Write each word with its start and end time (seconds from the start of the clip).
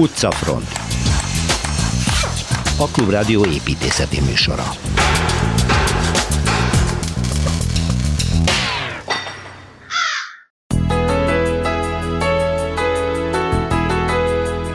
Utcafront 0.00 0.68
A 2.78 2.86
Klubrádió 2.86 3.44
építészeti 3.44 4.20
műsora 4.20 4.64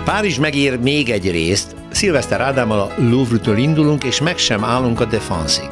Párizs 0.03 0.37
megír 0.37 0.79
még 0.79 1.09
egy 1.09 1.31
részt, 1.31 1.75
Szilveszter 1.91 2.41
Ádámmal 2.41 2.79
a 2.79 2.93
Louvre-től 2.97 3.57
indulunk, 3.57 4.03
és 4.03 4.21
meg 4.21 4.37
sem 4.37 4.63
állunk 4.63 4.99
a 4.99 5.05
Defensig. 5.05 5.69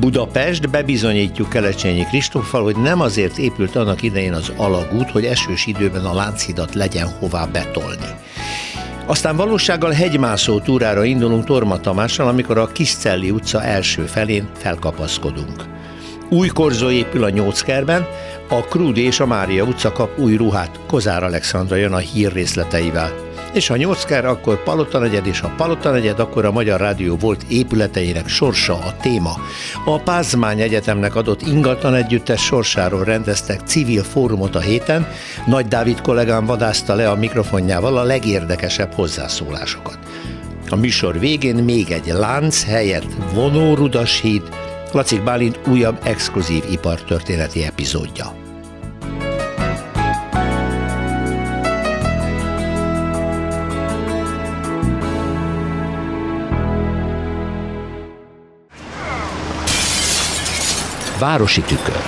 Budapest 0.00 0.70
bebizonyítjuk 0.70 1.48
Kelecsényi 1.48 2.04
Kristóffal, 2.04 2.62
hogy 2.62 2.76
nem 2.76 3.00
azért 3.00 3.38
épült 3.38 3.76
annak 3.76 4.02
idején 4.02 4.32
az 4.32 4.52
alagút, 4.56 5.10
hogy 5.10 5.24
esős 5.24 5.66
időben 5.66 6.04
a 6.04 6.14
Lánchidat 6.14 6.74
legyen 6.74 7.08
hová 7.08 7.46
betolni. 7.46 8.06
Aztán 9.12 9.36
valósággal 9.36 9.90
hegymászó 9.90 10.60
túrára 10.60 11.04
indulunk 11.04 11.44
Torma 11.44 11.80
Tamással, 11.80 12.28
amikor 12.28 12.58
a 12.58 12.66
Kiscelli 12.66 13.30
utca 13.30 13.62
első 13.62 14.02
felén 14.02 14.48
felkapaszkodunk. 14.56 15.64
Új 16.28 16.48
korzó 16.48 16.90
épül 16.90 17.24
a 17.24 17.30
Nyóckerben, 17.30 18.06
a 18.48 18.60
Krúdi 18.60 19.00
és 19.00 19.20
a 19.20 19.26
Mária 19.26 19.64
utca 19.64 19.92
kap 19.92 20.18
új 20.18 20.36
ruhát, 20.36 20.80
Kozár 20.86 21.22
Alexandra 21.22 21.76
jön 21.76 21.92
a 21.92 21.98
hír 21.98 22.32
részleteivel 22.32 23.31
és 23.52 23.70
a 23.70 23.76
Nyolcker 23.76 24.24
akkor 24.24 24.62
Palota 24.62 24.98
negyed, 24.98 25.26
és 25.26 25.40
a 25.40 25.52
Palota 25.56 25.90
negyed 25.90 26.18
akkor 26.18 26.44
a 26.44 26.52
Magyar 26.52 26.80
Rádió 26.80 27.16
volt 27.16 27.44
épületeinek 27.48 28.28
sorsa 28.28 28.72
a 28.72 28.96
téma. 29.00 29.36
A 29.84 29.98
Pázmány 29.98 30.60
Egyetemnek 30.60 31.14
adott 31.14 31.42
ingatlan 31.42 31.94
együttes 31.94 32.44
sorsáról 32.44 33.04
rendeztek 33.04 33.60
civil 33.64 34.02
fórumot 34.02 34.54
a 34.54 34.60
héten, 34.60 35.06
Nagy 35.46 35.66
Dávid 35.66 36.00
kollégám 36.00 36.46
vadászta 36.46 36.94
le 36.94 37.10
a 37.10 37.16
mikrofonjával 37.16 37.96
a 37.96 38.02
legérdekesebb 38.02 38.92
hozzászólásokat. 38.92 39.98
A 40.68 40.76
műsor 40.76 41.18
végén 41.18 41.56
még 41.56 41.90
egy 41.90 42.06
lánc 42.06 42.64
helyett 42.64 43.06
vonórudas 43.34 44.20
híd, 44.20 44.42
Lacik 44.92 45.22
Bálint 45.22 45.58
újabb 45.66 45.98
exkluzív 46.02 46.64
ipartörténeti 46.70 47.64
epizódja. 47.64 48.41
Városi 61.22 61.60
tükör. 61.60 62.02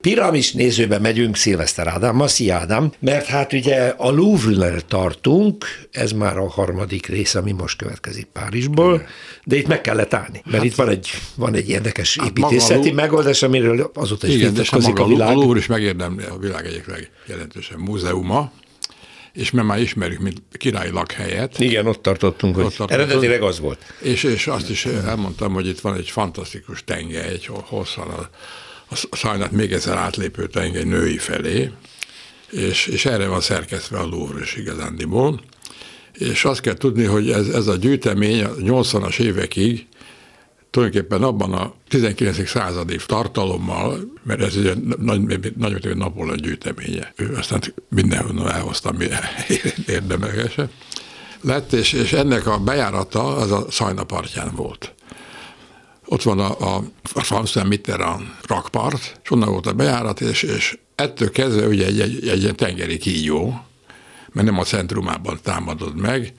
Piramis 0.00 0.52
nézőbe 0.52 0.98
megyünk 0.98 1.36
Szilveszter 1.36 1.86
Ádámmal, 1.86 2.28
szia 2.28 2.56
Ádám, 2.56 2.92
mert 2.98 3.26
hát 3.26 3.52
ugye 3.52 3.94
a 3.96 4.10
Louvre-nel 4.10 4.80
tartunk, 4.80 5.64
ez 5.90 6.12
már 6.12 6.36
a 6.36 6.48
harmadik 6.48 7.06
rész, 7.06 7.34
ami 7.34 7.52
most 7.52 7.78
következik 7.78 8.26
Párizsból, 8.32 9.06
de 9.44 9.56
itt 9.56 9.66
meg 9.66 9.80
kellett 9.80 10.14
állni, 10.14 10.40
mert 10.44 10.56
hát, 10.56 10.64
itt 10.64 10.74
van 10.74 10.88
egy, 10.88 11.10
van 11.34 11.54
egy 11.54 11.68
érdekes 11.68 12.16
hát 12.18 12.28
építészeti 12.28 12.92
megoldás, 12.92 13.42
amiről 13.42 13.90
azóta 13.94 14.26
is 14.26 14.34
igen, 14.34 14.54
a 14.94 15.06
világ. 15.06 15.28
A 15.28 15.32
Louvre 15.32 15.58
is 15.58 15.66
megérdemli 15.66 16.24
a 16.24 16.38
világ 16.38 16.66
egyik 16.66 16.84
legjelentősebb 16.86 17.78
múzeuma, 17.78 18.52
és 19.32 19.50
mert 19.50 19.66
már 19.66 19.80
ismerjük, 19.80 20.20
mint 20.20 20.42
királyi 20.52 20.90
lakhelyet. 20.90 21.60
Igen, 21.60 21.86
ott 21.86 22.02
tartottunk, 22.02 22.54
hogy 22.54 22.64
ott 22.64 22.74
tartottunk. 22.74 23.08
eredetileg 23.08 23.42
az 23.42 23.60
volt. 23.60 23.94
És, 24.00 24.22
és 24.22 24.46
azt 24.46 24.70
is 24.70 24.86
elmondtam, 24.86 25.52
hogy 25.52 25.66
itt 25.66 25.80
van 25.80 25.94
egy 25.94 26.10
fantasztikus 26.10 26.84
tengely, 26.84 27.28
egy 27.28 27.46
hosszan 27.46 28.08
a, 28.08 28.28
a 28.88 29.16
szajnát 29.16 29.50
még 29.50 29.72
egyszer 29.72 29.96
átlépő 29.96 30.46
tengely 30.46 30.84
női 30.84 31.18
felé, 31.18 31.70
és, 32.50 32.86
és 32.86 33.04
erre 33.04 33.26
van 33.26 33.40
szerkesztve 33.40 33.98
a 33.98 34.06
Louvre 34.06 34.42
is 34.42 34.56
igazándiból. 34.56 35.40
És 36.12 36.44
azt 36.44 36.60
kell 36.60 36.74
tudni, 36.74 37.04
hogy 37.04 37.30
ez, 37.30 37.48
ez 37.48 37.66
a 37.66 37.76
gyűjtemény 37.76 38.42
a 38.44 38.54
80-as 38.54 39.18
évekig 39.18 39.86
tulajdonképpen 40.70 41.22
abban 41.22 41.52
a 41.52 41.74
19. 41.88 42.48
századi 42.48 42.96
tartalommal, 43.06 44.12
mert 44.22 44.40
ez 44.40 44.54
egy 44.56 44.76
nagy, 44.98 45.54
nagy, 45.56 45.96
Napóleon 45.96 46.36
gyűjteménye. 46.36 47.12
Ő 47.16 47.34
aztán 47.34 47.60
mindenhonnan 47.88 48.50
elhozta, 48.50 48.88
ami 48.88 49.06
érdemegese 49.86 50.68
lett, 51.40 51.72
és, 51.72 51.92
és 51.92 52.12
ennek 52.12 52.46
a 52.46 52.58
bejárata 52.58 53.36
az 53.36 53.52
a 53.52 53.66
Szajna 53.70 54.04
partján 54.04 54.52
volt. 54.54 54.94
Ott 56.06 56.22
van 56.22 56.38
a, 56.38 56.60
a, 56.60 56.76
a 57.12 57.20
François 57.20 57.68
Mitterrand 57.68 58.26
rakpart, 58.46 59.20
és 59.22 59.30
onnan 59.30 59.50
volt 59.50 59.66
a 59.66 59.72
bejárat, 59.72 60.20
és, 60.20 60.42
és 60.42 60.78
ettől 60.94 61.30
kezdve 61.30 61.66
ugye 61.66 61.86
egy, 61.86 62.00
egy, 62.00 62.28
egy, 62.28 62.44
egy 62.44 62.54
tengeri 62.54 62.96
kígyó, 62.96 63.64
mert 64.32 64.46
nem 64.46 64.58
a 64.58 64.64
centrumában 64.64 65.38
támadod 65.42 65.96
meg, 65.96 66.32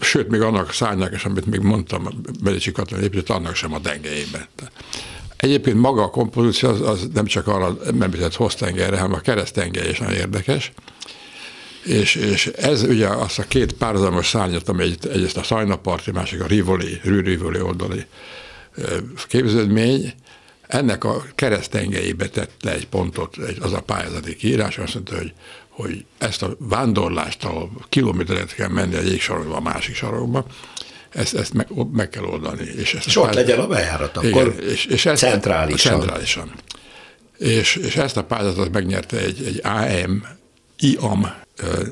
sőt, 0.00 0.28
még 0.28 0.40
annak 0.40 0.72
szárnyak, 0.72 1.12
és 1.12 1.24
amit 1.24 1.46
még 1.46 1.60
mondtam, 1.60 2.08
Belicsi 2.42 2.72
Katalin 2.72 3.04
épített, 3.04 3.36
annak 3.36 3.54
sem 3.54 3.74
a 3.74 3.80
tengelyében. 3.80 4.46
Egyébként 5.36 5.76
maga 5.76 6.02
a 6.02 6.10
kompozíció 6.10 6.68
az, 6.68 6.80
az 6.80 7.08
nem 7.14 7.24
csak 7.24 7.46
arra 7.46 7.76
említett 8.00 8.34
hoztengerre, 8.34 8.96
hanem 8.96 9.12
a 9.12 9.20
keresztengely 9.20 9.88
is 9.88 9.98
nagyon 9.98 10.14
érdekes. 10.14 10.72
És, 11.84 12.14
és 12.14 12.46
ez 12.46 12.82
ugye 12.82 13.06
azt 13.06 13.38
a 13.38 13.42
két 13.48 13.72
párhuzamos 13.72 14.28
szárnyat, 14.28 14.68
ami 14.68 14.82
egy, 14.82 14.98
egyrészt 15.06 15.36
a 15.36 15.42
Szajnaparti, 15.42 16.10
másik 16.10 16.42
a 16.42 16.46
Rivoli, 16.46 17.00
Rű 17.02 17.20
Rivoli 17.20 17.60
oldali 17.60 18.06
képződmény, 19.28 20.14
ennek 20.70 21.04
a 21.04 21.24
keresztengelyébe 21.34 22.28
tette 22.28 22.72
egy 22.72 22.86
pontot 22.86 23.36
az 23.60 23.72
a 23.72 23.80
pályázati 23.80 24.36
kiírás, 24.36 24.78
azt 24.78 24.94
mondta, 24.94 25.16
hogy 25.16 25.32
hogy 25.68 26.04
ezt 26.18 26.42
a 26.42 26.56
vándorlást, 26.58 27.44
ahol 27.44 27.70
kilométeret 27.88 28.54
kell 28.54 28.68
menni 28.68 28.96
egyik 28.96 29.20
sarokba 29.20 29.56
a 29.56 29.60
másik 29.60 29.94
sarokba, 29.94 30.46
ezt, 31.10 31.34
ezt 31.34 31.52
meg, 31.52 31.68
meg 31.92 32.08
kell 32.08 32.24
oldani. 32.24 32.64
És, 32.76 32.94
ezt 32.94 33.06
és 33.06 33.16
ott 33.16 33.34
legyen 33.34 33.58
a 33.58 33.66
bejárat, 33.66 34.16
akkor 34.16 34.28
igen, 34.28 34.68
és, 34.68 34.84
és 34.84 35.06
ezt, 35.06 35.22
centrálisan. 35.22 35.92
centrálisan. 35.92 36.52
És, 37.38 37.76
és 37.76 37.96
ezt 37.96 38.16
a 38.16 38.24
pályázatot 38.24 38.72
megnyerte 38.72 39.18
egy, 39.18 39.44
egy 39.44 39.60
AM, 39.64 40.26
IAM 40.78 41.34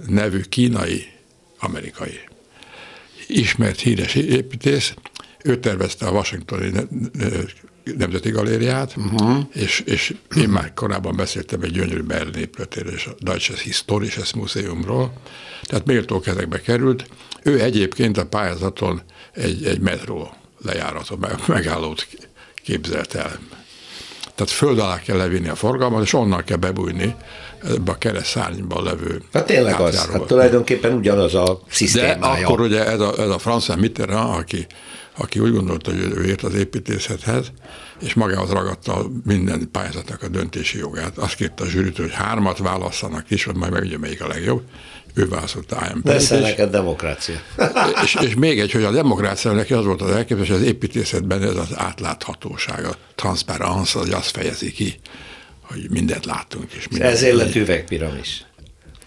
nevű 0.06 0.40
kínai, 0.40 1.06
amerikai 1.58 2.20
ismert 3.26 3.80
híres 3.80 4.14
építész, 4.14 4.94
ő 5.42 5.60
tervezte 5.60 6.06
a 6.06 6.10
Washingtoni 6.10 6.70
Nemzeti 7.96 8.30
Galériát, 8.30 8.94
uh-huh. 8.96 9.38
és, 9.52 9.80
és 9.80 10.14
én 10.36 10.48
már 10.48 10.74
korábban 10.74 11.16
beszéltem 11.16 11.62
egy 11.62 11.72
gyönyörű 11.72 12.02
Berlin 12.02 12.34
épületéről 12.34 12.92
és 12.92 13.06
a 13.06 13.14
Deutsches 13.20 13.62
Historisches 13.62 14.34
Museumról, 14.34 15.12
tehát 15.62 15.86
méltó 15.86 16.20
kezekbe 16.20 16.60
került. 16.60 17.06
Ő 17.42 17.60
egyébként 17.60 18.18
a 18.18 18.26
pályázaton 18.26 19.02
egy, 19.32 19.64
egy 19.64 19.80
metró 19.80 20.32
lejáratot, 20.64 21.46
megállót 21.46 22.06
képzelt 22.62 23.14
el. 23.14 23.38
Tehát 24.34 24.52
föld 24.52 24.78
alá 24.78 25.00
kell 25.00 25.16
levinni 25.16 25.48
a 25.48 25.54
forgalmat, 25.54 26.02
és 26.02 26.12
onnan 26.12 26.44
kell 26.44 26.56
bebújni 26.56 27.14
ebbe 27.64 27.90
a 27.92 27.98
keres 27.98 28.26
szárnyban 28.26 28.84
levő 28.84 29.22
Hát 29.32 29.46
tényleg 29.46 29.80
az, 29.80 30.06
hát 30.06 30.22
tulajdonképpen 30.22 30.92
ugyanaz 30.92 31.34
a 31.34 31.60
szisztémája. 31.68 32.20
De 32.20 32.44
akkor 32.44 32.60
ugye 32.60 32.86
ez 32.86 33.00
a, 33.00 33.12
ez 33.18 33.28
a 33.28 33.38
François 33.38 33.78
Mitterrand, 33.78 34.38
aki 34.38 34.66
aki 35.18 35.38
úgy 35.38 35.52
gondolta, 35.52 35.90
hogy 35.90 36.00
ő 36.00 36.24
ért 36.24 36.42
az 36.42 36.54
építészethez, 36.54 37.52
és 38.00 38.14
magához 38.14 38.50
ragadta 38.50 39.10
minden 39.24 39.68
pályázatnak 39.72 40.22
a 40.22 40.28
döntési 40.28 40.78
jogát. 40.78 41.18
Azt 41.18 41.34
kérte 41.34 41.64
a 41.64 41.66
zsűrit, 41.66 41.96
hogy 41.96 42.12
hármat 42.12 42.58
válasszanak 42.58 43.30
is, 43.30 43.46
majd 43.46 43.72
megügye 43.72 43.98
melyik 43.98 44.22
a 44.22 44.26
legjobb. 44.26 44.62
Ő 45.14 45.28
választotta 45.28 45.76
AMP-t. 45.76 46.02
Persze 46.02 46.40
neked 46.40 46.70
demokrácia. 46.70 47.36
és, 48.04 48.16
és, 48.20 48.34
még 48.34 48.60
egy, 48.60 48.72
hogy 48.72 48.84
a 48.84 48.90
demokrácia 48.90 49.52
neki 49.52 49.72
az 49.72 49.84
volt 49.84 50.02
az 50.02 50.10
elképzelés, 50.10 50.48
hogy 50.50 50.60
az 50.60 50.66
építészetben 50.66 51.42
ez 51.42 51.56
az 51.56 51.68
átláthatóság, 51.74 52.84
a 52.84 52.94
transparence, 53.14 53.98
az 53.98 54.12
azt 54.12 54.30
fejezi 54.30 54.72
ki, 54.72 54.94
hogy 55.62 55.86
mindent 55.90 56.24
látunk. 56.24 56.72
És 56.72 56.88
mindent 56.88 57.12
Ezért 57.12 57.36
lett 57.36 57.54
üvegpiramis. 57.54 58.46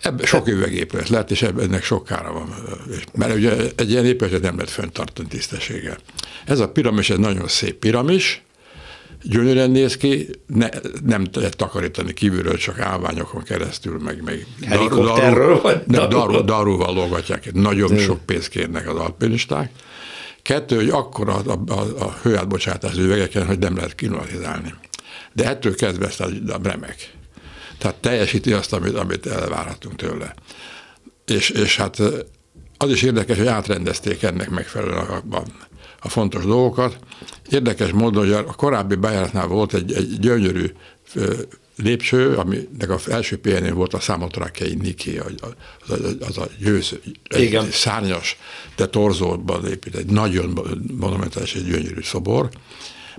Ebben 0.02 0.26
sok 0.26 0.48
üvegépület 0.48 1.10
lett, 1.10 1.32
és 1.32 1.42
ennek 1.42 1.84
sok 1.84 2.06
kára 2.06 2.34
van. 2.34 2.56
Mert 3.14 3.36
ugye 3.36 3.56
egy 3.76 3.92
ilyen 3.92 4.06
épületet 4.06 4.42
nem 4.42 4.56
lehet 4.56 4.70
fenntartani 4.70 5.28
tisztességgel. 5.28 5.98
Ez 6.46 6.60
a 6.60 6.70
piramis 6.70 7.10
egy 7.10 7.20
nagyon 7.20 7.48
szép 7.48 7.76
piramis, 7.76 8.44
gyönyörűen 9.24 9.72
néz 9.72 9.98
ki, 9.98 10.30
ne, 10.48 10.70
nem 11.06 11.26
lehet 11.34 11.56
takarítani 11.56 12.14
kívülről, 12.14 12.58
csak 12.58 12.80
állványokon 12.80 13.44
keresztül, 13.44 14.00
meg, 14.00 14.24
meg 14.24 14.46
Helikopterről 14.66 15.84
daru, 15.88 16.44
darúval 16.44 16.94
lógatják, 16.94 17.54
nagyon 17.54 17.98
sok 17.98 18.26
pénzt 18.26 18.48
kérnek 18.48 18.90
az 18.90 18.96
alpinisták. 18.96 19.72
Kettő, 20.42 20.76
hogy 20.76 20.90
akkor 20.90 21.30
a, 21.30 21.42
a, 21.46 21.72
a, 21.72 22.04
a 22.04 22.18
hőátbocsátás 22.22 22.98
üvegeken, 22.98 23.46
hogy 23.46 23.60
nem 23.60 23.76
lehet 23.76 23.96
klimatizálni. 23.96 24.74
De 25.34 25.48
ettől 25.48 25.76
kezdve 25.76 26.06
ezt 26.06 26.22
a, 26.22 26.28
a 26.48 26.60
remek. 26.64 27.14
Tehát 27.82 27.96
teljesíti 27.96 28.54
azt, 28.54 28.74
amit, 28.74 28.96
amit 28.96 29.26
elvárhatunk 29.26 29.96
tőle. 29.96 30.34
És, 31.26 31.50
és 31.50 31.76
hát 31.76 32.02
az 32.78 32.90
is 32.90 33.02
érdekes, 33.02 33.38
hogy 33.38 33.48
átrendezték 33.48 34.24
ennek 34.24 34.50
megfelelően 34.50 35.06
a, 35.06 35.36
a, 35.36 35.44
a 36.02 36.10
fontos 36.10 36.46
dolgokat. 36.46 36.98
Érdekes 37.50 37.92
módon, 37.92 38.24
hogy 38.24 38.34
a 38.34 38.44
korábbi 38.44 38.96
bejáratnál 38.96 39.48
volt 39.48 39.74
egy, 39.74 39.94
egy 39.94 40.20
gyönyörű 40.20 40.72
lépcső, 41.76 42.36
aminek 42.36 42.90
az 42.90 43.10
első 43.10 43.38
példány 43.38 43.74
volt 43.74 43.94
a 43.94 44.00
számotrakei 44.00 44.76
Niki, 44.76 45.18
az 45.18 45.34
a, 45.90 45.94
az 46.20 46.38
a 46.38 46.48
győző, 46.60 47.02
egy 47.24 47.70
szárnyas, 47.72 48.38
de 48.76 48.88
torzóban 48.88 49.68
épít, 49.68 49.96
egy 49.96 50.12
nagyon 50.12 50.60
monumentális, 51.00 51.56
egy 51.56 51.66
gyönyörű 51.66 52.02
szobor. 52.02 52.50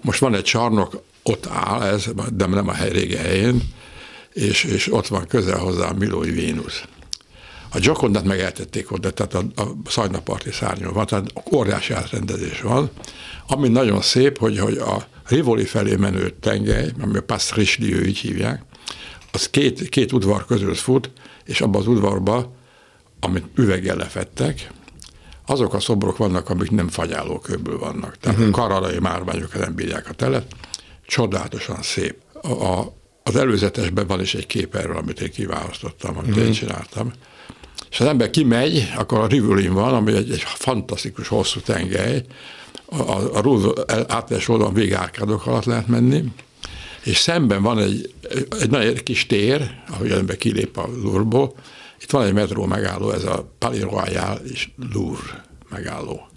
Most 0.00 0.20
van 0.20 0.34
egy 0.34 0.44
csarnok, 0.44 1.02
ott 1.22 1.46
áll 1.46 1.82
ez, 1.82 2.04
de 2.32 2.46
nem 2.46 2.68
a 2.68 2.72
hely 2.72 2.90
régi 2.90 3.16
helyén, 3.16 3.62
és, 4.32 4.64
és 4.64 4.92
ott 4.92 5.06
van 5.06 5.26
közel 5.26 5.58
hozzá 5.58 5.88
a 5.88 5.94
Milói 5.94 6.30
Vénusz. 6.30 6.84
A 7.74 7.78
Giacondát 7.78 8.24
meg 8.24 8.40
eltették 8.40 8.92
oda, 8.92 9.10
tehát 9.10 9.34
a, 9.34 9.62
a 9.62 9.72
szajnaparti 9.86 10.50
szárnyon 10.50 10.92
van, 10.92 11.06
tehát 11.06 11.32
óriási 11.52 11.92
átrendezés 11.92 12.60
van, 12.60 12.90
ami 13.46 13.68
nagyon 13.68 14.00
szép, 14.00 14.38
hogy, 14.38 14.58
hogy 14.58 14.76
a 14.76 15.06
Rivoli 15.26 15.64
felé 15.64 15.96
menő 15.96 16.30
tengely, 16.40 16.92
ami 17.00 17.16
a 17.16 17.22
Pass 17.22 17.52
Richelieu 17.52 18.00
így 18.00 18.18
hívják, 18.18 18.62
az 19.32 19.50
két, 19.50 19.88
két 19.88 20.12
udvar 20.12 20.46
közül 20.46 20.74
fut, 20.74 21.10
és 21.44 21.60
abban 21.60 21.80
az 21.80 21.86
udvarban, 21.86 22.54
amit 23.20 23.44
üveggel 23.54 23.96
lefettek, 23.96 24.70
azok 25.46 25.74
a 25.74 25.80
szobrok 25.80 26.16
vannak, 26.16 26.50
amik 26.50 26.70
nem 26.70 26.88
fagyálókőből 26.88 27.78
vannak. 27.78 28.18
Tehát 28.18 28.38
uh-huh. 28.38 28.54
kararai 28.54 28.98
márványok 28.98 29.58
nem 29.58 29.74
bírják 29.74 30.08
a 30.08 30.12
telet. 30.12 30.54
Csodálatosan 31.06 31.82
szép. 31.82 32.16
A, 32.32 32.52
a, 32.52 32.94
az 33.22 33.36
előzetesben 33.36 34.06
van 34.06 34.20
is 34.20 34.34
egy 34.34 34.46
kép 34.46 34.74
erről, 34.74 34.96
amit 34.96 35.20
én 35.20 35.30
kiválasztottam, 35.30 36.16
amit 36.16 36.30
uh-huh. 36.30 36.46
én 36.46 36.52
csináltam. 36.52 37.12
És 37.90 38.00
az 38.00 38.06
ember 38.06 38.30
kimegy, 38.30 38.92
akkor 38.96 39.18
a 39.18 39.26
Rivulin 39.26 39.72
van, 39.72 39.94
ami 39.94 40.12
egy, 40.12 40.30
egy 40.30 40.42
fantasztikus 40.42 41.28
hosszú 41.28 41.60
tengely, 41.60 42.24
a, 42.84 43.36
a 43.36 43.40
Rúz 43.40 43.64
átves 44.08 44.48
oldalon 44.48 44.74
végárkádok 44.74 45.46
alatt 45.46 45.64
lehet 45.64 45.86
menni, 45.86 46.24
és 47.04 47.16
szemben 47.16 47.62
van 47.62 47.78
egy, 47.78 48.14
egy 48.60 48.70
nagy 48.70 49.02
kis 49.02 49.26
tér, 49.26 49.70
ahogy 49.88 50.10
az 50.10 50.18
ember 50.18 50.36
kilép 50.36 50.76
a 50.76 50.88
Louvre-ból, 51.02 51.54
itt 52.02 52.10
van 52.10 52.26
egy 52.26 52.32
metró 52.32 52.64
megálló, 52.64 53.10
ez 53.10 53.24
a 53.24 53.52
Palais 53.58 53.82
Royal 53.82 54.40
és 54.52 54.68
Louvre 54.92 55.44
megálló. 55.68 56.28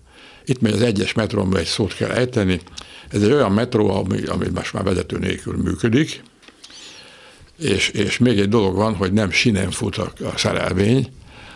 Itt 0.46 0.62
megy 0.62 0.74
az 0.74 0.82
egyes 0.82 1.14
metrómban 1.14 1.60
egy 1.60 1.66
szót 1.66 1.96
kell 1.96 2.10
ejteni. 2.10 2.62
Ez 3.10 3.22
egy 3.22 3.32
olyan 3.32 3.52
metró, 3.52 3.90
ami, 3.90 4.24
ami 4.24 4.48
most 4.54 4.74
már 4.74 4.84
vezető 4.84 5.18
nélkül 5.18 5.58
működik, 5.58 6.24
és, 7.58 7.90
és 7.90 8.18
még 8.18 8.40
egy 8.40 8.50
dolog 8.50 8.76
van, 8.76 8.96
hogy 8.96 9.14
nem 9.14 9.32
sinen 9.32 9.72
fut 9.72 9.98
a, 9.98 10.14
a 10.24 10.38
szerelvény, 10.38 11.12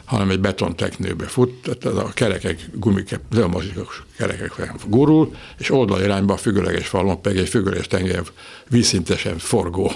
hanem 0.05 0.29
egy 0.29 0.39
betonteknőbe 0.39 1.25
fut, 1.25 1.77
tehát 1.79 1.97
a 1.97 2.11
kerekek, 2.13 2.69
gumikep, 2.73 3.21
pneumatikus 3.29 4.03
kerekek 4.17 4.73
gurul, 4.87 5.35
és 5.57 5.71
oldalirányba 5.71 6.33
a 6.33 6.37
függőleges 6.37 6.87
falon 6.87 7.21
pedig 7.21 7.39
egy 7.39 7.49
függőleges 7.49 7.87
tenger 7.87 8.23
vízszintesen 8.69 9.37
forgó 9.37 9.91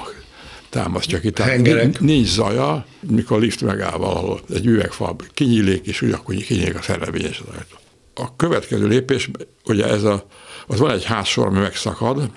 támasztja 0.69 1.19
ki. 1.19 1.31
Tehát 1.31 1.99
nincs 1.99 2.27
zaja, 2.27 2.85
mikor 2.99 3.37
a 3.37 3.39
lift 3.39 3.61
megáll 3.61 3.97
valahol, 3.97 4.41
egy 4.53 4.65
üvegfal 4.65 5.15
kinyílik, 5.33 5.85
és 5.85 6.01
úgy 6.01 6.11
akkor 6.11 6.35
kinyílik 6.35 6.75
a 6.77 6.81
szerelvényes 6.81 7.39
az 7.39 7.55
ajtó. 7.55 7.75
A 8.13 8.35
következő 8.35 8.87
lépés, 8.87 9.29
ugye 9.65 9.85
ez 9.85 10.03
a, 10.03 10.27
az 10.67 10.79
van 10.79 10.91
egy 10.91 11.03
házsor, 11.03 11.47
ami 11.47 11.59
megszakad, 11.59 12.29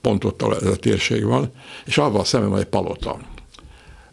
pont 0.00 0.24
ott, 0.24 0.42
ez 0.42 0.66
a 0.66 0.76
térség 0.76 1.24
van, 1.24 1.52
és 1.84 1.98
avval 1.98 2.24
szemben 2.24 2.50
van 2.50 2.58
egy 2.58 2.66
palota. 2.66 3.18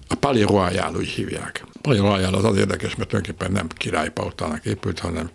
A 0.08 0.16
Palais 0.16 0.46
Royal 0.46 0.96
úgy 0.96 1.08
hívják. 1.08 1.66
Palais 1.82 2.00
Royal 2.00 2.34
az 2.34 2.44
az 2.44 2.58
érdekes, 2.58 2.96
mert 2.96 3.10
tulajdonképpen 3.10 3.52
nem 3.52 3.68
királypalotának 3.68 4.66
épült, 4.66 5.00
hanem 5.00 5.30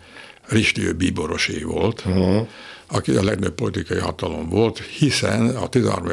Richelieu 0.47 0.93
bíborosé 0.93 1.63
volt, 1.63 2.03
uh-huh. 2.05 2.47
aki 2.87 3.11
a 3.11 3.23
legnagyobb 3.23 3.55
politikai 3.55 3.97
hatalom 3.97 4.49
volt, 4.49 4.79
hiszen 4.79 5.55
a 5.55 5.67
13. 5.67 6.09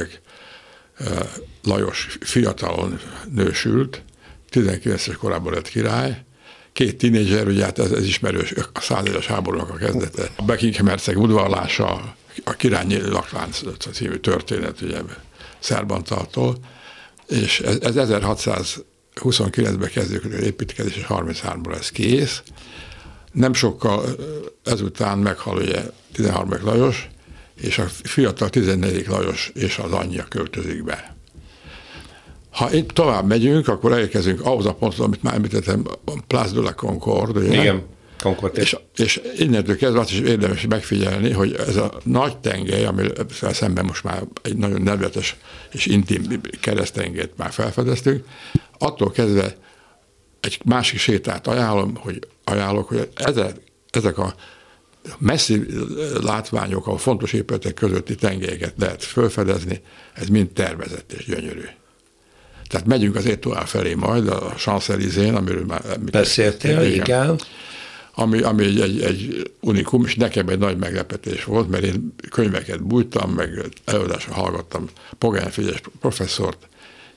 Lajos 1.63 2.19
fiatalon 2.21 3.01
nősült, 3.35 4.03
19-es 4.53 5.17
korában 5.19 5.53
lett 5.53 5.69
király, 5.69 6.25
két 6.73 6.99
tinédzser, 6.99 7.47
ugye 7.47 7.65
hát 7.65 7.79
ez, 7.79 7.91
ez 7.91 8.05
ismerős, 8.05 8.53
a 8.73 8.81
százéves 8.81 9.27
háborúnak 9.27 9.71
a 9.71 9.75
kezdete. 9.75 10.31
A 10.37 10.43
Buckingham 10.43 10.87
herceg 10.87 11.19
udvarlása, 11.19 12.17
a 12.44 12.53
királyi 12.53 13.00
laklánc 13.00 13.61
című 13.93 14.17
történet, 14.17 14.81
ugye 14.81 15.00
Szerbantaltól, 15.59 16.56
és 17.29 17.61
ez, 17.61 17.77
ez 17.77 17.94
1629-ben 17.97 19.91
kezdődik 19.91 20.41
építkezés, 20.41 20.97
és 20.97 21.05
33-ban 21.09 21.71
lesz 21.71 21.91
kész. 21.91 22.43
Nem 23.32 23.53
sokkal 23.53 24.05
ezután 24.65 25.19
meghal 25.19 25.56
ugye 25.56 25.82
13. 26.12 26.50
Lajos, 26.62 27.09
és 27.61 27.79
a 27.79 27.87
fiatal 27.88 28.50
14. 28.50 29.06
Lajos 29.06 29.50
és 29.55 29.79
az 29.79 29.93
anyja 29.93 30.25
költözik 30.29 30.85
be. 30.85 31.17
Ha 32.50 32.73
itt 32.73 32.91
tovább 32.91 33.26
megyünk, 33.26 33.69
akkor 33.69 33.93
elérkezünk 33.93 34.41
ahhoz 34.41 34.67
a 34.67 34.75
pontra, 34.75 35.05
amit 35.05 35.23
már 35.23 35.35
említettem, 35.35 35.87
Place 36.26 36.53
de 36.53 36.61
la 36.61 36.75
Concorde. 36.75 37.41
Ugye? 37.41 37.61
Igen. 37.61 37.83
Concord. 38.21 38.59
És, 38.59 38.77
és 38.97 39.21
innentől 39.37 39.77
kezdve 39.77 40.01
azt 40.01 40.11
is 40.11 40.19
érdemes 40.19 40.67
megfigyelni, 40.69 41.31
hogy 41.31 41.55
ez 41.55 41.77
a 41.77 42.01
nagy 42.05 42.39
tengely, 42.39 42.85
amivel 42.85 43.53
szemben 43.53 43.85
most 43.85 44.05
már 44.05 44.23
egy 44.43 44.57
nagyon 44.57 44.83
nevetes 44.83 45.37
és 45.73 45.87
intim 45.87 46.41
keresztengelyt 46.61 47.37
már 47.37 47.53
felfedeztünk, 47.53 48.25
attól 48.79 49.11
kezdve 49.11 49.57
egy 50.41 50.61
másik 50.65 50.99
sétát 50.99 51.47
ajánlom, 51.47 51.95
hogy 51.97 52.19
ajánlok, 52.45 52.89
hogy 52.89 53.09
ezek, 53.15 53.57
ezek 53.91 54.19
a 54.19 54.35
messzi 55.19 55.67
látványok, 56.23 56.87
a 56.87 56.97
fontos 56.97 57.33
épületek 57.33 57.75
közötti 57.75 58.15
tengelyeket 58.15 58.75
lehet 58.79 59.05
felfedezni, 59.05 59.81
ez 60.15 60.27
mind 60.27 60.49
tervezett 60.49 61.13
és 61.13 61.25
gyönyörű. 61.25 61.65
Tehát 62.69 62.87
megyünk 62.87 63.17
az 63.17 63.25
Étoile 63.25 63.65
felé 63.65 63.95
majd, 63.95 64.29
a 64.29 64.53
Champs-Élysées-n, 64.57 65.35
amiről 65.35 65.65
már... 65.65 66.01
Beszéltél, 66.01 66.83
igen. 66.83 66.93
igen. 66.93 67.41
Ami, 68.21 68.41
ami 68.41 68.65
egy, 68.65 68.81
egy, 68.81 69.01
egy 69.01 69.51
unikum, 69.61 70.05
és 70.05 70.15
nekem 70.15 70.49
egy 70.49 70.59
nagy 70.59 70.77
meglepetés 70.77 71.45
volt, 71.45 71.69
mert 71.69 71.85
én 71.85 72.15
könyveket 72.31 72.83
bújtam, 72.83 73.31
meg 73.31 73.51
előadásra 73.85 74.35
hallgattam 74.35 74.89
Pogány 75.19 75.51
Frigyes 75.51 75.81
professzort, 76.01 76.69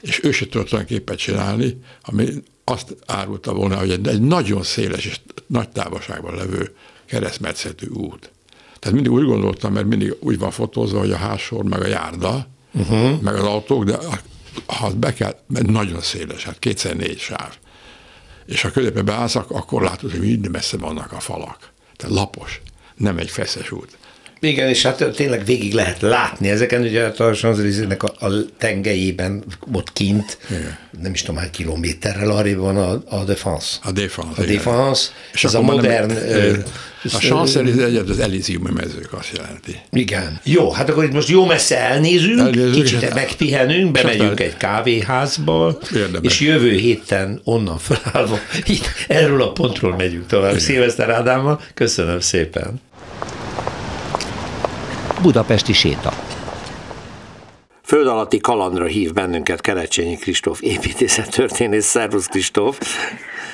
és 0.01 0.23
ő 0.23 0.31
se 0.31 0.47
tudott 0.47 0.73
olyan 0.73 0.85
képet 0.85 1.17
csinálni, 1.17 1.79
ami 2.01 2.27
azt 2.63 2.95
árulta 3.05 3.53
volna, 3.53 3.77
hogy 3.77 3.91
egy, 3.91 4.07
egy 4.07 4.21
nagyon 4.21 4.63
széles 4.63 5.05
és 5.05 5.19
nagy 5.47 5.69
távolságban 5.69 6.35
levő 6.35 6.75
keresztmetszetű 7.05 7.87
út. 7.87 8.31
Tehát 8.79 8.95
mindig 8.95 9.11
úgy 9.11 9.25
gondoltam, 9.25 9.73
mert 9.73 9.85
mindig 9.85 10.15
úgy 10.19 10.39
van 10.39 10.51
fotózva, 10.51 10.99
hogy 10.99 11.11
a 11.11 11.17
házsor, 11.17 11.63
meg 11.63 11.81
a 11.81 11.87
járda, 11.87 12.47
uh-huh. 12.73 13.21
meg 13.21 13.35
az 13.35 13.43
autók, 13.43 13.83
de 13.83 13.97
ha 14.65 14.91
be 14.91 15.13
kell, 15.13 15.35
mert 15.47 15.67
nagyon 15.67 16.01
széles, 16.01 16.43
hát 16.43 16.59
kétszer 16.59 16.95
négy 16.95 17.19
sáv. 17.19 17.57
És 18.45 18.61
ha 18.61 18.71
középe 18.71 19.01
beállsz, 19.01 19.35
akkor 19.35 19.81
látod, 19.81 20.11
hogy 20.11 20.19
minden 20.19 20.51
messze 20.51 20.77
vannak 20.77 21.11
a 21.11 21.19
falak. 21.19 21.71
Tehát 21.95 22.15
lapos, 22.15 22.61
nem 22.95 23.17
egy 23.17 23.29
feszes 23.29 23.71
út. 23.71 23.97
Igen, 24.43 24.69
és 24.69 24.81
hát 24.81 25.05
tényleg 25.15 25.45
végig 25.45 25.73
lehet 25.73 26.01
látni 26.01 26.49
ezeken, 26.49 26.81
ugye 26.81 27.01
hát 27.01 27.19
a 27.19 27.31
Champs-Élysées-nek 27.31 28.03
a, 28.03 28.13
a 28.19 28.29
tengelyében, 28.57 29.43
ott 29.73 29.93
kint, 29.93 30.37
igen. 30.49 30.77
nem 31.01 31.13
is 31.13 31.21
tudom 31.21 31.35
hány 31.35 31.51
kilométerrel 31.51 32.29
arrébb 32.29 32.57
van 32.57 32.77
a, 32.77 33.03
a 33.09 33.23
Défense. 33.23 33.77
A 33.83 33.91
Défense, 33.91 34.41
A 34.41 34.45
Défense, 34.45 35.09
és 35.33 35.43
ez 35.43 35.53
a 35.53 35.61
modern... 35.61 36.13
Nem, 36.13 36.63
a 37.03 37.17
Champs-Élysées 37.17 37.83
egyet 37.83 38.09
az 38.09 38.19
Elysium 38.19 38.63
mezők 38.73 39.13
azt 39.13 39.31
jelenti. 39.35 39.79
Igen. 39.91 40.39
Jó, 40.43 40.71
hát 40.71 40.89
akkor 40.89 41.03
itt 41.03 41.11
most 41.11 41.29
jó 41.29 41.45
messze 41.45 41.77
elnézünk, 41.77 42.39
elnézünk 42.39 42.73
kicsit 42.73 43.13
megpihenünk, 43.13 43.91
bemegyünk 43.91 44.39
egy 44.39 44.57
kávéházba, 44.57 45.77
Érdemes. 45.95 46.31
és 46.31 46.39
jövő 46.39 46.71
héten 46.71 47.41
onnan 47.43 47.77
felállva 47.77 48.39
itt 48.65 48.85
erről 49.07 49.41
a 49.41 49.51
pontról 49.51 49.95
megyünk 49.95 50.27
tovább. 50.27 50.57
Szilveszter 50.57 51.09
Ádámmal, 51.09 51.61
köszönöm 51.73 52.19
szépen. 52.19 52.81
Budapesti 55.23 55.73
séta. 55.73 56.09
Föld 57.83 58.07
alatti 58.07 58.37
kalandra 58.37 58.85
hív 58.85 59.13
bennünket 59.13 59.61
Kerecsényi 59.61 60.15
Kristóf, 60.15 60.61
építészettörténész. 60.61 61.85
Szervusz 61.85 62.27
Kristóf! 62.27 62.79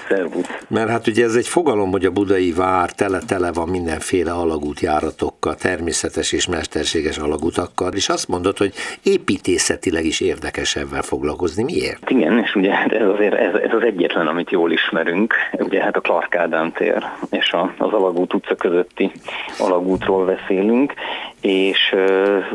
Szervusz! 0.07 0.45
Mert 0.67 0.89
hát 0.89 1.07
ugye 1.07 1.23
ez 1.23 1.35
egy 1.35 1.47
fogalom, 1.47 1.91
hogy 1.91 2.05
a 2.05 2.11
budai 2.11 2.51
vár 2.51 2.91
tele-tele 2.91 3.51
van 3.51 3.69
mindenféle 3.69 4.31
alagútjáratokkal, 4.31 5.55
természetes 5.55 6.31
és 6.31 6.47
mesterséges 6.47 7.17
alagutakkal, 7.17 7.93
és 7.93 8.09
azt 8.09 8.27
mondod, 8.27 8.57
hogy 8.57 8.73
építészetileg 9.03 10.05
is 10.05 10.19
érdekes 10.19 10.75
ebben 10.75 11.01
foglalkozni. 11.01 11.63
Miért? 11.63 12.09
Igen, 12.09 12.39
és 12.39 12.55
ugye 12.55 12.71
ez, 12.71 13.07
azért, 13.07 13.33
ez, 13.33 13.53
ez 13.53 13.73
az 13.73 13.83
egyetlen, 13.83 14.27
amit 14.27 14.51
jól 14.51 14.71
ismerünk, 14.71 15.33
ugye 15.51 15.81
hát 15.81 15.95
a 15.95 16.01
Clark 16.01 16.35
Ádám 16.35 16.71
tér 16.71 17.03
és 17.29 17.51
a, 17.51 17.73
az 17.77 17.93
Alagút 17.93 18.33
utca 18.33 18.55
közötti 18.55 19.11
alagútról 19.57 20.25
beszélünk, 20.25 20.93
és 21.41 21.95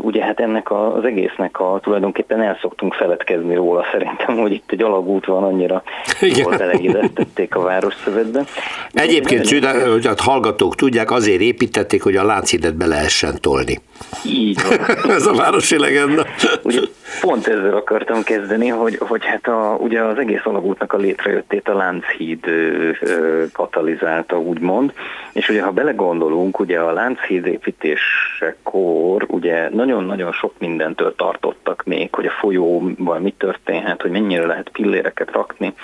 ugye 0.00 0.24
hát 0.24 0.40
ennek 0.40 0.70
a, 0.70 0.94
az 0.96 1.04
egésznek 1.04 1.60
a 1.60 1.78
tulajdonképpen 1.82 2.42
el 2.42 2.58
szoktunk 2.60 2.94
feledkezni 2.94 3.54
róla 3.54 3.84
szerintem, 3.92 4.36
hogy 4.36 4.52
itt 4.52 4.70
egy 4.70 4.82
alagút 4.82 5.26
van, 5.26 5.44
annyira 5.44 5.82
jól 6.20 6.56
belegideztették 6.56 7.54
a 7.54 7.60
városszövetbe. 7.60 8.44
Egyébként, 8.92 9.48
hogy 9.48 10.06
a 10.06 10.14
hallgatók 10.16 10.74
tudják, 10.74 11.10
azért 11.10 11.40
építették, 11.40 12.02
hogy 12.02 12.16
a 12.16 12.24
láncidet 12.24 12.74
be 12.74 12.86
lehessen 12.86 13.40
tolni. 13.40 13.80
Így 14.24 14.58
van. 14.68 14.78
Ez 15.16 15.26
a 15.26 15.32
városi 15.32 15.78
legenda. 15.78 16.26
Ugye, 16.62 16.80
pont 17.20 17.46
ezzel 17.46 17.76
akartam 17.76 18.22
kezdeni, 18.22 18.68
hogy, 18.68 18.96
hogy 18.98 19.24
hát 19.24 19.46
a, 19.46 19.76
ugye 19.80 20.02
az 20.02 20.18
egész 20.18 20.44
alagútnak 20.44 20.92
a 20.92 20.96
létrejöttét 20.96 21.68
a 21.68 21.74
Lánchíd 21.74 22.46
ö, 22.46 22.90
ö, 23.00 23.44
katalizálta, 23.52 24.40
úgymond, 24.40 24.92
és 25.32 25.48
ugye 25.48 25.62
ha 25.62 25.70
belegondolunk, 25.70 26.58
ugye 26.58 26.78
a 26.78 26.92
Lánchíd 26.92 27.46
építésekor 27.46 29.24
ugye 29.28 29.68
nagyon-nagyon 29.70 30.32
sok 30.32 30.52
mindentől 30.58 31.14
tartottak 31.16 31.82
még, 31.84 32.14
hogy 32.14 32.26
a 32.26 32.30
folyóval 32.30 33.18
mi 33.18 33.34
történhet, 33.38 34.02
hogy 34.02 34.10
mennyire 34.10 34.46
lehet 34.46 34.68
pilléreket 34.68 35.30
rakni 35.32 35.74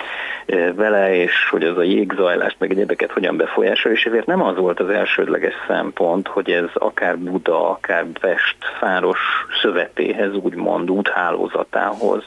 vele, 0.75 1.15
és 1.15 1.49
hogy 1.49 1.63
az 1.63 1.77
a 1.77 1.83
jégzajlást, 1.83 2.55
meg 2.59 2.71
egyebeket 2.71 3.11
hogyan 3.11 3.37
befolyásolja, 3.37 3.97
és 3.97 4.05
ezért 4.05 4.25
nem 4.25 4.41
az 4.43 4.57
volt 4.57 4.79
az 4.79 4.89
elsődleges 4.89 5.53
szempont, 5.67 6.27
hogy 6.27 6.49
ez 6.49 6.69
akár 6.73 7.17
Buda, 7.17 7.69
akár 7.69 8.05
Pest 8.19 8.55
fáros 8.79 9.19
szövetéhez, 9.61 10.35
úgymond 10.35 10.89
úthálózatához 11.11 12.23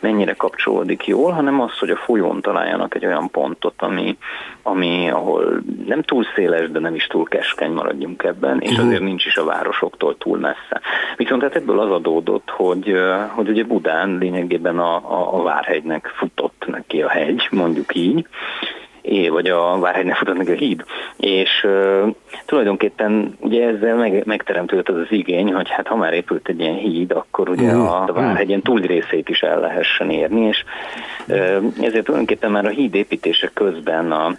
mennyire 0.00 0.32
kapcsolódik 0.32 1.06
jól, 1.06 1.32
hanem 1.32 1.60
az, 1.60 1.78
hogy 1.78 1.90
a 1.90 1.96
folyón 1.96 2.40
találjanak 2.40 2.94
egy 2.94 3.06
olyan 3.06 3.30
pontot, 3.30 3.74
ami, 3.76 4.18
ami 4.62 5.10
ahol 5.10 5.62
nem 5.86 6.02
túl 6.02 6.24
széles, 6.34 6.70
de 6.70 6.78
nem 6.78 6.94
is 6.94 7.06
túl 7.06 7.24
keskeny 7.24 7.72
maradjunk 7.72 8.22
ebben, 8.22 8.60
és 8.60 8.76
mhm. 8.76 8.86
azért 8.86 9.02
nincs 9.02 9.26
is 9.26 9.36
a 9.36 9.44
városoktól 9.44 10.16
túl 10.18 10.38
messze. 10.38 10.80
Viszont 11.16 11.42
hát 11.42 11.56
ebből 11.56 11.80
az 11.80 11.90
adódott, 11.90 12.50
hogy, 12.50 12.94
hogy 13.28 13.48
ugye 13.48 13.64
Budán 13.64 14.18
lényegében 14.18 14.78
a, 14.78 14.94
a, 14.96 15.38
a 15.38 15.42
Várhegynek 15.42 16.06
futott 16.06 16.64
neki 16.66 17.02
a 17.02 17.08
hegy, 17.08 17.48
mondjuk 17.50 17.94
így, 17.94 18.26
vagy 19.30 19.46
a 19.46 19.78
Várhegynek 19.78 20.16
futott 20.16 20.48
a 20.48 20.52
híd. 20.52 20.84
És 21.16 21.64
uh, 21.64 22.14
tulajdonképpen 22.46 23.36
ugye 23.40 23.66
ezzel 23.66 23.96
meg, 23.96 24.22
megteremtődött 24.26 24.88
az 24.88 24.96
az 24.96 25.10
igény, 25.10 25.52
hogy 25.52 25.70
hát 25.70 25.86
ha 25.86 25.96
már 25.96 26.12
épült 26.12 26.48
egy 26.48 26.60
ilyen 26.60 26.74
híd, 26.74 27.10
akkor 27.10 27.48
ugye 27.48 27.70
a, 27.70 28.02
a 28.08 28.12
Várhegyen 28.12 28.62
túl 28.62 28.80
részét 28.80 29.28
is 29.28 29.40
el 29.40 29.60
lehessen 29.60 30.10
érni, 30.10 30.40
és 30.40 30.64
uh, 31.28 31.36
ezért 31.80 32.04
tulajdonképpen 32.04 32.50
már 32.50 32.66
a 32.66 32.68
híd 32.68 32.94
építése 32.94 33.50
közben 33.54 34.12
a 34.12 34.36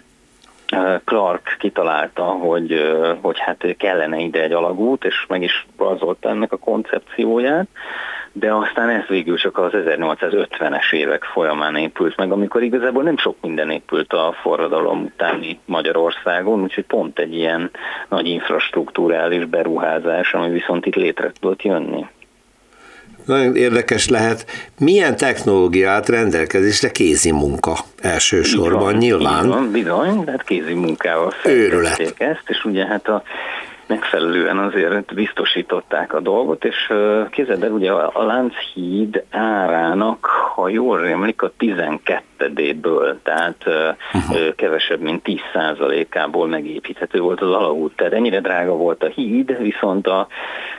Clark 1.04 1.56
kitalálta, 1.58 2.22
hogy, 2.22 2.96
hogy 3.20 3.38
hát 3.38 3.74
kellene 3.78 4.18
ide 4.18 4.42
egy 4.42 4.52
alagút, 4.52 5.04
és 5.04 5.24
meg 5.28 5.42
is 5.42 5.66
rajzolta 5.78 6.28
ennek 6.28 6.52
a 6.52 6.56
koncepcióját, 6.56 7.66
de 8.32 8.52
aztán 8.52 8.88
ez 8.88 9.06
végül 9.08 9.36
csak 9.36 9.58
az 9.58 9.70
1850-es 9.74 10.92
évek 10.92 11.24
folyamán 11.24 11.76
épült 11.76 12.16
meg, 12.16 12.32
amikor 12.32 12.62
igazából 12.62 13.02
nem 13.02 13.16
sok 13.16 13.36
minden 13.40 13.70
épült 13.70 14.12
a 14.12 14.34
forradalom 14.40 15.02
utáni 15.02 15.58
Magyarországon, 15.64 16.62
úgyhogy 16.62 16.84
pont 16.86 17.18
egy 17.18 17.34
ilyen 17.34 17.70
nagy 18.08 18.26
infrastruktúrális 18.26 19.44
beruházás, 19.44 20.34
ami 20.34 20.50
viszont 20.50 20.86
itt 20.86 20.94
létre 20.94 21.32
tudott 21.40 21.62
jönni. 21.62 22.06
Nagyon 23.24 23.56
érdekes 23.56 24.08
lehet, 24.08 24.46
milyen 24.78 25.16
technológiát 25.16 26.08
rendelkezésre 26.08 26.90
kézi 26.90 27.32
munka 27.32 27.78
elsősorban 28.00 28.82
van, 28.82 28.94
nyilván. 28.94 29.48
Van, 29.48 29.70
bizony, 29.70 30.24
hát 30.26 30.42
kézi 30.42 30.74
munkával 30.74 31.32
Őrület. 31.44 32.14
ezt, 32.18 32.44
és 32.46 32.64
ugye 32.64 32.86
hát 32.86 33.08
a 33.08 33.22
megfelelően 33.86 34.58
azért 34.58 35.14
biztosították 35.14 36.14
a 36.14 36.20
dolgot, 36.20 36.64
és 36.64 36.92
képzeld 37.30 37.62
el, 37.62 37.70
ugye 37.70 37.92
a 37.92 38.22
Lánchíd 38.22 39.24
árának, 39.30 40.24
ha 40.26 40.68
jól 40.68 41.00
rémlik, 41.00 41.42
a 41.42 41.52
12-ből, 41.58 43.16
tehát 43.22 43.64
uh-huh. 43.66 44.54
kevesebb, 44.54 45.00
mint 45.00 45.22
10%-ából 45.54 46.48
megépíthető 46.48 47.20
volt 47.20 47.40
az 47.40 47.52
alagút. 47.52 47.96
Tehát 47.96 48.12
ennyire 48.12 48.40
drága 48.40 48.72
volt 48.76 49.02
a 49.02 49.08
híd, 49.08 49.58
viszont 49.58 50.06
a 50.06 50.26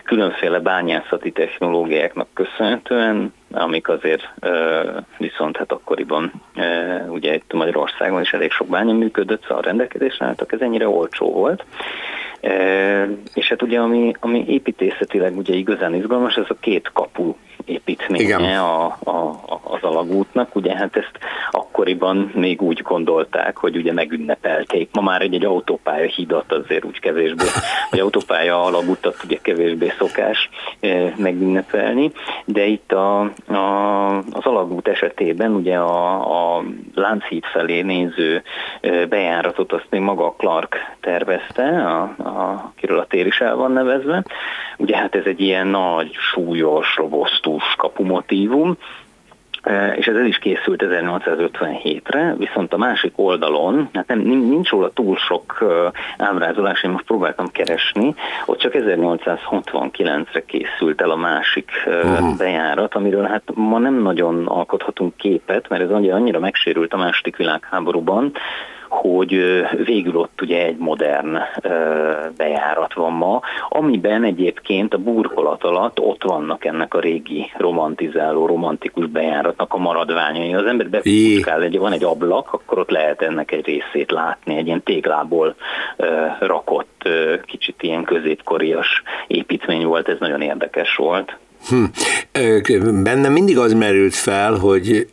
különféle 0.03 0.60
bányászati 0.60 1.31
technológiáknak 1.31 2.27
köszönhetően 2.33 3.33
amik 3.53 3.89
azért 3.89 4.29
viszont 5.17 5.57
hát 5.57 5.72
akkoriban 5.72 6.31
ugye 7.07 7.33
itt 7.33 7.53
Magyarországon 7.53 8.22
is 8.22 8.33
elég 8.33 8.51
sok 8.51 8.67
bánya 8.67 8.93
működött, 8.93 9.41
szóval 9.41 9.57
a 9.57 9.65
rendelkezésre 9.65 10.25
álltak, 10.25 10.51
ez 10.51 10.60
ennyire 10.60 10.88
olcsó 10.88 11.31
volt. 11.31 11.65
És 13.33 13.47
hát 13.50 13.62
ugye 13.62 13.79
ami, 13.79 14.12
ami 14.19 14.45
építészetileg 14.47 15.38
ugye 15.38 15.53
igazán 15.53 15.95
izgalmas, 15.95 16.35
ez 16.35 16.45
a 16.47 16.55
két 16.59 16.89
kapu 16.93 17.35
építménye 17.65 18.60
a, 18.60 18.86
a, 18.86 19.39
az 19.63 19.84
alagútnak. 19.84 20.55
Ugye 20.55 20.75
hát 20.75 20.96
ezt 20.96 21.20
akkoriban 21.51 22.32
még 22.36 22.62
úgy 22.62 22.82
gondolták, 22.82 23.58
hogy 23.58 23.75
ugye 23.75 23.93
megünnepelték. 23.93 24.89
Ma 24.93 25.01
már 25.01 25.22
egy, 25.22 25.34
egy 25.34 25.46
autópálya 25.46 26.05
hidat 26.05 26.51
azért 26.51 26.86
úgy 26.86 27.00
kevésbé, 27.00 27.46
vagy 27.89 28.00
autópálya 28.00 28.63
alagútat 28.63 29.15
ugye 29.24 29.38
kevésbé 29.41 29.93
szokás 29.98 30.50
e, 30.79 31.13
megünnepelni, 31.17 32.12
de 32.46 32.65
itt 32.65 32.91
a, 32.91 33.20
a, 33.48 34.17
az 34.17 34.46
alagút 34.46 34.88
esetében 34.88 35.51
ugye 35.51 35.77
a, 35.77 36.55
a 36.58 36.63
Lánchíd 36.96 37.43
felé 37.43 37.82
néző 37.82 38.43
e, 38.82 39.05
bejáratot 39.05 39.74
azt 39.74 39.88
még 39.89 40.01
maga 40.01 40.34
Clark 40.38 40.75
tervezte, 41.00 41.63
a, 41.63 42.01
a, 42.01 42.72
akiről 42.75 43.00
a 43.00 43.05
tér 43.05 43.25
is 43.25 43.39
el 43.39 43.55
van 43.55 43.72
nevezve. 43.72 44.24
Ugye 44.77 44.98
hát 44.98 45.15
ez 45.15 45.25
egy 45.25 45.41
ilyen 45.41 45.67
nagy, 45.67 46.12
súlyos, 46.13 46.96
robosztú 46.96 47.52
Krisztus 47.53 47.75
kapumotívum, 47.75 48.77
e, 49.62 49.95
és 49.95 50.05
ez 50.05 50.15
el 50.15 50.25
is 50.25 50.38
készült 50.38 50.83
1857-re, 50.86 52.36
viszont 52.38 52.74
a 52.74 52.77
másik 52.77 53.13
oldalon, 53.15 53.89
hát 53.93 54.07
nem, 54.07 54.19
nincs 54.19 54.69
róla 54.69 54.89
túl 54.89 55.17
sok 55.17 55.63
ábrázolás, 56.17 56.83
én 56.83 56.91
most 56.91 57.05
próbáltam 57.05 57.51
keresni, 57.51 58.15
ott 58.45 58.60
csak 58.60 58.74
1869-re 58.75 60.45
készült 60.45 61.01
el 61.01 61.10
a 61.10 61.15
másik 61.15 61.72
uh-huh. 61.86 62.38
bejárat, 62.38 62.95
amiről 62.95 63.25
hát 63.25 63.43
ma 63.53 63.77
nem 63.77 64.01
nagyon 64.01 64.48
alkothatunk 64.48 65.15
képet, 65.15 65.69
mert 65.69 65.81
ez 65.81 65.89
annyira 65.89 66.39
megsérült 66.39 66.93
a 66.93 66.98
második 66.98 67.36
világháborúban, 67.36 68.31
hogy 68.93 69.63
végül 69.85 70.15
ott 70.15 70.41
ugye 70.41 70.65
egy 70.65 70.77
modern 70.77 71.38
bejárat 72.38 72.93
van 72.93 73.13
ma, 73.13 73.41
amiben 73.69 74.23
egyébként 74.23 74.93
a 74.93 74.97
burkolat 74.97 75.63
alatt 75.63 76.00
ott 76.00 76.23
vannak 76.23 76.65
ennek 76.65 76.93
a 76.93 77.00
régi 77.00 77.51
romantizáló, 77.57 78.45
romantikus 78.45 79.05
bejáratnak 79.05 79.73
a 79.73 79.77
maradványai. 79.77 80.53
Az 80.53 80.65
ember 80.65 80.89
befutkál, 80.89 81.62
egy, 81.62 81.77
van 81.77 81.91
egy 81.91 82.03
ablak, 82.03 82.53
akkor 82.53 82.79
ott 82.79 82.89
lehet 82.89 83.21
ennek 83.21 83.51
egy 83.51 83.65
részét 83.65 84.12
látni, 84.12 84.57
egy 84.57 84.65
ilyen 84.65 84.83
téglából 84.83 85.55
rakott, 86.39 87.09
kicsit 87.45 87.83
ilyen 87.83 88.03
középkorias 88.03 89.03
építmény 89.27 89.85
volt, 89.85 90.07
ez 90.07 90.17
nagyon 90.19 90.41
érdekes 90.41 90.95
volt. 90.95 91.38
Hm. 91.67 91.84
Bennem 93.03 93.32
mindig 93.32 93.58
az 93.58 93.74
merült 93.74 94.15
fel, 94.15 94.53
hogy 94.53 95.08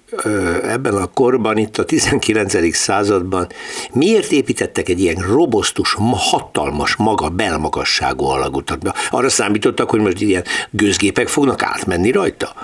ebben 0.63 0.95
a 0.95 1.07
korban, 1.07 1.57
itt 1.57 1.79
a 1.79 1.85
19. 1.85 2.75
században 2.75 3.47
miért 3.93 4.31
építettek 4.31 4.89
egy 4.89 5.01
ilyen 5.01 5.25
robosztus, 5.29 5.97
hatalmas, 6.13 6.97
maga 6.97 7.29
belmagasságú 7.29 8.25
alagutat? 8.25 8.93
Arra 9.11 9.29
számítottak, 9.29 9.91
hogy 9.91 10.01
most 10.01 10.21
ilyen 10.21 10.45
gőzgépek 10.71 11.29
fognak 11.29 11.63
átmenni 11.63 12.11
rajta? 12.11 12.55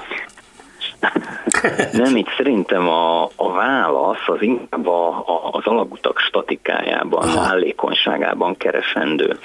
Nem, 1.93 2.17
itt 2.17 2.29
szerintem 2.37 2.89
a, 2.89 3.23
a 3.37 3.53
válasz 3.53 4.27
az 4.27 4.43
inkább 4.43 4.87
a, 4.87 5.09
a, 5.09 5.49
az 5.51 5.67
alagutak 5.67 6.19
statikájában, 6.19 7.23
Aha. 7.23 7.41
állékonyságában 7.41 8.57
keresendő. 8.57 9.39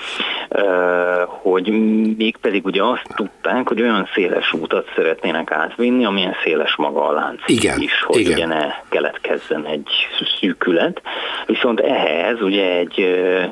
Uh, 0.50 0.62
hogy 1.28 1.68
mégpedig 2.18 2.66
ugye 2.66 2.84
azt 2.84 3.08
tudták, 3.16 3.68
hogy 3.68 3.82
olyan 3.82 4.10
széles 4.14 4.54
útat 4.54 4.88
szeretnének 4.96 5.52
átvinni, 5.52 6.06
amilyen 6.06 6.36
széles 6.44 6.76
maga 6.76 7.08
a 7.08 7.12
lánc 7.12 7.42
igen, 7.46 7.82
is, 7.82 8.04
hogy 8.04 8.20
igen. 8.20 8.34
ugye 8.34 8.46
ne 8.46 8.66
keletkezzen 8.90 9.66
egy 9.66 9.90
szűkület. 10.40 11.02
Viszont 11.46 11.80
ehhez 11.80 12.42
ugye 12.42 12.78
egy, 12.78 13.00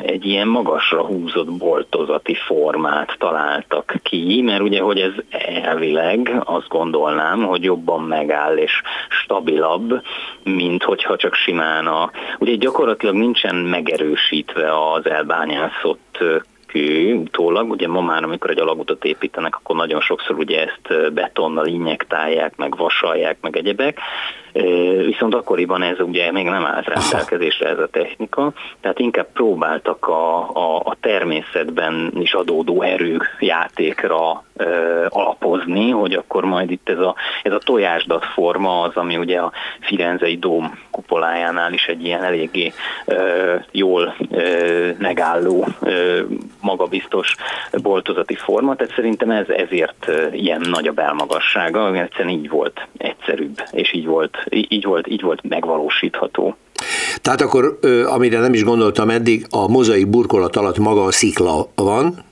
egy 0.02 0.26
ilyen 0.26 0.48
magasra 0.48 1.02
húzott 1.06 1.52
boltozati 1.52 2.36
formát 2.36 3.16
találtak 3.20 3.94
ki, 4.04 4.42
mert 4.46 4.62
ugye, 4.62 4.82
hogy 4.82 5.00
ez 5.00 5.12
elvileg 5.64 6.42
azt 6.44 6.68
gondolnám, 6.68 7.44
hogy 7.44 7.64
jobban 7.64 8.04
megáll 8.04 8.39
és 8.58 8.82
stabilabb, 9.10 10.02
mint 10.44 10.84
hogyha 10.84 11.16
csak 11.16 11.34
simán 11.34 11.88
a... 11.88 12.12
Ugye 12.40 12.56
gyakorlatilag 12.56 13.16
nincsen 13.16 13.56
megerősítve 13.56 14.92
az 14.92 15.10
elbányászott 15.10 16.18
kő 16.68 17.14
utólag, 17.14 17.70
ugye 17.70 17.88
ma 17.88 18.02
már, 18.02 18.24
amikor 18.24 18.50
egy 18.50 18.60
alagutat 18.60 19.06
építenek, 19.06 19.56
akkor 19.56 19.76
nagyon 19.76 20.02
sokszor 20.02 20.38
ugye 20.38 20.66
ezt 20.66 21.14
betonnal 21.14 21.68
injektálják, 21.68 22.56
meg 22.56 22.78
vasalják, 22.78 23.38
meg 23.42 23.58
egyebek, 23.58 24.00
viszont 25.06 25.34
akkoriban 25.34 25.82
ez 25.82 26.00
ugye 26.00 26.32
még 26.32 26.46
nem 26.46 26.66
állt 26.66 26.88
rendelkezésre 26.88 27.70
ez 27.70 27.80
a 27.80 27.88
technika, 27.88 28.54
tehát 28.82 29.00
inkább 29.00 29.28
próbáltak 29.34 30.08
a, 30.08 30.50
a, 30.54 30.76
a 30.76 30.96
természetben 31.00 32.12
is 32.16 32.34
adódó 32.34 32.82
erőjátékra 32.82 34.44
alapozni, 35.10 35.90
hogy 35.90 36.14
akkor 36.14 36.44
majd 36.44 36.72
itt 36.72 36.90
ez 36.90 37.00
a, 37.00 37.16
ez 37.44 37.54
a 37.54 37.58
tojásdat 37.58 38.26
forma 38.26 38.82
az, 38.82 38.96
ami 38.96 39.18
ugye 39.18 39.40
a 39.40 39.52
Firenzei 39.80 40.38
dóm 40.38 40.80
kupolájánál 40.92 41.74
is 41.74 41.86
egy 41.86 42.04
ilyen 42.06 42.24
eléggé 42.24 42.74
jól 43.72 44.16
megálló 44.98 45.68
magabiztos 46.62 47.36
boltozati 47.82 48.36
forma, 48.36 48.76
tehát 48.76 48.94
szerintem 48.94 49.30
ez 49.30 49.50
ezért 49.50 50.12
ilyen 50.32 50.62
nagy 50.70 50.88
a 50.88 50.92
belmagassága, 50.92 51.96
egyszerűen 51.96 52.34
így 52.34 52.50
volt 52.50 52.88
egyszerűbb, 52.98 53.64
és 53.72 53.94
így 53.94 54.06
volt, 54.06 54.39
így 54.50 54.84
volt, 54.84 55.08
így 55.08 55.22
volt 55.22 55.50
megvalósítható. 55.50 56.56
Tehát 57.22 57.42
akkor, 57.42 57.80
amire 58.06 58.40
nem 58.40 58.54
is 58.54 58.64
gondoltam 58.64 59.10
eddig, 59.10 59.46
a 59.50 59.68
mozaik 59.68 60.08
burkolat 60.08 60.56
alatt 60.56 60.78
maga 60.78 61.04
a 61.04 61.12
szikla 61.12 61.70
van, 61.76 62.24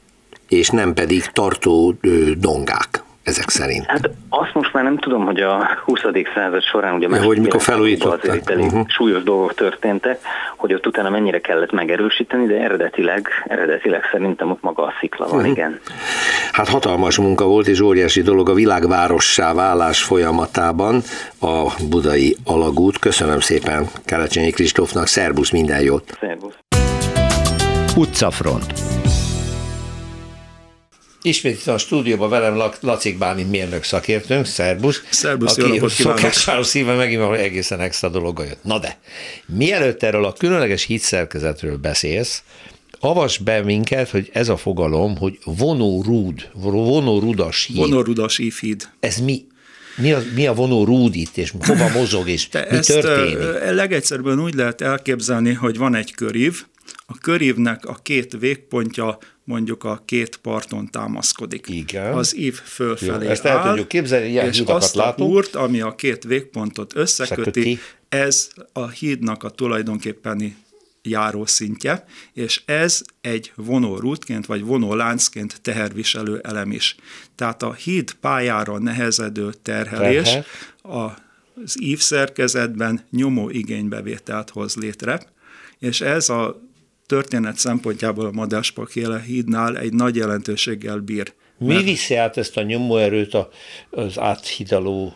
és 0.48 0.70
nem 0.70 0.94
pedig 0.94 1.26
tartó 1.26 1.94
dongák 2.38 3.06
ezek 3.28 3.50
szerint. 3.50 3.86
Hát 3.86 4.10
azt 4.30 4.54
most 4.54 4.74
már 4.74 4.84
nem 4.84 4.98
tudom, 4.98 5.26
hogy 5.26 5.42
a 5.42 5.68
20. 5.86 6.00
század 6.34 6.64
során 6.64 6.94
ugye 6.94 7.08
ja, 7.10 7.24
hogy 7.24 7.40
mikor 7.40 7.62
felújították. 7.62 8.30
Azért 8.30 8.50
elég 8.50 8.66
uh-huh. 8.66 8.88
súlyos 8.88 9.24
dolgok 9.24 9.54
történtek, 9.54 10.20
hogy 10.58 10.74
ott 10.74 10.88
utána 10.88 11.10
mennyire 11.10 11.40
kellett 11.40 11.72
megerősíteni, 11.72 12.46
de 12.46 12.62
eredetileg, 12.62 13.28
eredetileg 13.46 14.02
szerintem 14.12 14.52
ott 14.52 14.62
maga 14.62 14.84
a 14.84 14.94
szikla 15.00 15.28
van, 15.28 15.36
uh-huh. 15.36 15.52
igen. 15.52 15.80
Hát 16.52 16.68
hatalmas 16.68 17.18
munka 17.18 17.46
volt, 17.46 17.68
és 17.68 17.80
óriási 17.80 18.22
dolog 18.22 18.50
a 18.50 18.54
világvárossá 18.54 19.54
válás 19.54 20.04
folyamatában 20.04 21.02
a 21.40 21.74
budai 21.90 22.38
alagút. 22.46 23.00
Köszönöm 23.00 23.40
szépen 23.40 23.88
Kelecsényi 24.06 24.50
Kristófnak, 24.50 25.08
szervusz, 25.08 25.52
minden 25.52 25.82
jót! 25.82 26.18
Szervusz! 26.20 26.56
Utcafront 27.96 28.97
Ismét 31.28 31.54
itt 31.54 31.68
a 31.68 31.78
stúdióban 31.78 32.30
velem 32.30 32.72
Lacik 32.80 33.18
Bálint 33.18 33.50
mérnök 33.50 33.84
szakértőnk, 33.84 34.46
szerbusz. 34.46 35.04
Szerbusz, 35.10 35.58
aki 35.58 35.74
jó 35.74 35.88
szokására 35.88 36.64
szíve 36.64 36.96
megint 36.96 37.24
hogy 37.24 37.40
egészen 37.40 37.80
extra 37.80 38.10
dologgal 38.10 38.46
jött. 38.46 38.64
Na 38.64 38.80
de, 38.80 39.00
mielőtt 39.46 40.04
erről 40.04 40.26
a 40.26 40.34
különleges 40.34 40.84
hitszerkezetről 40.84 41.78
beszélsz, 41.78 42.44
avas 43.00 43.38
be 43.38 43.62
minket, 43.62 44.10
hogy 44.10 44.30
ez 44.34 44.50
a 44.50 44.58
fogalom, 44.58 45.18
hogy 45.18 45.40
vonórúd, 45.44 46.50
vonórudas 46.54 47.66
híd. 47.66 47.78
Vonórudas 47.78 48.38
ifid. 48.38 48.90
Ez 49.00 49.18
mi? 49.18 49.46
Mi 49.98 50.12
a, 50.12 50.22
mi 50.36 50.48
a 50.48 50.54
vonó 50.54 50.86
rúd 50.86 51.16
itt, 51.16 51.38
és 51.38 51.54
hova 51.60 51.90
mozog, 51.90 52.30
és 52.30 52.50
Te 52.50 52.68
mi 52.70 52.78
ezt 52.78 52.88
történik? 52.88 53.38
Legegyszerűen 53.72 54.40
úgy 54.40 54.54
lehet 54.54 54.82
elképzelni, 54.82 55.54
hogy 55.54 55.78
van 55.78 55.96
egy 55.96 56.14
körív, 56.16 56.64
a 57.06 57.18
körívnek 57.18 57.86
a 57.86 57.98
két 58.04 58.36
végpontja 58.40 59.18
mondjuk 59.48 59.84
a 59.84 60.02
két 60.06 60.38
parton 60.38 60.92
támaszkodik. 60.92 61.68
Igen. 61.68 62.14
Az 62.14 62.38
ív 62.38 62.54
fölfelé 62.54 63.26
Jó, 63.26 63.32
ezt 63.32 63.46
el 63.46 63.58
áll, 63.58 63.70
tudjuk 63.70 63.88
képzelni, 63.88 64.30
ilyen 64.30 64.48
és 64.48 64.60
azt 64.60 64.96
látunk. 64.96 65.30
a 65.30 65.34
úrt, 65.34 65.56
ami 65.56 65.82
a 65.82 65.96
két 65.96 66.24
végpontot 66.24 66.96
összeköti, 66.96 67.40
összeköti, 67.40 67.80
ez 68.10 68.50
a 68.74 68.88
hídnak 68.88 69.44
a 69.44 69.50
tulajdonképpeni 69.50 70.58
járószintje, 71.02 72.06
és 72.34 72.62
ez 72.66 73.02
egy 73.22 73.52
vonórútként 73.56 74.46
vagy 74.46 74.64
vonóláncként 74.64 75.62
teherviselő 75.62 76.40
elem 76.44 76.72
is. 76.72 76.96
Tehát 77.36 77.64
a 77.64 77.74
híd 77.74 78.14
pályára 78.14 78.80
nehezedő 78.80 79.54
terhelés 79.62 80.24
Terhet. 80.24 80.46
az 80.82 81.82
ív 81.82 82.00
szerkezetben 82.00 83.06
nyomó 83.12 83.50
igénybevételt 83.50 84.50
hoz 84.50 84.76
létre, 84.76 85.22
és 85.80 86.02
ez 86.02 86.30
a 86.30 86.67
történet 87.08 87.58
szempontjából 87.58 88.26
a 88.26 88.32
Madáspakéle 88.32 89.20
hídnál 89.20 89.78
egy 89.78 89.94
nagy 89.94 90.16
jelentőséggel 90.16 90.98
bír. 90.98 91.34
Mi 91.58 91.84
viszi 91.84 92.16
át 92.16 92.38
ezt 92.38 92.58
a 92.58 92.62
nyomóerőt 92.62 93.38
az 93.90 94.20
áthidaló 94.20 95.16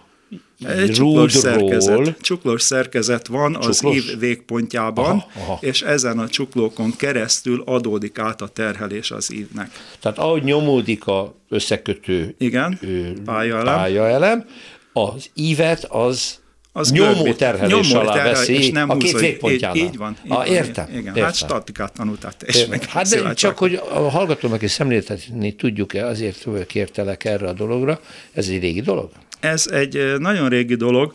egy 0.67 0.91
csuklós 0.91 1.33
szerkezet, 1.33 2.17
csuklós 2.21 2.61
szerkezet 2.61 3.27
van 3.27 3.53
csuklós? 3.53 3.67
az 3.67 3.93
ív 3.93 4.19
végpontjában, 4.19 5.05
aha, 5.05 5.27
aha. 5.37 5.57
és 5.61 5.81
ezen 5.81 6.19
a 6.19 6.27
csuklókon 6.27 6.93
keresztül 6.97 7.63
adódik 7.65 8.19
át 8.19 8.41
a 8.41 8.47
terhelés 8.47 9.11
az 9.11 9.33
ívnek. 9.33 9.71
Tehát 9.99 10.17
ahogy 10.17 10.43
nyomódik 10.43 11.07
a 11.07 11.35
összekötő 11.49 12.35
Igen, 12.37 12.79
pályaelem, 13.25 13.75
pályaelem, 13.75 14.45
az 14.93 15.29
ívet 15.33 15.83
az 15.83 16.40
az 16.73 16.91
nyomó 16.91 17.13
görbít, 17.13 17.37
terhelés 17.37 17.89
nyomó 17.89 18.01
alá 18.01 18.13
terhel, 18.13 18.31
veszi 18.31 18.53
és 18.53 18.69
nem 18.69 18.89
a 18.89 18.97
két 18.97 19.19
végpontjánál. 19.19 19.77
Így, 19.77 19.83
így 19.83 19.97
van. 19.97 20.17
Így 20.25 20.31
ah, 20.31 20.49
értem, 20.49 20.87
igen, 20.89 21.05
értem. 21.05 21.23
Hát 21.23 21.35
statikát 21.35 21.93
tanultál 21.93 22.33
te 22.33 22.45
is 22.49 22.65
meg. 22.65 22.85
Hát 22.85 23.09
de 23.09 23.33
csak, 23.33 23.57
hogy 23.57 23.81
a 23.93 23.99
hallgatónak 23.99 24.61
is 24.61 24.71
szemléltetni 24.71 25.55
tudjuk-e, 25.55 26.05
azért 26.05 26.47
kértelek 26.67 27.25
erre 27.25 27.47
a 27.47 27.53
dologra. 27.53 27.99
Ez 28.33 28.47
egy 28.47 28.59
régi 28.59 28.81
dolog? 28.81 29.09
Ez 29.39 29.67
egy 29.71 30.15
nagyon 30.19 30.49
régi 30.49 30.75
dolog. 30.75 31.13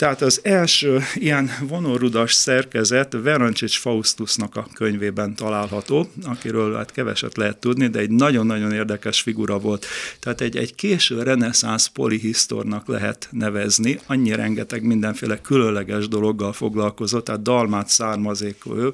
Tehát 0.00 0.22
az 0.22 0.40
első 0.42 1.00
ilyen 1.14 1.50
vonórudas 1.68 2.32
szerkezet 2.32 3.16
Verancsics 3.22 3.78
Faustusnak 3.78 4.56
a 4.56 4.66
könyvében 4.74 5.34
található, 5.34 6.10
akiről 6.24 6.76
hát 6.76 6.92
keveset 6.92 7.36
lehet 7.36 7.56
tudni, 7.56 7.86
de 7.86 7.98
egy 7.98 8.10
nagyon-nagyon 8.10 8.72
érdekes 8.72 9.20
figura 9.20 9.58
volt. 9.58 9.86
Tehát 10.20 10.40
egy, 10.40 10.56
egy 10.56 10.74
késő 10.74 11.22
reneszánsz 11.22 11.86
polihisztornak 11.86 12.88
lehet 12.88 13.28
nevezni, 13.30 13.98
annyi 14.06 14.34
rengeteg 14.34 14.82
mindenféle 14.82 15.40
különleges 15.40 16.08
dologgal 16.08 16.52
foglalkozott, 16.52 17.24
tehát 17.24 17.42
dalmát 17.42 17.88
származékú 17.88 18.74
ő, 18.76 18.92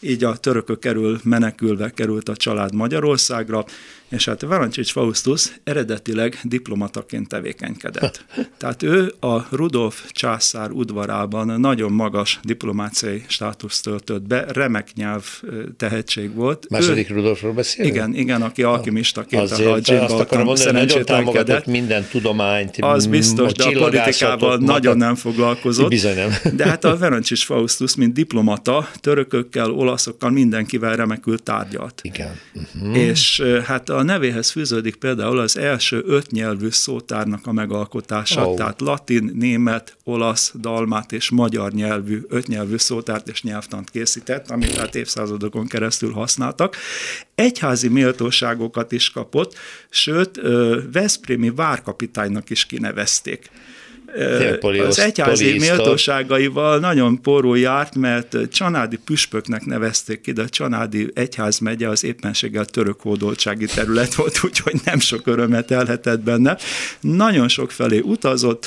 így 0.00 0.24
a 0.24 0.36
törökök 0.36 0.78
kerül 0.78 1.20
menekülve 1.22 1.90
került 1.90 2.28
a 2.28 2.36
család 2.36 2.74
Magyarországra, 2.74 3.64
és 4.08 4.24
hát 4.24 4.42
Varancsics 4.42 4.92
Faustus 4.92 5.52
eredetileg 5.64 6.38
diplomataként 6.42 7.28
tevékenykedett. 7.28 8.24
Tehát 8.58 8.82
ő 8.82 9.14
a 9.20 9.56
Rudolf 9.56 10.04
császár 10.10 10.70
udvarában 10.70 11.60
nagyon 11.60 11.92
magas 11.92 12.38
diplomáciai 12.42 13.24
státuszt 13.26 13.84
töltött 13.84 14.22
be, 14.22 14.44
remek 14.48 14.88
nyelv 14.94 15.24
tehetség 15.76 16.34
volt. 16.34 16.66
Második 16.70 17.10
ő, 17.10 17.14
Rudolfról 17.14 17.52
beszélünk? 17.52 17.94
Igen, 17.94 18.14
igen, 18.14 18.42
aki 18.42 18.62
alkimistaként 18.62 19.50
a 19.50 19.54
Hajjinba 19.54 20.24
támogatott 21.04 21.66
minden 21.66 22.06
tudományt, 22.10 22.76
Az 22.80 23.06
biztos, 23.06 23.52
de 23.52 23.64
a 23.64 23.70
politikával 23.78 24.56
nagyon 24.56 24.96
nem 24.96 25.14
foglalkozott. 25.14 25.88
Bizony 25.88 26.14
nem. 26.14 26.30
De 26.56 26.66
hát 26.66 26.84
a 26.84 26.96
Verancsics 26.96 27.44
Faustus, 27.44 27.96
mint 27.96 28.12
diplomata, 28.12 28.88
törökökkel, 29.00 29.70
olaszokkal, 29.70 30.30
mindenkivel 30.30 30.96
remekül 30.96 31.38
tárgyalt. 31.38 32.00
Igen. 32.02 32.40
Uh-huh. 32.74 32.98
És 32.98 33.42
hát 33.64 33.88
a 33.88 33.97
nevéhez 34.02 34.50
fűződik 34.50 34.96
például 34.96 35.38
az 35.38 35.56
első 35.56 36.02
öt 36.06 36.30
nyelvű 36.30 36.68
szótárnak 36.70 37.46
a 37.46 37.52
megalkotása, 37.52 38.46
oh. 38.46 38.56
tehát 38.56 38.80
latin, 38.80 39.30
német, 39.34 39.96
olasz, 40.04 40.52
dalmát 40.60 41.12
és 41.12 41.30
magyar 41.30 41.72
nyelvű, 41.72 42.20
ötnyelvű 42.28 42.76
szótárt 42.76 43.28
és 43.28 43.42
nyelvtant 43.42 43.90
készített, 43.90 44.50
amit 44.50 44.76
hát 44.76 44.94
évszázadokon 44.94 45.66
keresztül 45.66 46.12
használtak. 46.12 46.76
Egyházi 47.34 47.88
méltóságokat 47.88 48.92
is 48.92 49.10
kapott, 49.10 49.54
sőt, 49.90 50.40
Veszprémi 50.92 51.50
várkapitánynak 51.50 52.50
is 52.50 52.66
kinevezték 52.66 53.50
az 54.86 54.98
egyházi 54.98 55.58
méltóságaival 55.58 56.78
nagyon 56.78 57.20
poró 57.22 57.54
járt, 57.54 57.94
mert 57.94 58.36
csanádi 58.52 58.96
püspöknek 58.96 59.64
nevezték 59.64 60.20
ki, 60.20 60.32
de 60.32 60.42
a 60.42 60.48
csanádi 60.48 61.10
egyházmegye 61.14 61.88
az 61.88 62.04
éppenséggel 62.04 62.64
török 62.64 63.00
hódoltsági 63.00 63.66
terület 63.66 64.14
volt, 64.14 64.40
úgyhogy 64.44 64.80
nem 64.84 64.98
sok 64.98 65.26
örömet 65.26 65.70
elhetett 65.70 66.20
benne. 66.20 66.56
Nagyon 67.00 67.48
sok 67.48 67.70
felé 67.70 67.98
utazott, 67.98 68.66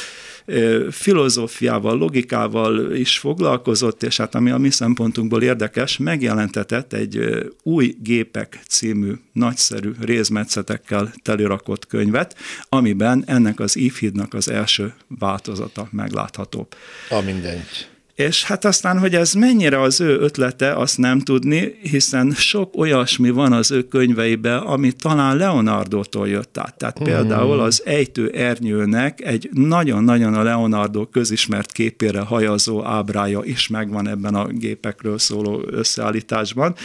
filozófiával, 0.91 1.97
logikával 1.97 2.95
is 2.95 3.17
foglalkozott, 3.17 4.03
és 4.03 4.17
hát 4.17 4.35
ami 4.35 4.51
a 4.51 4.57
mi 4.57 4.69
szempontunkból 4.69 5.41
érdekes, 5.41 5.97
megjelentetett 5.97 6.93
egy 6.93 7.19
új 7.63 7.95
gépek 7.99 8.59
című 8.67 9.11
nagyszerű 9.33 9.91
rézmetszetekkel 10.01 11.13
telirakott 11.23 11.87
könyvet, 11.87 12.35
amiben 12.69 13.23
ennek 13.27 13.59
az 13.59 13.75
ifhidnak 13.75 14.33
az 14.33 14.49
első 14.49 14.93
változata 15.07 15.87
meglátható. 15.91 16.67
A 17.09 17.21
mindent. 17.21 17.89
És 18.15 18.43
hát 18.43 18.65
aztán, 18.65 18.99
hogy 18.99 19.15
ez 19.15 19.33
mennyire 19.33 19.81
az 19.81 20.01
ő 20.01 20.19
ötlete, 20.19 20.73
azt 20.73 20.97
nem 20.97 21.19
tudni, 21.19 21.75
hiszen 21.81 22.31
sok 22.31 22.77
olyasmi 22.77 23.29
van 23.29 23.53
az 23.53 23.71
ő 23.71 23.81
könyveiben, 23.81 24.57
ami 24.57 24.91
talán 24.91 25.37
Leonardo-tól 25.37 26.27
jött 26.27 26.57
át. 26.57 26.77
Tehát 26.77 26.97
hmm. 26.97 27.07
például 27.07 27.59
az 27.59 27.81
Ejtő 27.85 28.29
Ernyőnek 28.29 29.21
egy 29.21 29.49
nagyon-nagyon 29.53 30.33
a 30.33 30.43
Leonardo 30.43 31.05
közismert 31.05 31.71
képére 31.71 32.19
hajazó 32.19 32.83
ábrája 32.83 33.41
is 33.43 33.67
megvan 33.67 34.07
ebben 34.07 34.35
a 34.35 34.47
gépekről 34.47 35.19
szóló 35.19 35.63
összeállításban, 35.69 36.75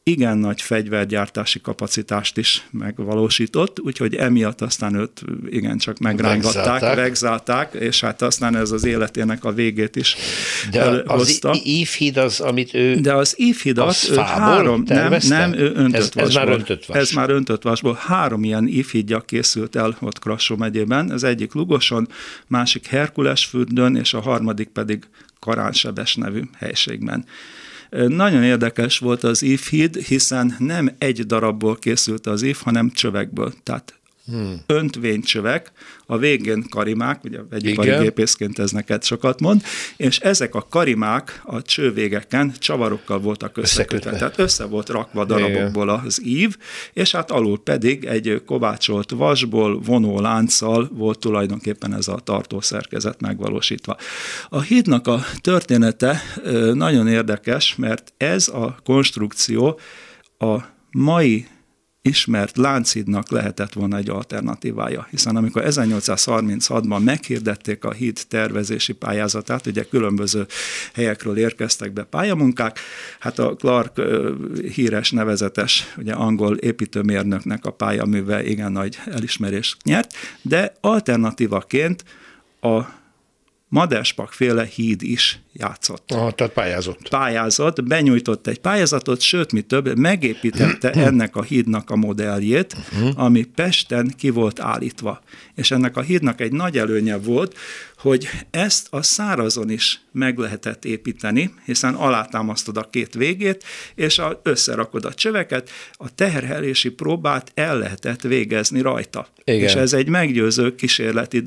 igen 0.09 0.37
nagy 0.37 0.61
fegyvergyártási 0.61 1.61
kapacitást 1.61 2.37
is 2.37 2.67
megvalósított, 2.71 3.79
úgyhogy 3.79 4.15
emiatt 4.15 4.61
aztán 4.61 4.95
őt 4.95 5.21
igencsak 5.49 5.97
megrángatták, 5.97 6.95
vegzálták, 6.95 7.73
és 7.73 8.01
hát 8.01 8.21
aztán 8.21 8.55
ez 8.55 8.71
az 8.71 8.85
életének 8.85 9.43
a 9.43 9.51
végét 9.51 9.95
is 9.95 10.15
De 10.71 11.03
hozta. 11.05 11.49
az 11.49 11.61
ívhíd 11.63 12.17
az, 12.17 12.39
amit 12.39 12.73
ő... 12.73 12.95
De 12.95 13.13
az 13.13 13.33
ívhidat 13.37 13.87
az 13.87 14.09
ő 14.11 14.15
három, 14.15 14.83
nem, 14.85 15.13
nem, 15.27 15.53
ő 15.53 15.71
öntött 15.75 16.15
ez, 16.15 16.27
ez 16.27 16.33
már 16.33 16.49
öntött 16.49 16.85
vas. 16.85 16.97
Ez 16.97 17.11
már 17.11 17.29
öntött 17.29 17.61
vasból. 17.61 17.97
Három 17.99 18.43
ilyen 18.43 18.67
ívhídja 18.67 19.19
készült 19.19 19.75
el 19.75 19.97
ott 20.01 20.19
Krassó 20.19 20.55
megyében, 20.55 21.09
az 21.09 21.23
egyik 21.23 21.53
Lugoson, 21.53 22.07
másik 22.47 22.87
Herkulesfürdőn, 22.87 23.95
és 23.95 24.13
a 24.13 24.21
harmadik 24.21 24.67
pedig 24.67 25.03
Karánsebes 25.39 26.15
nevű 26.15 26.41
helységben. 26.57 27.25
Nagyon 28.07 28.43
érdekes 28.43 28.99
volt 28.99 29.23
az 29.23 29.41
ívhíd, 29.41 29.95
hiszen 29.95 30.55
nem 30.59 30.95
egy 30.97 31.25
darabból 31.25 31.75
készült 31.75 32.27
az 32.27 32.41
ív, 32.41 32.57
hanem 32.63 32.91
csövekből. 32.91 33.53
Tehát 33.63 33.99
hmm. 34.25 34.61
öntvénycsövek, 34.65 35.71
a 36.05 36.17
végén 36.17 36.65
karimák, 36.69 37.23
ugye 37.23 37.39
vegyipari 37.49 37.89
gépészként 37.89 38.59
ez 38.59 38.71
neked 38.71 39.03
sokat 39.03 39.39
mond, 39.39 39.61
és 39.97 40.17
ezek 40.19 40.55
a 40.55 40.67
karimák 40.69 41.41
a 41.43 41.61
csővégeken 41.61 42.53
csavarokkal 42.59 43.19
voltak 43.19 43.57
összekötve, 43.57 44.11
tehát 44.11 44.39
össze 44.39 44.65
volt 44.65 44.89
rakva 44.89 45.25
darabokból 45.25 45.89
az 45.89 46.25
ív, 46.25 46.57
és 46.93 47.11
hát 47.11 47.31
alul 47.31 47.63
pedig 47.63 48.05
egy 48.05 48.41
kovácsolt 48.45 49.11
vasból, 49.11 49.79
vonó 49.79 50.19
lánccal 50.19 50.89
volt 50.93 51.19
tulajdonképpen 51.19 51.93
ez 51.93 52.07
a 52.07 52.15
tartószerkezet 52.15 53.21
megvalósítva. 53.21 53.97
A 54.49 54.61
hídnak 54.61 55.07
a 55.07 55.19
története 55.41 56.21
nagyon 56.73 57.07
érdekes, 57.07 57.75
mert 57.75 58.13
ez 58.17 58.47
a 58.47 58.75
konstrukció 58.83 59.79
a 60.37 60.55
mai 60.91 61.47
ismert 62.05 62.57
Lánchídnak 62.57 63.29
lehetett 63.29 63.73
volna 63.73 63.97
egy 63.97 64.09
alternatívája, 64.09 65.07
hiszen 65.09 65.35
amikor 65.35 65.63
1836-ban 65.65 67.03
meghirdették 67.03 67.83
a 67.83 67.91
híd 67.91 68.19
tervezési 68.27 68.93
pályázatát, 68.93 69.65
ugye 69.65 69.83
különböző 69.83 70.45
helyekről 70.93 71.37
érkeztek 71.37 71.93
be 71.93 72.03
pályamunkák, 72.03 72.79
hát 73.19 73.39
a 73.39 73.55
Clark 73.55 74.01
híres, 74.73 75.11
nevezetes, 75.11 75.93
ugye 75.97 76.13
angol 76.13 76.55
építőmérnöknek 76.55 77.65
a 77.65 77.71
pályaműve 77.71 78.43
igen 78.43 78.71
nagy 78.71 78.97
elismerést 79.05 79.83
nyert, 79.83 80.13
de 80.41 80.73
alternatívaként 80.81 82.03
a 82.61 82.81
Maderspak 83.75 84.31
féle 84.31 84.65
híd 84.65 85.01
is 85.01 85.39
játszott. 85.53 86.11
Aha, 86.11 86.31
tehát 86.31 86.53
pályázott. 86.53 87.09
Pályázott, 87.09 87.83
benyújtott 87.83 88.47
egy 88.47 88.59
pályázatot, 88.59 89.21
sőt, 89.21 89.51
mi 89.51 89.61
több, 89.61 89.97
megépítette 89.97 90.91
ennek 91.07 91.35
a 91.35 91.41
hídnak 91.41 91.89
a 91.89 91.95
modelljét, 91.95 92.75
uh-huh. 92.93 93.23
ami 93.23 93.43
Pesten 93.43 94.13
ki 94.17 94.29
volt 94.29 94.59
állítva. 94.59 95.21
És 95.55 95.71
ennek 95.71 95.97
a 95.97 96.01
hídnak 96.01 96.41
egy 96.41 96.51
nagy 96.51 96.77
előnye 96.77 97.17
volt, 97.17 97.55
hogy 98.05 98.29
ezt 98.51 98.87
a 98.89 99.01
szárazon 99.01 99.69
is 99.69 99.99
meg 100.11 100.37
lehetett 100.37 100.85
építeni, 100.85 101.53
hiszen 101.65 101.93
alátámasztod 101.93 102.77
a 102.77 102.89
két 102.89 103.13
végét, 103.13 103.63
és 103.95 104.19
a, 104.19 104.39
összerakod 104.43 105.05
a 105.05 105.13
csöveket, 105.13 105.69
a 105.91 106.15
terhelési 106.15 106.89
próbát 106.89 107.51
el 107.53 107.77
lehetett 107.77 108.21
végezni 108.21 108.81
rajta. 108.81 109.27
Igen. 109.43 109.61
És 109.61 109.73
ez 109.73 109.93
egy 109.93 110.07
meggyőző 110.07 110.75
kísérleti 110.75 111.43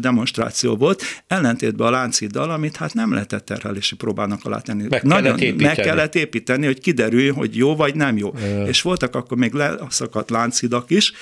demonstráció 0.00 0.76
volt, 0.76 1.02
ellentétben 1.26 1.86
a 1.86 1.90
lánciddal, 1.90 2.50
amit 2.50 2.76
hát 2.76 2.94
nem 2.94 3.12
lehetett 3.12 3.44
terhelési 3.44 3.96
próbának 3.96 4.44
alá 4.44 4.58
tenni. 4.58 4.86
Meg 4.88 5.02
Nagyon, 5.02 5.22
kellett 5.22 5.40
építeni. 5.40 5.64
Meg 5.64 5.86
kellett 5.86 6.14
építeni, 6.14 6.66
hogy 6.66 6.80
kiderüljön, 6.80 7.34
hogy 7.34 7.56
jó 7.56 7.76
vagy 7.76 7.94
nem 7.94 8.16
jó. 8.16 8.32
Igen. 8.36 8.66
És 8.66 8.82
voltak 8.82 9.14
akkor 9.14 9.36
még 9.36 9.52
leszakadt 9.52 10.30
láncidak 10.30 10.90
is, 10.90 11.12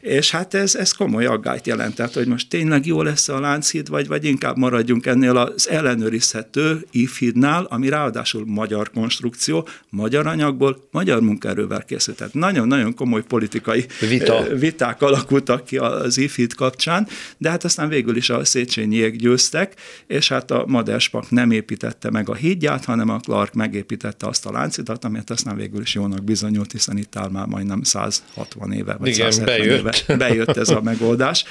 és 0.00 0.30
hát 0.30 0.54
ez, 0.54 0.74
ez 0.74 0.92
komoly 0.92 1.24
aggályt 1.24 1.66
jelentett, 1.66 2.12
hogy 2.12 2.26
most 2.26 2.48
tényleg 2.48 2.86
jó 2.86 3.02
lesz 3.02 3.28
a 3.28 3.40
láncid, 3.40 3.88
vagy, 3.88 3.97
vagy 4.06 4.24
inkább 4.24 4.56
maradjunk 4.56 5.06
ennél 5.06 5.36
az 5.36 5.68
ellenőrizhető 5.68 6.86
ifidnál, 6.90 7.64
ami 7.64 7.88
ráadásul 7.88 8.44
magyar 8.46 8.90
konstrukció, 8.90 9.68
magyar 9.90 10.26
anyagból, 10.26 10.88
magyar 10.90 11.20
munkaerővel 11.20 11.84
készült. 11.84 12.16
Tehát 12.16 12.34
nagyon-nagyon 12.34 12.94
komoly 12.94 13.22
politikai 13.22 13.86
Vita. 14.00 14.44
viták 14.54 15.02
alakultak 15.02 15.64
ki 15.64 15.76
az 15.76 16.18
ifid 16.18 16.54
kapcsán, 16.54 17.08
de 17.38 17.50
hát 17.50 17.64
aztán 17.64 17.88
végül 17.88 18.16
is 18.16 18.30
a 18.30 18.44
Széchenyiek 18.44 19.16
győztek, 19.16 19.74
és 20.06 20.28
hát 20.28 20.50
a 20.50 20.64
Maderspak 20.66 21.30
nem 21.30 21.50
építette 21.50 22.10
meg 22.10 22.28
a 22.28 22.34
hídját, 22.34 22.84
hanem 22.84 23.08
a 23.08 23.18
Clark 23.18 23.52
megépítette 23.54 24.26
azt 24.26 24.46
a 24.46 24.52
láncidat, 24.52 25.04
amit 25.04 25.30
aztán 25.30 25.56
végül 25.56 25.80
is 25.80 25.94
jónak 25.94 26.24
bizonyult, 26.24 26.72
hiszen 26.72 26.98
itt 26.98 27.16
áll 27.16 27.28
már 27.28 27.46
majdnem 27.46 27.82
160 27.82 28.72
éve, 28.72 28.96
vagy 28.98 29.08
Igen, 29.08 29.30
170 29.30 29.58
bejött. 29.58 30.04
éve 30.06 30.16
bejött 30.16 30.56
ez 30.56 30.68
a 30.68 30.80
megoldás. 30.80 31.44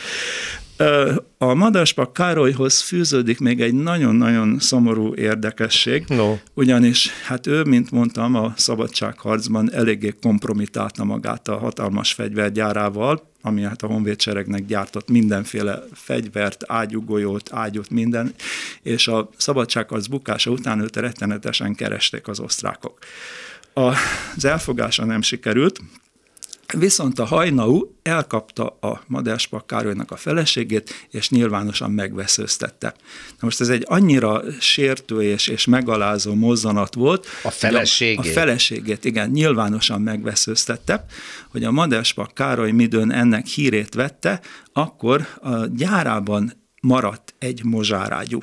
A 1.37 1.53
Madarspak 1.53 2.13
Károlyhoz 2.13 2.81
fűződik 2.81 3.39
még 3.39 3.61
egy 3.61 3.73
nagyon-nagyon 3.73 4.59
szomorú 4.59 5.13
érdekesség, 5.15 6.03
no. 6.07 6.35
ugyanis 6.53 7.09
hát 7.25 7.47
ő, 7.47 7.63
mint 7.63 7.91
mondtam, 7.91 8.35
a 8.35 8.53
szabadságharcban 8.55 9.73
eléggé 9.73 10.15
kompromitálta 10.21 11.03
magát 11.03 11.47
a 11.47 11.57
hatalmas 11.57 12.13
fegyvergyárával, 12.13 13.31
ami 13.41 13.61
hát 13.61 13.81
a 13.81 13.87
honvédseregnek 13.87 14.65
gyártott 14.65 15.09
mindenféle 15.09 15.83
fegyvert, 15.93 16.63
ágyugolyót, 16.67 17.49
ágyút, 17.53 17.89
minden, 17.89 18.33
és 18.81 19.07
a 19.07 19.29
szabadságharc 19.37 20.07
bukása 20.07 20.51
után 20.51 20.81
őt 20.81 20.95
rettenetesen 20.95 21.75
keresték 21.75 22.27
az 22.27 22.39
osztrákok. 22.39 22.97
Az 23.73 24.45
elfogása 24.45 25.05
nem 25.05 25.21
sikerült, 25.21 25.81
Viszont 26.73 27.19
a 27.19 27.25
hajnau 27.25 27.81
elkapta 28.01 28.67
a 28.67 29.03
Maderspak 29.07 29.67
Károlynak 29.67 30.11
a 30.11 30.15
feleségét, 30.15 31.07
és 31.09 31.29
nyilvánosan 31.29 31.91
megveszőztette. 31.91 32.93
Na 33.29 33.37
most 33.39 33.61
ez 33.61 33.69
egy 33.69 33.83
annyira 33.87 34.43
sértő 34.59 35.21
és, 35.21 35.47
és 35.47 35.65
megalázó 35.65 36.33
mozzanat 36.33 36.93
volt. 36.93 37.27
A 37.43 37.49
feleségét? 37.51 38.17
A, 38.17 38.21
a 38.21 38.31
feleségét, 38.31 39.05
igen, 39.05 39.29
nyilvánosan 39.29 40.01
megveszőztette, 40.01 41.05
hogy 41.51 41.63
a 41.63 41.71
Maderspak 41.71 42.33
Károly 42.33 42.71
midőn 42.71 43.11
ennek 43.11 43.45
hírét 43.45 43.93
vette, 43.93 44.41
akkor 44.73 45.27
a 45.41 45.65
gyárában 45.65 46.53
maradt 46.81 47.33
egy 47.39 47.63
mozsárágyú, 47.63 48.39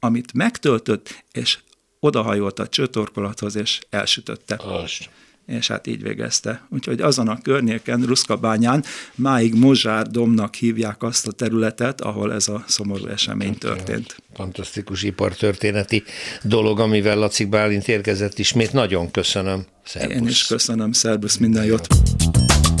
amit 0.00 0.32
megtöltött, 0.32 1.24
és 1.32 1.58
odahajolt 2.00 2.58
a 2.58 2.68
csőtorkolathoz, 2.68 3.56
és 3.56 3.80
elsütötte. 3.90 4.60
Most 4.64 5.10
és 5.48 5.68
hát 5.68 5.86
így 5.86 6.02
végezte. 6.02 6.66
Úgyhogy 6.70 7.00
azon 7.00 7.28
a 7.28 7.38
környéken, 7.42 8.02
Ruszkabányán 8.02 8.84
máig 9.14 9.54
Mozsár 9.54 10.06
domnak 10.06 10.54
hívják 10.54 11.02
azt 11.02 11.26
a 11.26 11.32
területet, 11.32 12.00
ahol 12.00 12.32
ez 12.32 12.48
a 12.48 12.64
szomorú 12.66 13.06
esemény 13.06 13.48
hát, 13.48 13.58
történt. 13.58 14.16
Fantasztikus 14.34 15.02
ipartörténeti 15.02 16.02
dolog, 16.42 16.80
amivel 16.80 17.16
Laci 17.16 17.44
Bálint 17.44 17.88
érkezett 17.88 18.38
ismét. 18.38 18.72
Nagyon 18.72 19.10
köszönöm. 19.10 19.66
Szerbusz. 19.84 20.16
Én 20.16 20.26
is 20.26 20.46
köszönöm. 20.46 20.92
Szerbusz, 20.92 21.36
minden 21.36 21.64
jót. 21.64 21.86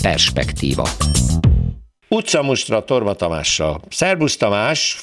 Perspektíva. 0.02 0.88
Utcamustra 2.08 2.84
Torma 2.84 3.14
Tamással. 3.14 3.82
Szerbusz 3.90 4.36
Tamás, 4.36 4.98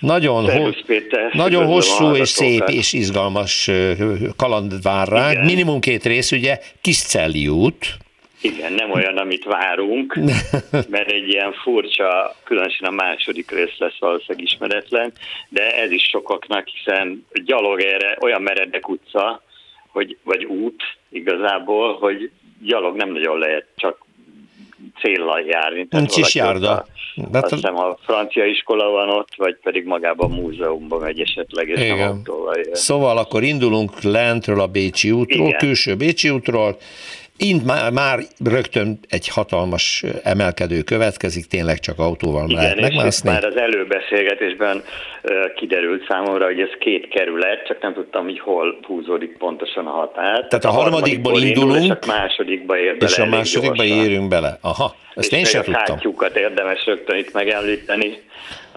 nagyon, 0.00 0.50
ho- 0.50 0.82
Péter. 0.86 1.30
nagyon 1.32 1.66
hosszú 1.66 2.14
és 2.14 2.28
szép 2.28 2.62
és 2.66 2.92
izgalmas 2.92 3.70
kaland 4.36 4.82
vár 4.82 5.08
rá. 5.08 5.32
Minimum 5.44 5.80
két 5.80 6.04
rész, 6.04 6.32
ugye, 6.32 6.58
Kiszcelli 6.80 7.48
út. 7.48 7.96
Igen, 8.42 8.72
nem 8.72 8.90
olyan, 8.90 9.16
amit 9.16 9.44
várunk, 9.44 10.14
mert 10.94 11.10
egy 11.10 11.28
ilyen 11.28 11.52
furcsa, 11.52 12.36
különösen 12.44 12.88
a 12.88 12.90
második 12.90 13.50
rész 13.50 13.78
lesz 13.78 13.98
valószínűleg 13.98 14.46
ismeretlen, 14.52 15.12
de 15.48 15.76
ez 15.76 15.90
is 15.90 16.02
sokaknak, 16.02 16.66
hiszen 16.68 17.26
gyalog 17.44 17.80
erre 17.80 18.16
olyan 18.20 18.42
meredek 18.42 18.88
utca, 18.88 19.42
hogy, 19.88 20.16
vagy 20.22 20.44
út 20.44 20.82
igazából, 21.10 21.98
hogy 21.98 22.30
gyalog 22.62 22.96
nem 22.96 23.12
nagyon 23.12 23.38
lehet 23.38 23.66
csak 23.76 24.04
céllal 25.00 25.40
járni. 25.40 25.86
Nincs 25.90 26.16
is 26.16 26.34
járda. 26.34 26.70
A, 26.70 26.84
hát 27.32 27.44
azt 27.44 27.54
hiszem 27.54 27.76
a 27.76 27.96
francia 28.00 28.44
iskola 28.44 28.90
van 28.90 29.08
ott, 29.08 29.34
vagy 29.36 29.56
pedig 29.62 29.84
magában 29.84 30.32
a 30.32 30.34
múzeumban 30.34 31.00
megy 31.00 31.20
esetleg, 31.20 31.68
és 31.68 31.80
Igen. 31.80 31.96
nem 31.96 32.08
autóval 32.08 32.56
jön. 32.56 32.74
Szóval 32.74 33.18
akkor 33.18 33.42
indulunk 33.42 34.02
lentről 34.02 34.60
a 34.60 34.66
Bécsi 34.66 35.10
útról, 35.10 35.46
Igen. 35.46 35.58
külső 35.58 35.96
Bécsi 35.96 36.30
útról, 36.30 36.76
Int 37.42 37.64
már, 37.64 37.92
már 37.92 38.18
rögtön 38.44 38.98
egy 39.08 39.28
hatalmas 39.28 40.04
emelkedő 40.22 40.82
következik, 40.82 41.46
tényleg 41.46 41.78
csak 41.78 41.98
autóval 41.98 42.48
Igen, 42.48 42.62
lehet 42.62 42.80
megmászni. 42.80 43.30
már 43.30 43.44
az 43.44 43.56
előbeszélgetésben 43.56 44.82
kiderült 45.54 46.04
számomra, 46.08 46.44
hogy 46.44 46.60
ez 46.60 46.68
két 46.78 47.08
kerület, 47.08 47.66
csak 47.66 47.82
nem 47.82 47.94
tudtam, 47.94 48.24
hogy 48.24 48.40
hol 48.40 48.78
húzódik 48.82 49.36
pontosan 49.36 49.86
a 49.86 49.90
határ. 49.90 50.46
Tehát 50.46 50.64
a, 50.64 50.68
a 50.68 50.70
harmadikból, 50.70 51.32
harmadikból 51.32 51.40
indulunk, 51.42 51.82
indul, 51.82 51.96
és 52.00 52.08
a 52.08 52.12
másodikba 52.12 52.78
ér 52.78 52.96
bele. 52.96 53.10
És 53.10 53.18
a 53.18 53.26
másodikba 53.26 53.84
gyorsan. 53.84 54.04
érünk 54.04 54.28
bele. 54.28 54.58
Aha, 54.60 54.94
ezt 55.14 55.32
és 55.32 55.38
én 55.38 55.44
sem 55.44 55.62
tudtam. 55.62 55.98
a 56.16 56.38
érdemes 56.38 56.86
rögtön 56.86 57.18
itt 57.18 57.32
megemlíteni, 57.32 58.22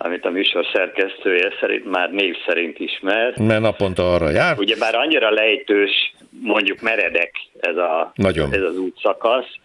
amit 0.04 0.26
a 0.26 0.30
műsor 0.30 0.66
szerkesztője 0.74 1.54
szerint 1.60 1.92
már 1.92 2.12
név 2.12 2.36
szerint 2.48 2.80
ismer. 2.80 3.34
Mert 3.38 3.62
naponta 3.62 4.13
arra 4.13 4.30
jár. 4.30 4.58
Ugyebár 4.58 4.96
annyira 4.96 5.32
lejtős 5.32 6.13
mondjuk 6.42 6.82
meredek 6.82 7.32
ez, 7.60 7.78
a, 7.78 8.12
Nagyon. 8.16 8.54
ez 8.54 8.62
az 8.62 8.78
útszakasz, 8.78 9.56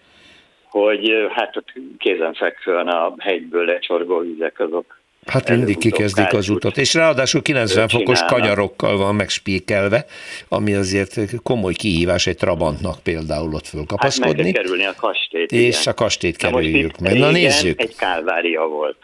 hogy 0.64 1.12
hát 1.34 1.56
ott 1.56 1.72
kézenfekvően 1.98 2.88
a 2.88 3.14
hegyből 3.18 3.64
lecsorgó 3.64 4.18
vizek 4.18 4.60
azok 4.60 4.96
Hát 5.26 5.50
mindig 5.50 5.78
kikezdik 5.78 6.32
az 6.32 6.48
utat, 6.48 6.76
és 6.76 6.94
ráadásul 6.94 7.42
90 7.42 7.88
fokos 7.88 8.22
kanyarokkal 8.22 8.96
van 8.96 9.14
megspékelve, 9.14 10.04
ami 10.48 10.74
azért 10.74 11.42
komoly 11.42 11.72
kihívás 11.72 12.26
egy 12.26 12.36
Trabantnak 12.36 13.02
például 13.02 13.54
ott 13.54 13.66
fölkapaszkodni. 13.66 14.36
Hát 14.36 14.44
meg 14.44 14.52
kerülni 14.52 14.84
a 14.84 14.94
kastélyt. 14.96 15.52
És 15.52 15.80
igen. 15.80 15.92
a 15.92 15.94
kastélyt 15.94 16.36
kerüljük 16.36 16.98
meg. 16.98 17.18
Na 17.18 17.30
nézzük. 17.30 17.80
egy 17.80 17.96
kálvária 17.96 18.66
volt. 18.66 18.96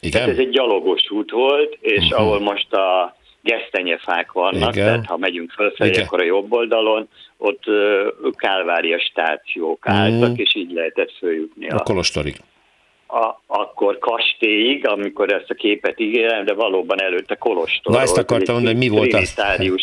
Igen? 0.00 0.12
Tehát 0.12 0.28
ez 0.28 0.38
egy 0.38 0.50
gyalogos 0.50 1.10
út 1.10 1.30
volt, 1.30 1.78
és 1.80 2.04
uh-huh. 2.04 2.20
ahol 2.20 2.40
most 2.40 2.72
a 2.72 3.16
gesztenyefák 3.42 4.32
vannak, 4.32 4.74
Igen. 4.74 4.86
tehát 4.86 5.06
ha 5.06 5.16
megyünk 5.16 5.50
fölfelé, 5.50 5.90
Igen. 5.90 6.04
akkor 6.04 6.20
a 6.20 6.24
jobb 6.24 6.52
oldalon, 6.52 7.08
ott 7.36 7.62
uh, 7.66 8.32
kálvária 8.36 8.98
stációk 8.98 9.88
álltak, 9.88 10.20
uh-huh. 10.20 10.40
és 10.40 10.54
így 10.54 10.72
lehetett 10.72 11.12
följutni. 11.18 11.68
A, 11.68 11.74
a 11.74 11.82
Kolostorig 11.82 12.36
a, 13.08 13.40
akkor 13.46 13.98
kastélyig, 13.98 14.86
amikor 14.86 15.32
ezt 15.32 15.50
a 15.50 15.54
képet 15.54 16.00
ígérem, 16.00 16.44
de 16.44 16.54
valóban 16.54 17.02
előtte 17.02 17.34
kolostor 17.34 17.94
Na 17.94 18.00
ezt 18.00 18.18
akartam 18.18 18.54
mondani, 18.54 18.76
hogy 18.76 18.88
mi 18.88 18.96
volt 18.96 19.14
az? 19.14 19.34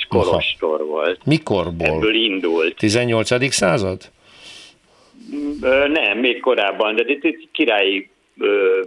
kolostor 0.09 0.79
Aha. 0.81 0.89
volt. 0.89 1.25
Mikorból? 1.25 1.87
Ebből 1.87 2.15
indult. 2.15 2.75
18. 2.77 3.53
század? 3.53 4.01
Nem, 5.87 6.17
még 6.17 6.39
korábban, 6.39 6.95
de 6.95 7.03
itt 7.07 7.51
királyi 7.51 8.09
ö, 8.39 8.81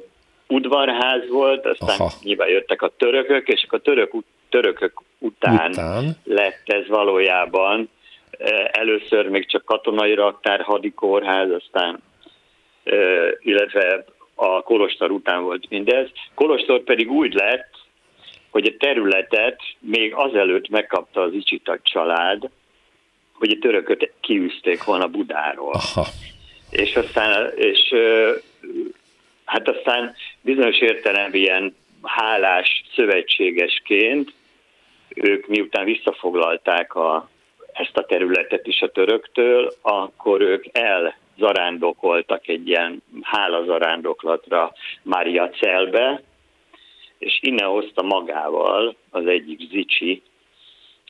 udvarház 0.49 1.29
volt, 1.29 1.67
aztán 1.67 1.97
Aha. 1.99 2.13
nyilván 2.23 2.49
jöttek 2.49 2.83
a 2.83 2.93
törökök, 2.97 3.49
és 3.49 3.67
a 3.69 3.79
török, 3.79 4.13
törökök 4.49 5.01
után, 5.19 5.71
után 5.71 6.17
lett 6.25 6.63
ez 6.65 6.87
valójában. 6.89 7.89
Először 8.71 9.29
még 9.29 9.49
csak 9.49 9.65
katonai 9.65 10.15
raktár, 10.15 10.61
hadikórház, 10.61 11.51
aztán 11.51 12.03
illetve 13.39 14.05
a 14.35 14.63
Kolostor 14.63 15.11
után 15.11 15.43
volt 15.43 15.69
mindez. 15.69 16.09
Kolostor 16.35 16.83
pedig 16.83 17.11
úgy 17.11 17.35
lett, 17.35 17.69
hogy 18.51 18.67
a 18.67 18.77
területet 18.79 19.61
még 19.79 20.15
azelőtt 20.15 20.69
megkapta 20.69 21.21
az 21.21 21.33
Icsitak 21.33 21.83
család, 21.83 22.49
hogy 23.33 23.51
a 23.51 23.59
törököt 23.61 24.13
kiűzték 24.21 24.85
volna 24.85 25.07
Budáról. 25.07 25.73
Aha. 25.73 26.07
És 26.71 26.97
aztán, 26.97 27.53
és 27.55 27.95
hát 29.49 29.69
aztán 29.69 30.15
bizonyos 30.41 30.79
értelemben 30.79 31.41
ilyen 31.41 31.77
hálás 32.03 32.85
szövetségesként 32.95 34.33
ők 35.09 35.47
miután 35.47 35.85
visszafoglalták 35.85 36.95
a, 36.95 37.29
ezt 37.73 37.97
a 37.97 38.05
területet 38.05 38.67
is 38.67 38.83
a 38.83 38.91
töröktől, 38.91 39.73
akkor 39.81 40.41
ők 40.41 40.65
el 40.73 41.17
zarándokoltak 41.39 42.49
egy 42.49 42.69
ilyen 42.69 43.03
hálazarándoklatra 43.23 44.73
Mária 45.03 45.49
Celbe, 45.49 46.23
és 47.19 47.39
innen 47.43 47.69
hozta 47.69 48.03
magával 48.03 48.97
az 49.11 49.27
egyik 49.27 49.61
Zicsi 49.71 50.23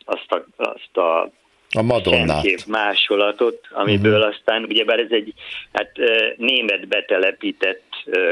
azt 0.05 0.33
a, 0.33 0.44
azt 0.57 0.96
a 0.96 1.31
a 1.70 1.83
Madonnát. 1.83 2.66
másolatot, 2.66 3.66
amiből 3.70 4.18
uh-huh. 4.18 4.35
aztán, 4.35 4.64
ugyebár 4.64 4.98
ez 4.98 5.11
egy 5.11 5.33
hát, 5.72 5.90
német 6.37 6.88
betelepített 6.88 7.83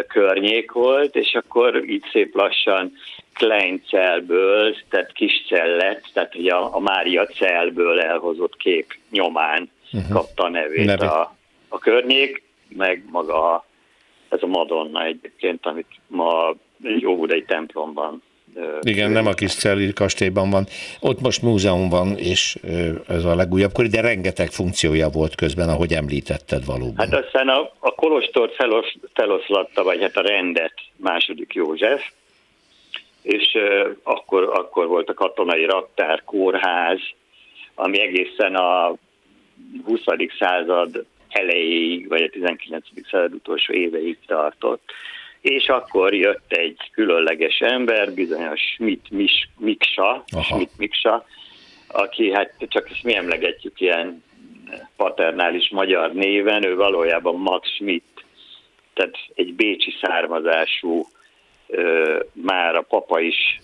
környék 0.09 0.73
volt, 0.73 1.17
és 1.17 1.35
akkor 1.35 1.85
így 1.89 2.05
szép 2.13 2.35
lassan 2.35 2.93
Klein 3.33 3.83
celből, 3.89 4.77
tehát 4.89 5.13
kis 5.13 5.45
cellet, 5.49 6.09
tehát 6.13 6.35
ugye 6.35 6.55
a, 6.55 6.75
a 6.75 6.81
Mária 6.81 7.27
celből 7.27 8.01
elhozott 8.01 8.57
kép 8.57 8.95
nyomán 9.11 9.71
uh-huh. 9.93 10.11
kapta 10.13 10.49
nevét 10.49 10.87
Neve. 10.87 11.07
a, 11.07 11.37
a 11.69 11.79
környék, 11.79 12.43
meg 12.69 13.03
maga 13.11 13.67
ez 14.29 14.43
a 14.43 14.47
Madonna 14.47 15.05
egyébként, 15.05 15.67
amit 15.67 15.87
ma 16.07 16.55
egy 16.83 17.07
óvodai 17.07 17.45
templomban 17.45 18.23
igen, 18.81 19.11
nem 19.11 19.27
a 19.27 19.33
kis 19.33 19.55
Celli 19.55 19.93
kastélyban 19.93 20.51
van. 20.51 20.67
Ott 21.01 21.21
most 21.21 21.43
múzeum 21.43 21.89
van, 21.89 22.17
és 22.19 22.57
ez 23.09 23.25
a 23.25 23.35
legújabb 23.35 23.73
kor, 23.73 23.87
de 23.87 24.01
rengeteg 24.01 24.51
funkciója 24.51 25.09
volt 25.09 25.35
közben, 25.35 25.69
ahogy 25.69 25.93
említetted 25.93 26.65
valóban. 26.65 27.11
Hát 27.11 27.25
aztán 27.25 27.49
a, 27.49 27.71
a 27.79 27.91
kolostort 27.95 28.55
felos, 28.55 28.97
feloszlatta, 29.15 29.83
vagy 29.83 30.01
hát 30.01 30.17
a 30.17 30.21
rendet 30.21 30.75
második 30.97 31.55
József, 31.55 32.03
és 33.23 33.55
uh, 33.55 33.97
akkor, 34.03 34.43
akkor 34.43 34.87
volt 34.87 35.09
a 35.09 35.15
katonai 35.15 35.65
raktár, 35.65 36.23
kórház, 36.25 37.01
ami 37.75 38.01
egészen 38.01 38.55
a 38.55 38.95
20. 39.85 40.01
század 40.39 41.05
elejéig, 41.29 42.09
vagy 42.09 42.23
a 42.23 42.29
19. 42.29 42.87
század 43.11 43.33
utolsó 43.33 43.73
éveig 43.73 44.19
tartott. 44.27 44.93
És 45.49 45.69
akkor 45.69 46.15
jött 46.15 46.53
egy 46.53 46.91
különleges 46.93 47.61
ember, 47.61 48.13
bizonyos 48.13 48.61
Schmidt 48.61 49.11
Miksa, 49.59 50.25
Schmidt 50.43 50.77
Miksa, 50.77 51.27
aki 51.87 52.33
hát 52.33 52.55
csak 52.69 52.91
ezt 52.91 53.03
mi 53.03 53.15
emlegetjük 53.15 53.81
ilyen 53.81 54.25
paternális 54.97 55.69
magyar 55.69 56.13
néven, 56.13 56.65
ő 56.65 56.77
valójában 56.77 57.35
Max 57.35 57.69
Schmidt, 57.69 58.25
tehát 58.95 59.15
egy 59.35 59.55
bécsi 59.55 59.95
származású, 60.01 61.09
már 62.33 62.77
a 62.77 62.83
papa 62.83 63.21
is 63.21 63.61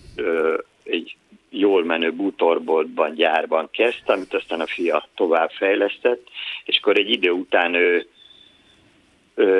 egy 0.83 1.15
jól 1.49 1.83
menő 1.83 2.11
bútorboltban, 2.11 3.13
gyárban 3.13 3.69
kezdte, 3.71 4.13
amit 4.13 4.33
aztán 4.33 4.59
a 4.59 4.67
fia 4.67 5.07
tovább 5.15 5.49
fejlesztett, 5.49 6.27
és 6.65 6.77
akkor 6.77 6.97
egy 6.97 7.09
idő 7.09 7.29
után 7.29 7.73
ő 7.73 8.07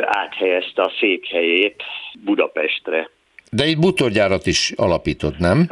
áthelyezte 0.01 0.81
a 0.81 0.91
székhelyét 0.99 1.83
Budapestre. 2.23 3.09
De 3.51 3.63
egy 3.63 3.77
bútorgyárat 3.77 4.45
is 4.45 4.71
alapított, 4.75 5.37
nem? 5.37 5.67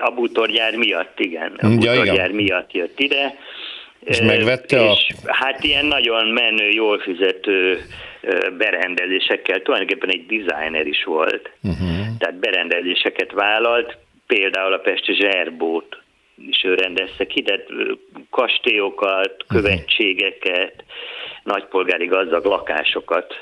A 0.00 0.10
bútorgyár 0.10 0.76
miatt, 0.76 1.20
igen. 1.20 1.52
A 1.52 1.66
ja, 1.66 1.68
bútorgyár 1.68 2.14
igen. 2.14 2.30
miatt 2.30 2.72
jött 2.72 3.00
ide. 3.00 3.38
És 4.04 4.20
megvette 4.20 4.92
és 4.92 5.14
a... 5.26 5.34
Hát 5.34 5.64
ilyen 5.64 5.86
nagyon 5.86 6.26
menő, 6.26 6.68
jól 6.68 6.98
fizető 6.98 7.80
berendezésekkel, 8.58 9.62
tulajdonképpen 9.62 10.10
egy 10.10 10.26
designer 10.26 10.86
is 10.86 11.04
volt. 11.04 11.50
Uh-huh. 11.62 11.88
Tehát 12.18 12.38
berendezéseket 12.38 13.32
vállalt, 13.32 13.96
például 14.26 14.72
a 14.72 14.78
Pesti 14.78 15.14
Zserbót 15.14 16.02
is 16.48 16.64
ő 16.64 16.74
rendezte 16.74 17.26
ki, 17.26 17.40
de 17.42 17.64
kastélyokat, 18.30 19.44
mhm. 19.48 19.56
követségeket, 19.56 20.84
nagypolgári 21.42 22.06
gazdag 22.06 22.44
lakásokat 22.44 23.34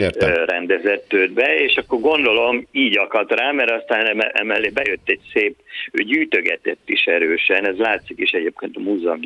Értem. 0.00 0.44
rendezett 0.44 1.12
őt 1.12 1.32
be, 1.32 1.62
és 1.62 1.76
akkor 1.76 2.00
gondolom 2.00 2.66
így 2.70 2.98
akadt 2.98 3.32
rá, 3.32 3.50
mert 3.50 3.70
aztán 3.70 4.22
emellé 4.32 4.68
bejött 4.68 5.08
egy 5.08 5.20
szép, 5.32 5.56
ő 5.92 6.02
gyűjtögetett 6.02 6.82
is 6.88 7.04
erősen, 7.04 7.66
ez 7.66 7.76
látszik 7.76 8.18
is 8.18 8.30
egyébként 8.30 8.76
a 8.76 8.80
múzeum 8.80 9.20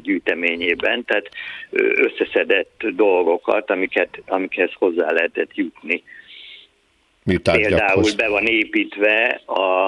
gyűjteményében, 0.00 1.04
tehát 1.04 1.28
összeszedett 1.94 2.82
dolgokat, 2.86 3.70
amiket, 3.70 4.22
amikhez 4.26 4.70
hozzá 4.74 5.10
lehetett 5.10 5.56
jutni. 5.56 6.02
Például 7.42 8.14
be 8.16 8.28
van 8.28 8.46
építve 8.46 9.40
a, 9.46 9.86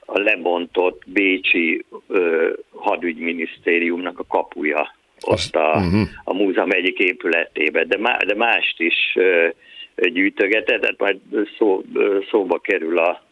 a 0.00 0.18
lebontott 0.18 1.02
Bécsi 1.06 1.84
ö, 2.08 2.50
hadügyminisztériumnak 2.74 4.18
a 4.18 4.24
kapuja 4.28 4.94
ott 5.20 5.54
a, 5.54 5.70
uh-huh. 5.76 6.08
a 6.24 6.34
múzeum 6.34 6.70
egyik 6.70 6.98
épületébe, 6.98 7.84
de, 7.84 7.98
má, 7.98 8.16
de 8.16 8.34
mást 8.34 8.80
is 8.80 9.12
ö, 9.14 9.48
gyűjtögetett, 9.96 10.80
tehát 10.80 10.98
majd 10.98 11.18
szó, 11.58 11.82
szóba 12.30 12.58
kerül 12.58 12.98
a, 12.98 13.22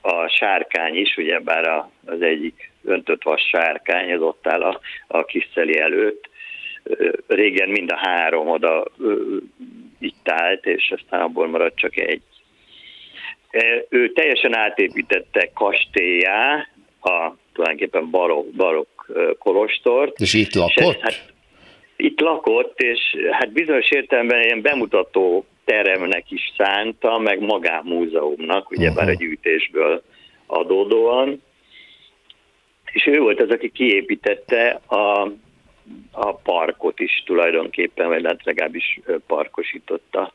a 0.00 0.28
sárkány 0.28 0.96
is, 0.96 1.16
ugyebár 1.16 1.68
a, 1.68 1.90
az 2.06 2.22
egyik 2.22 2.70
öntött 2.84 3.22
vas 3.22 3.48
sárkány, 3.48 4.10
ez 4.10 4.20
ott 4.20 4.46
áll 4.46 4.62
a, 4.62 4.80
a 5.06 5.24
Kiszeli 5.24 5.78
előtt. 5.78 6.28
Régen 7.26 7.68
mind 7.68 7.90
a 7.90 7.96
három 7.96 8.48
oda 8.48 8.84
itt 9.98 10.28
állt, 10.28 10.66
és 10.66 10.94
aztán 10.96 11.20
abból 11.20 11.48
maradt 11.48 11.76
csak 11.76 11.96
egy. 11.96 12.22
Ő 13.88 14.12
teljesen 14.12 14.56
átépítette 14.56 15.50
kastélyá 15.54 16.66
a 17.00 17.32
tulajdonképpen 17.58 18.10
barok, 18.10 18.46
barok 18.50 18.88
kolostort. 19.38 20.20
És 20.20 20.34
itt 20.34 20.54
lakott? 20.54 20.94
És 20.94 21.00
hát, 21.00 21.32
itt 21.96 22.20
lakott, 22.20 22.80
és 22.80 23.00
hát 23.30 23.52
bizonyos 23.52 23.90
értelemben 23.90 24.42
ilyen 24.42 24.62
bemutató 24.62 25.46
teremnek 25.64 26.30
is 26.30 26.52
szánta, 26.56 27.18
meg 27.18 27.40
magánmúzeumnak, 27.40 28.70
ugye 28.70 28.90
uh-huh. 28.90 29.08
a 29.08 29.12
gyűjtésből 29.12 30.02
adódóan. 30.46 31.42
És 32.92 33.06
ő 33.06 33.18
volt 33.18 33.40
az, 33.40 33.50
aki 33.50 33.70
kiépítette 33.70 34.80
a, 34.86 35.22
a 36.10 36.32
parkot 36.34 37.00
is 37.00 37.22
tulajdonképpen, 37.26 38.08
vagy 38.08 38.24
hát 38.26 38.44
legalábbis 38.44 39.00
parkosította 39.26 40.32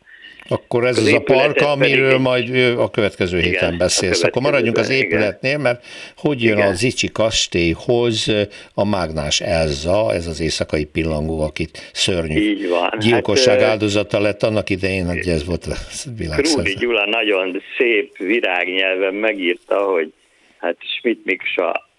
Akkor 0.50 0.86
ez 0.86 0.98
az, 0.98 1.06
az 1.06 1.14
a 1.14 1.20
park, 1.20 1.62
amiről 1.62 2.08
pedig... 2.10 2.22
majd 2.22 2.78
a 2.80 2.90
következő 2.90 3.38
igen, 3.38 3.50
héten 3.50 3.78
beszélsz. 3.78 4.24
Akkor 4.24 4.42
maradjunk 4.42 4.78
az 4.78 4.90
épületnél, 4.90 5.52
igen. 5.52 5.62
mert 5.62 5.86
hogy 6.18 6.44
jön 6.44 6.58
igen. 6.58 6.70
a 6.70 6.74
Zicsi 6.74 7.12
kastélyhoz 7.12 8.32
a 8.74 8.86
Mágnás 8.86 9.42
Elza, 9.42 10.14
ez 10.14 10.28
az 10.28 10.42
éjszakai 10.42 10.86
pillangó, 10.86 11.42
akit 11.42 11.90
szörnyű 11.94 12.40
Így 12.40 12.70
van. 12.70 12.98
gyilkosság 13.00 13.60
hát, 13.60 13.70
áldozata 13.70 14.20
lett 14.20 14.44
annak 14.44 14.70
idején, 14.70 15.06
hogy 15.06 15.28
ez 15.28 15.46
volt 15.46 15.66
a 15.66 15.76
világszerző. 16.18 16.62
Krúdi 16.62 16.86
Gyula 16.86 17.06
nagyon 17.06 17.62
szép 17.78 18.18
virágnyelven 18.18 19.14
megírta, 19.14 19.76
hogy 19.76 20.14
hát 20.58 20.78
Schmidt 20.98 21.26
Miksa 21.26 21.90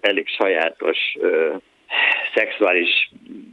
elég 0.00 0.28
sajátos 0.28 0.98
szexuális 2.34 3.10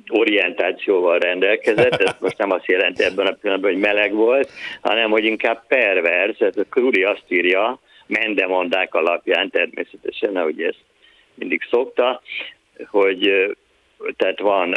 orientációval 0.07 1.19
rendelkezett, 1.19 1.93
ez 1.93 2.15
most 2.19 2.37
nem 2.37 2.51
azt 2.51 2.65
jelenti 2.65 3.03
ebben 3.03 3.25
a 3.25 3.31
pillanatban, 3.41 3.71
hogy 3.71 3.81
meleg 3.81 4.13
volt, 4.13 4.51
hanem 4.81 5.11
hogy 5.11 5.23
inkább 5.23 5.67
pervers, 5.67 6.39
ez 6.39 6.57
a 6.57 6.63
Kruli 6.69 7.03
azt 7.03 7.25
írja, 7.27 7.79
mendemondák 8.07 8.93
alapján 8.93 9.49
természetesen, 9.49 10.35
ahogy 10.35 10.61
ezt 10.61 10.83
mindig 11.33 11.61
szokta, 11.69 12.21
hogy 12.87 13.31
tehát 14.17 14.39
van 14.39 14.73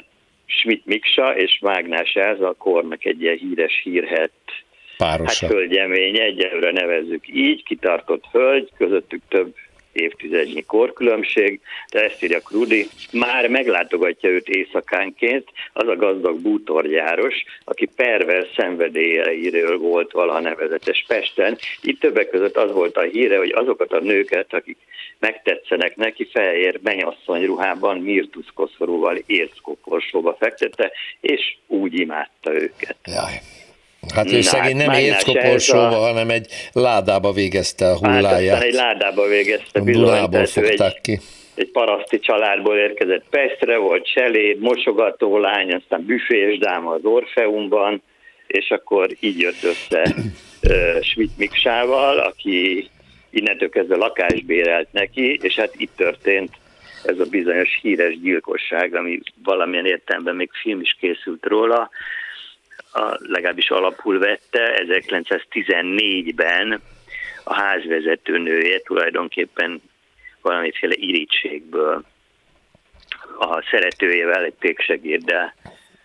Schmidt 0.46 0.86
Miksa 0.86 1.36
és 1.36 1.58
Mágnás 1.60 2.14
ez 2.14 2.40
a 2.40 2.54
kornak 2.58 3.04
egy 3.04 3.22
ilyen 3.22 3.36
híres 3.36 3.80
hírhet 3.82 4.32
Párosa. 4.96 5.46
Hát 5.46 5.54
hölgyemény, 5.54 6.20
egyelőre 6.20 6.72
nevezzük 6.72 7.28
így, 7.28 7.64
kitartott 7.64 8.24
hölgy, 8.32 8.68
közöttük 8.76 9.22
több 9.28 9.54
évtizednyi 10.00 10.64
korkülönbség, 10.64 11.60
de 11.90 12.04
ezt 12.04 12.22
írja 12.22 12.40
Krudi, 12.40 12.86
már 13.12 13.48
meglátogatja 13.48 14.30
őt 14.30 14.48
éjszakánként 14.48 15.48
az 15.72 15.88
a 15.88 15.96
gazdag 15.96 16.40
bútorgyáros, 16.40 17.44
aki 17.64 17.88
pervers 17.96 18.48
szenvedélyeiről 18.56 19.78
volt 19.78 20.12
valaha 20.12 20.40
nevezetes 20.40 21.04
Pesten. 21.08 21.58
Itt 21.82 22.00
többek 22.00 22.28
között 22.28 22.56
az 22.56 22.72
volt 22.72 22.96
a 22.96 23.02
híre, 23.02 23.38
hogy 23.38 23.52
azokat 23.54 23.92
a 23.92 24.00
nőket, 24.00 24.54
akik 24.54 24.78
megtetszenek 25.18 25.96
neki, 25.96 26.28
fehér 26.32 26.78
menyasszony 26.82 27.44
ruhában 27.44 27.98
Mirtus 27.98 28.46
koszorúval 28.54 29.18
érszkoporsóba 29.26 30.36
fektette, 30.38 30.92
és 31.20 31.56
úgy 31.66 31.98
imádta 31.98 32.52
őket. 32.52 32.96
Jaj. 33.04 33.40
Hát 34.14 34.32
ő 34.32 34.40
szegény 34.40 34.76
nem 34.76 34.92
érckoporsóval, 34.92 35.92
a... 35.92 36.06
hanem 36.06 36.30
egy 36.30 36.46
ládába 36.72 37.32
végezte 37.32 37.90
a 37.90 37.96
hulláját. 37.96 38.54
Hát 38.54 38.64
egy 38.64 38.74
ládába 38.74 39.26
végezte, 39.26 39.80
bizony. 39.80 40.28
fogták 40.46 40.94
egy, 40.94 41.00
ki. 41.00 41.20
Egy 41.54 41.70
paraszti 41.70 42.18
családból 42.18 42.76
érkezett 42.76 43.24
Pestre, 43.30 43.76
volt 43.76 44.10
cseléd, 44.12 44.58
mosogató 44.58 45.38
lány, 45.38 45.72
aztán 45.72 46.04
büfésdáma 46.04 46.90
az 46.90 47.04
Orfeumban, 47.04 48.02
és 48.46 48.70
akkor 48.70 49.08
így 49.20 49.38
jött 49.38 49.62
össze 49.62 50.14
uh, 50.62 51.00
Schmidt 51.02 51.38
Miksával, 51.38 52.18
aki 52.18 52.88
innentől 53.30 53.68
kezdve 53.68 53.96
lakást 53.96 54.44
bérelt 54.44 54.88
neki, 54.92 55.38
és 55.42 55.54
hát 55.54 55.72
itt 55.76 55.96
történt 55.96 56.50
ez 57.04 57.18
a 57.18 57.24
bizonyos 57.24 57.78
híres 57.82 58.20
gyilkosság, 58.20 58.94
ami 58.94 59.20
valamilyen 59.44 59.86
értelemben 59.86 60.36
még 60.36 60.50
film 60.62 60.80
is 60.80 60.96
készült 61.00 61.46
róla, 61.46 61.90
a, 62.92 63.16
legalábbis 63.18 63.70
alapul 63.70 64.18
vette 64.18 64.84
1914-ben 64.86 66.80
a 67.44 67.54
házvezető 67.54 68.38
nője 68.38 68.80
tulajdonképpen 68.80 69.82
valamiféle 70.42 70.94
irítségből 70.96 72.04
a 73.38 73.62
szeretőjével 73.70 74.44
egy 74.44 74.54
péksegéddel 74.58 75.54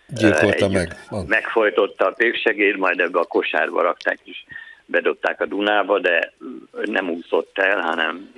gyilkolta 0.07 0.69
meg. 0.69 0.95
Megfojtotta 1.27 2.05
a 2.05 2.11
péksegéd, 2.11 2.77
majd 2.77 2.99
ebbe 2.99 3.19
a 3.19 3.25
kosárba 3.25 3.81
rakták 3.81 4.19
és 4.23 4.43
bedobták 4.85 5.41
a 5.41 5.45
Dunába, 5.45 5.99
de 5.99 6.33
nem 6.71 7.09
úszott 7.09 7.57
el, 7.57 7.81
hanem 7.81 8.31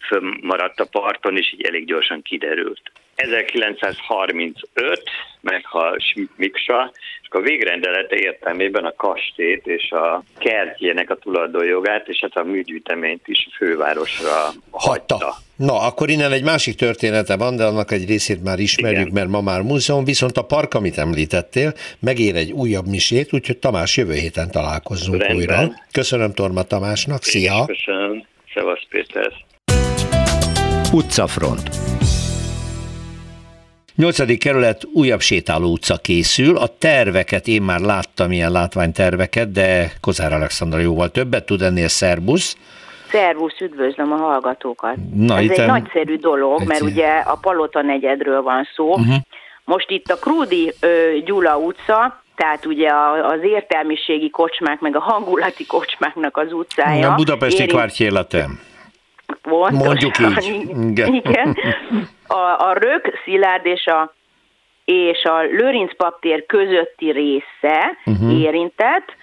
fönnmaradt 0.00 0.80
a 0.80 0.86
parton, 0.90 1.36
és 1.36 1.52
így 1.52 1.62
elég 1.62 1.86
gyorsan 1.86 2.22
kiderült. 2.22 2.90
1935 3.18 5.02
meghal 5.40 5.98
Schmidt 5.98 6.30
Miksa, 6.36 6.92
és 7.22 7.28
a 7.30 7.40
végrendelete 7.40 8.16
értelmében 8.16 8.84
a 8.84 8.94
kastét 8.96 9.66
és 9.66 9.90
a 9.90 10.22
kertjének 10.38 11.10
a 11.10 11.14
tulajdonjogát, 11.14 12.08
és 12.08 12.18
hát 12.20 12.36
a 12.36 12.44
műgyűjteményt 12.44 13.22
is 13.28 13.48
fővárosra 13.56 14.34
hagyta. 14.70 15.14
hagyta. 15.16 15.34
Na, 15.56 15.80
akkor 15.80 16.08
innen 16.10 16.32
egy 16.32 16.44
másik 16.44 16.76
története 16.76 17.36
van, 17.36 17.56
de 17.56 17.64
annak 17.64 17.90
egy 17.90 18.08
részét 18.08 18.42
már 18.42 18.58
ismerjük, 18.58 19.00
Igen. 19.00 19.12
mert 19.14 19.28
ma 19.28 19.40
már 19.40 19.62
múzeum, 19.62 20.04
viszont 20.04 20.36
a 20.36 20.42
park, 20.42 20.74
amit 20.74 20.98
említettél, 20.98 21.72
megér 22.00 22.36
egy 22.36 22.52
újabb 22.52 22.86
misét, 22.86 23.32
úgyhogy 23.32 23.58
Tamás 23.58 23.96
jövő 23.96 24.14
héten 24.14 24.50
találkozunk 24.50 25.22
Rendben. 25.22 25.36
újra. 25.36 25.72
Köszönöm 25.92 26.32
Torma 26.32 26.62
Tamásnak, 26.62 27.22
szia! 27.22 27.64
Köszönöm, 27.66 28.26
Szevasz 28.54 28.82
Péter! 28.90 29.32
Utcafront. 30.92 31.97
8. 33.98 34.38
kerület 34.38 34.82
újabb 34.92 35.20
sétáló 35.20 35.72
utca 35.72 35.96
készül. 35.96 36.56
A 36.56 36.66
terveket, 36.78 37.46
én 37.46 37.62
már 37.62 37.80
láttam 37.80 38.32
ilyen 38.32 38.52
látványterveket, 38.52 39.52
de 39.52 39.92
Kozár 40.00 40.32
Alexandra 40.32 40.78
jóval 40.78 41.10
többet 41.10 41.46
tud 41.46 41.62
ennél 41.62 41.88
szerbusz. 41.88 42.56
Szervusz, 43.10 43.60
üdvözlöm 43.60 44.12
a 44.12 44.16
hallgatókat. 44.16 44.96
Na, 45.14 45.38
Ez 45.38 45.50
egy 45.50 45.66
nagyszerű 45.66 46.16
dolog, 46.16 46.62
mert 46.66 46.80
ugye 46.80 47.06
a 47.06 47.38
Palota 47.40 47.82
negyedről 47.82 48.42
van 48.42 48.68
szó. 48.74 48.90
Uh-huh. 48.90 49.14
Most 49.64 49.90
itt 49.90 50.06
a 50.06 50.18
Krúdi 50.18 50.72
ö, 50.80 50.88
Gyula 51.24 51.56
utca, 51.56 52.22
tehát 52.36 52.66
ugye 52.66 52.90
az 53.22 53.40
értelmiségi 53.42 54.30
kocsmák, 54.30 54.80
meg 54.80 54.96
a 54.96 55.00
hangulati 55.00 55.66
kocsmáknak 55.66 56.36
az 56.36 56.52
utcája. 56.52 57.12
A 57.12 57.14
budapesti 57.14 57.62
érint... 57.62 57.72
Mondjuk 59.70 60.18
így. 60.18 60.74
Igen. 61.24 61.56
A, 62.28 62.68
a 62.68 62.72
Rök, 62.72 63.20
Szilárd 63.24 63.66
és 63.66 63.86
a 63.86 64.12
és 64.90 65.24
a 65.24 65.40
Lőrinc 65.40 65.96
paptér 65.96 66.46
közötti 66.46 67.10
része 67.10 67.98
uh-huh. 68.06 68.40
érintett, 68.40 69.16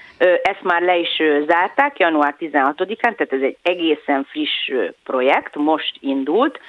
ezt 0.44 0.62
már 0.62 0.82
le 0.82 0.98
is 0.98 1.22
zárták 1.48 2.00
január 2.00 2.36
16-án, 2.39 3.00
tehát 3.00 3.34
ez 3.34 3.41
egy 3.41 3.58
egészen 3.62 4.24
friss 4.24 4.72
projekt, 5.04 5.56
most 5.56 5.98
indult, 6.00 6.60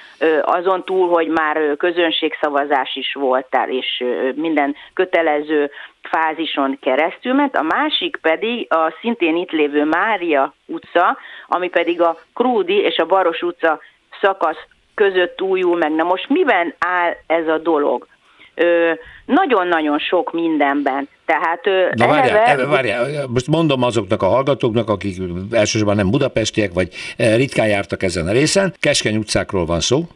azon 0.41 0.83
túl, 0.83 1.09
hogy 1.09 1.27
már 1.27 1.75
közönségszavazás 1.77 2.95
is 2.95 3.13
volt, 3.13 3.57
és 3.67 4.03
minden 4.35 4.75
kötelező 4.93 5.71
fázison 6.01 6.77
keresztül 6.81 7.33
ment, 7.33 7.55
a 7.55 7.61
másik 7.61 8.17
pedig 8.21 8.73
a 8.73 8.93
szintén 9.01 9.35
itt 9.35 9.51
lévő 9.51 9.83
Mária 9.83 10.53
utca, 10.65 11.17
ami 11.47 11.69
pedig 11.69 12.01
a 12.01 12.17
Krúdi 12.33 12.75
és 12.75 12.97
a 12.97 13.05
Baros 13.05 13.41
utca 13.41 13.79
szakasz 14.21 14.65
között 14.97 15.41
újul 15.41 15.77
meg. 15.77 15.91
Na 15.91 16.03
most 16.03 16.29
miben 16.29 16.73
áll 16.79 17.11
ez 17.27 17.47
a 17.47 17.57
dolog? 17.57 18.07
nagyon-nagyon 19.25 19.99
sok 19.99 20.33
mindenben. 20.33 21.09
Tehát 21.25 21.65
Na 21.95 22.05
eleve... 22.05 22.31
várjál, 22.31 22.67
várjál, 22.67 23.27
most 23.27 23.47
mondom 23.47 23.83
azoknak 23.83 24.21
a 24.21 24.27
hallgatóknak, 24.27 24.89
akik 24.89 25.17
elsősorban 25.51 25.95
nem 25.95 26.09
budapestiek, 26.09 26.73
vagy 26.73 26.93
ritkán 27.17 27.67
jártak 27.67 28.03
ezen 28.03 28.27
a 28.27 28.31
részen, 28.31 28.73
Keskeny 28.79 29.17
utcákról 29.17 29.65
van 29.65 29.79
szó, 29.79 30.07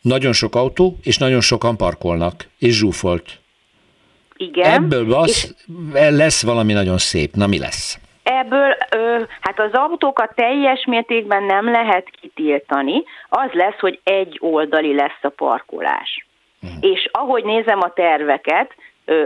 nagyon 0.00 0.32
sok 0.32 0.54
autó, 0.54 0.98
és 1.02 1.18
nagyon 1.18 1.40
sokan 1.40 1.76
parkolnak, 1.76 2.46
és 2.58 2.76
zsúfolt. 2.76 3.40
Igen. 4.36 4.72
Ebből 4.72 5.12
az, 5.12 5.54
és... 5.92 6.00
lesz 6.10 6.42
valami 6.42 6.72
nagyon 6.72 6.98
szép. 6.98 7.34
Na 7.34 7.46
mi 7.46 7.58
lesz? 7.58 7.98
Ebből, 8.40 8.76
ö, 8.90 9.22
hát 9.40 9.60
az 9.60 9.72
autókat 9.72 10.34
teljes 10.34 10.84
mértékben 10.86 11.42
nem 11.42 11.70
lehet 11.70 12.10
kitiltani. 12.20 13.02
Az 13.28 13.50
lesz, 13.52 13.78
hogy 13.78 14.00
egy 14.04 14.38
oldali 14.40 14.94
lesz 14.94 15.22
a 15.22 15.28
parkolás. 15.28 16.26
Hmm. 16.60 16.78
És 16.80 17.08
ahogy 17.12 17.44
nézem 17.44 17.80
a 17.80 17.92
terveket, 17.92 18.74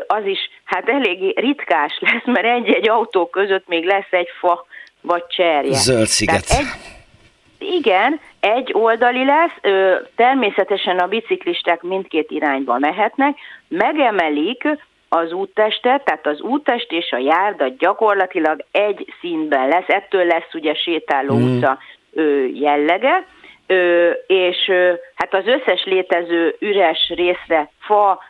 az 0.06 0.24
is 0.24 0.38
hát 0.64 0.88
eléggé 0.88 1.32
ritkás 1.36 1.98
lesz, 2.00 2.24
mert 2.24 2.46
egy-egy 2.46 2.88
autó 2.88 3.26
között 3.26 3.68
még 3.68 3.84
lesz 3.84 4.10
egy 4.10 4.28
fa 4.38 4.66
vagy 5.00 5.26
cserje. 5.26 5.72
Zöld 5.72 6.06
sziget. 6.06 6.46
egy, 6.48 6.66
igen, 7.58 8.20
egy 8.40 8.70
oldali 8.74 9.24
lesz, 9.24 9.58
természetesen 10.16 10.98
a 10.98 11.06
biciklisták 11.06 11.82
mindkét 11.82 12.30
irányba 12.30 12.78
mehetnek, 12.78 13.36
megemelik 13.68 14.68
az 15.08 15.32
úttestet, 15.32 16.04
tehát 16.04 16.26
az 16.26 16.40
úttest 16.40 16.92
és 16.92 17.12
a 17.12 17.18
járda 17.18 17.68
gyakorlatilag 17.78 18.64
egy 18.70 19.14
színben 19.20 19.68
lesz, 19.68 19.88
ettől 19.88 20.24
lesz 20.24 20.54
ugye 20.54 20.74
sétáló 20.74 21.34
hmm. 21.34 21.56
utca 21.56 21.78
jellege, 22.52 23.26
és 24.26 24.72
hát 25.14 25.34
az 25.34 25.46
összes 25.46 25.84
létező 25.84 26.56
üres 26.58 27.12
részre 27.16 27.70
fa, 27.78 28.22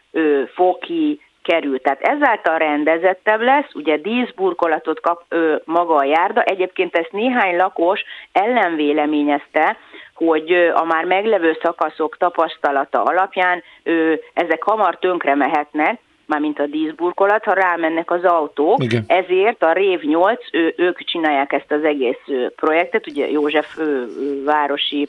foki 0.55 1.21
kerül. 1.47 1.81
Tehát 1.81 2.01
ezáltal 2.01 2.59
rendezettebb 2.59 3.41
lesz, 3.41 3.75
ugye 3.75 3.97
díszburkolatot 3.97 5.01
kap 5.01 5.23
ö, 5.29 5.57
maga 5.65 5.95
a 5.95 6.05
járda. 6.05 6.43
Egyébként 6.43 6.97
ezt 6.97 7.13
néhány 7.13 7.57
lakos 7.57 8.05
ellenvéleményezte, 8.33 9.77
hogy 10.15 10.53
ö, 10.53 10.75
a 10.75 10.85
már 10.85 11.05
meglevő 11.05 11.59
szakaszok 11.63 12.17
tapasztalata 12.17 13.03
alapján 13.03 13.63
ö, 13.83 14.15
ezek 14.35 14.63
hamar 14.63 14.99
tönkre 14.99 15.35
mehetnek, 15.35 16.01
mármint 16.27 16.59
a 16.59 16.67
díszburkolat, 16.67 17.45
ha 17.45 17.53
rámennek 17.53 18.11
az 18.11 18.25
autók. 18.25 18.83
Igen. 18.83 19.05
Ezért 19.07 19.63
a 19.63 19.73
Rév 19.73 20.01
8, 20.01 20.41
ő, 20.53 20.75
ők 20.77 21.05
csinálják 21.05 21.53
ezt 21.53 21.73
az 21.73 21.85
egész 21.85 22.51
projektet, 22.57 23.07
ugye 23.07 23.31
József 23.31 23.79
ő, 23.79 24.09
városi 24.45 25.09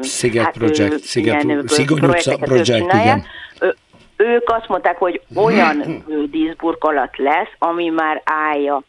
Sziget 0.00 0.44
hát, 0.44 0.56
Project, 0.56 0.98
Sziget, 0.98 1.68
Szigony 1.68 2.08
utca 2.08 2.36
Project, 2.36 2.92
igen. 2.92 3.24
Ők 4.16 4.48
azt 4.50 4.68
mondták, 4.68 4.98
hogy 4.98 5.20
olyan 5.34 6.04
díszburkolat 6.30 7.16
lesz, 7.16 7.52
ami 7.58 7.88
már 7.88 8.22
állja 8.24 8.82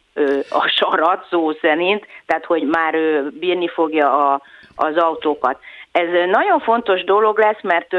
a 0.50 0.68
sarat 0.68 1.26
szó 1.30 1.52
szerint, 1.52 2.06
tehát 2.26 2.44
hogy 2.44 2.62
már 2.62 2.94
bírni 3.40 3.68
fogja 3.68 4.32
a, 4.32 4.42
az 4.74 4.96
autókat. 4.96 5.58
Ez 5.92 6.08
nagyon 6.30 6.60
fontos 6.60 7.04
dolog 7.04 7.38
lesz, 7.38 7.62
mert 7.62 7.94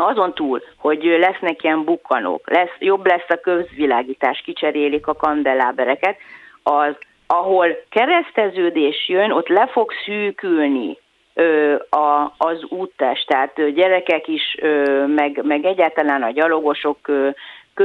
azon 0.00 0.34
túl, 0.34 0.62
hogy 0.76 1.02
lesznek 1.04 1.62
ilyen 1.62 1.84
bukkanók, 1.84 2.50
lesz, 2.50 2.74
jobb 2.78 3.06
lesz 3.06 3.28
a 3.28 3.40
közvilágítás, 3.40 4.42
kicserélik 4.44 5.06
a 5.06 5.14
kandelábereket, 5.14 6.16
az, 6.62 6.94
ahol 7.26 7.76
kereszteződés 7.88 9.08
jön, 9.08 9.30
ott 9.30 9.48
le 9.48 9.66
fog 9.66 9.92
szűkülni 10.04 10.98
ö, 11.34 11.74
a, 11.90 12.34
az 12.38 12.64
úttest, 12.68 13.26
tehát 13.26 13.74
gyerekek 13.74 14.28
is, 14.28 14.56
ö, 14.60 15.04
meg, 15.06 15.40
meg 15.44 15.64
egyáltalán 15.64 16.22
a 16.22 16.30
gyalogosok 16.30 17.08
ö, 17.08 17.28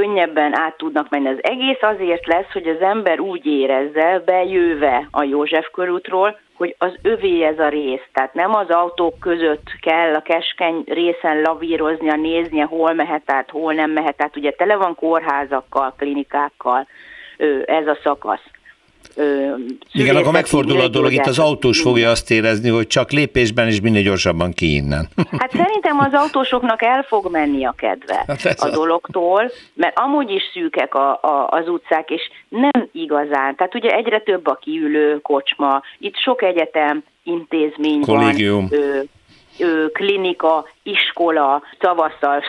könnyebben 0.00 0.58
át 0.58 0.76
tudnak 0.76 1.08
menni. 1.08 1.28
Az 1.28 1.38
egész 1.42 1.82
azért 1.82 2.26
lesz, 2.26 2.52
hogy 2.52 2.68
az 2.68 2.80
ember 2.80 3.20
úgy 3.20 3.46
érezze, 3.46 4.22
bejöve 4.24 5.08
a 5.10 5.22
József 5.22 5.70
körútról, 5.72 6.38
hogy 6.54 6.74
az 6.78 6.98
övé 7.02 7.42
ez 7.42 7.58
a 7.58 7.68
rész. 7.68 8.02
Tehát 8.12 8.34
nem 8.34 8.54
az 8.54 8.70
autók 8.70 9.18
között 9.20 9.66
kell 9.80 10.14
a 10.14 10.22
keskeny 10.22 10.82
részen 10.86 11.40
lavíroznia, 11.40 12.14
néznie, 12.16 12.64
hol 12.64 12.92
mehet 12.92 13.22
át, 13.26 13.50
hol 13.50 13.72
nem 13.72 13.90
mehet 13.90 14.22
át. 14.22 14.36
Ugye 14.36 14.50
tele 14.50 14.76
van 14.76 14.94
kórházakkal, 14.94 15.94
klinikákkal 15.98 16.86
ez 17.64 17.86
a 17.86 17.98
szakasz. 18.02 18.44
Igen, 19.92 20.16
akkor 20.16 20.32
megfordul 20.32 20.80
a 20.80 20.88
dolog, 20.88 21.12
itt 21.12 21.26
az 21.26 21.38
autós 21.38 21.80
fogja 21.80 22.10
azt 22.10 22.30
érezni, 22.30 22.68
hogy 22.68 22.86
csak 22.86 23.10
lépésben 23.10 23.66
és 23.66 23.80
minél 23.80 24.02
gyorsabban 24.02 24.52
ki 24.52 24.74
innen. 24.74 25.08
Hát 25.38 25.50
szerintem 25.50 25.98
az 25.98 26.12
autósoknak 26.12 26.82
el 26.82 27.02
fog 27.02 27.30
menni 27.30 27.64
a 27.64 27.74
kedve 27.76 28.24
hát 28.26 28.60
a 28.60 28.70
dologtól, 28.70 29.50
mert 29.74 29.98
amúgy 29.98 30.30
is 30.30 30.42
szűkek 30.52 30.94
a, 30.94 31.10
a, 31.10 31.48
az 31.50 31.68
utcák, 31.68 32.10
és 32.10 32.22
nem 32.48 32.88
igazán. 32.92 33.56
Tehát 33.56 33.74
ugye 33.74 33.90
egyre 33.90 34.20
több 34.20 34.46
a 34.46 34.54
kiülő 34.54 35.20
kocsma, 35.20 35.82
itt 35.98 36.16
sok 36.16 36.42
egyetem, 36.42 37.04
intézmény 37.22 38.00
Kollégium. 38.00 38.68
van, 38.70 39.90
klinika, 39.92 40.66
iskola, 40.86 41.62
tavasszal 41.78 42.42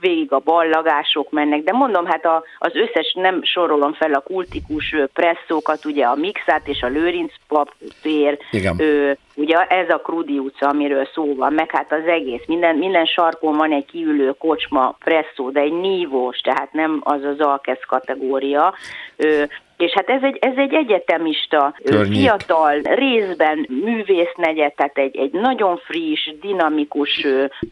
végig 0.00 0.32
a 0.32 0.38
ballagások 0.38 1.30
mennek, 1.30 1.62
de 1.62 1.72
mondom, 1.72 2.06
hát 2.06 2.24
a, 2.24 2.44
az 2.58 2.72
összes, 2.74 3.12
nem 3.14 3.42
sorolom 3.42 3.92
fel 3.92 4.12
a 4.12 4.20
kultikus 4.20 4.96
presszókat, 5.12 5.84
ugye 5.84 6.04
a 6.04 6.14
Mixát 6.14 6.68
és 6.68 6.82
a 6.82 6.88
Lőrinc 6.88 7.32
papír, 7.48 8.38
ö, 8.78 9.10
ugye 9.34 9.56
ez 9.56 9.88
a 9.88 9.98
Krudi 9.98 10.38
utca, 10.38 10.68
amiről 10.68 11.08
szó 11.14 11.34
van, 11.34 11.52
meg 11.52 11.70
hát 11.70 11.92
az 11.92 12.06
egész, 12.06 12.42
minden, 12.46 12.76
minden 12.76 13.04
sarkon 13.04 13.56
van 13.56 13.72
egy 13.72 13.84
kiülő 13.84 14.34
kocsma, 14.38 14.96
presszó, 15.04 15.50
de 15.50 15.60
egy 15.60 15.80
nívós, 15.80 16.38
tehát 16.38 16.72
nem 16.72 17.00
az 17.04 17.24
az 17.24 17.40
alkesz 17.40 17.84
kategória, 17.86 18.74
ö, 19.16 19.42
és 19.80 19.92
hát 19.92 20.08
ez 20.08 20.22
egy, 20.22 20.36
ez 20.40 20.56
egy 20.56 20.74
egyetemista, 20.74 21.74
Környék. 21.84 22.20
fiatal, 22.20 22.80
részben 22.82 23.66
művésznegyed, 23.84 24.74
tehát 24.74 24.98
egy, 24.98 25.16
egy 25.16 25.32
nagyon 25.32 25.76
friss, 25.76 26.30
dinamikus, 26.40 27.26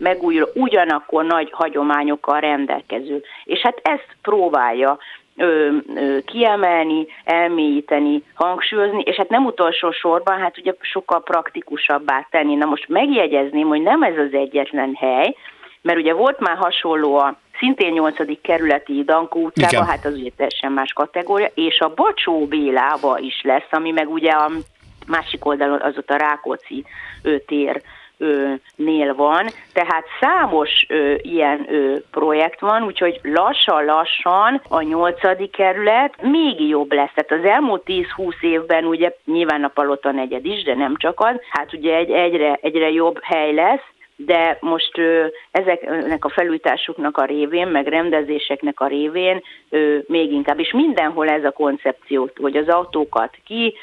megújuló, 0.09 0.49
ugyanakkor 0.55 1.25
nagy 1.25 1.51
hagyományokkal 1.53 2.41
rendelkező. 2.41 3.23
És 3.45 3.61
hát 3.61 3.81
ezt 3.83 4.17
próbálja 4.23 4.99
ö, 5.37 5.77
ö, 5.95 6.19
kiemelni, 6.25 7.07
elmélyíteni, 7.25 8.23
hangsúlyozni, 8.35 9.03
és 9.03 9.17
hát 9.17 9.29
nem 9.29 9.45
utolsó 9.45 9.91
sorban, 9.91 10.39
hát 10.39 10.59
ugye 10.59 10.73
sokkal 10.81 11.23
praktikusabbá 11.23 12.27
tenni. 12.31 12.55
Na 12.55 12.67
most 12.67 12.89
megjegyezném, 12.89 13.69
hogy 13.69 13.83
nem 13.83 14.03
ez 14.03 14.17
az 14.17 14.33
egyetlen 14.33 14.95
hely, 14.95 15.35
mert 15.83 15.99
ugye 15.99 16.15
volt 16.15 16.41
már 16.41 16.57
hasonló 16.57 17.17
a 17.17 17.39
szintén 17.59 17.93
8. 17.93 18.41
kerületi 18.43 19.03
Dankó 19.05 19.41
utcában, 19.41 19.87
hát 19.87 20.05
az 20.05 20.15
ugye 20.15 20.31
teljesen 20.37 20.73
más 20.73 20.93
kategória, 20.93 21.49
és 21.55 21.81
a 21.81 21.95
Bocsó 21.95 22.47
Bélába 22.47 23.19
is 23.19 23.41
lesz, 23.43 23.71
ami 23.71 23.91
meg 23.91 24.11
ugye 24.11 24.31
a 24.31 24.51
másik 25.07 25.47
oldalon 25.47 25.81
az 25.81 25.97
ott 25.97 26.11
a 26.11 26.17
Rákóczi 26.17 26.85
tér 27.47 27.83
nél 28.77 29.15
van, 29.15 29.47
tehát 29.73 30.05
számos 30.21 30.87
ö, 30.89 31.15
ilyen 31.23 31.67
ö, 31.69 31.97
projekt 32.11 32.61
van, 32.61 32.83
úgyhogy 32.83 33.21
lassan-lassan 33.23 34.61
a 34.69 34.83
nyolcadik 34.83 35.51
kerület 35.51 36.23
még 36.23 36.69
jobb 36.69 36.93
lesz. 36.93 37.11
Tehát 37.15 37.45
az 37.45 37.51
elmúlt 37.51 37.83
10-20 37.87 38.41
évben 38.41 38.85
ugye 38.85 39.13
nyilván 39.25 39.65
a 39.65 39.69
Palota 39.69 40.11
negyed 40.11 40.45
is, 40.45 40.63
de 40.63 40.75
nem 40.75 40.97
csak 40.97 41.21
az, 41.21 41.37
hát 41.51 41.73
ugye 41.73 41.97
egy, 41.97 42.11
egyre, 42.11 42.59
egyre 42.63 42.91
jobb 42.91 43.19
hely 43.23 43.55
lesz, 43.55 43.85
de 44.27 44.59
most 44.61 44.93
ezeknek 45.51 46.25
a 46.25 46.29
felújításoknak 46.29 47.17
a 47.17 47.25
révén, 47.25 47.67
meg 47.67 47.87
rendezéseknek 47.87 48.81
a 48.81 48.87
révén 48.87 49.43
még 50.07 50.33
inkább, 50.33 50.61
és 50.61 50.73
mindenhol 50.73 51.29
ez 51.29 51.45
a 51.45 51.51
koncepció, 51.51 52.31
hogy 52.37 52.57
az 52.57 52.69
autókat 52.69 53.37
ki, 53.45 53.75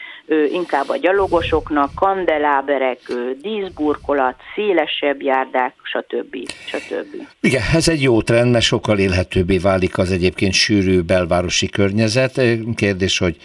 inkább 0.51 0.89
a 0.89 0.97
gyalogosoknak, 0.97 1.89
kandeláberek, 1.95 2.99
díszburkolat, 3.41 4.35
szélesebb 4.55 5.21
járdák, 5.21 5.73
stb. 5.83 6.35
stb. 6.65 7.27
Igen, 7.41 7.61
ez 7.73 7.87
egy 7.87 8.01
jó 8.01 8.21
trend, 8.21 8.51
mert 8.51 8.63
sokkal 8.63 8.97
élhetőbbé 8.99 9.57
válik 9.57 9.97
az 9.97 10.11
egyébként 10.11 10.53
sűrű 10.53 11.01
belvárosi 11.01 11.69
környezet. 11.69 12.41
Kérdés, 12.75 13.17
hogy 13.17 13.35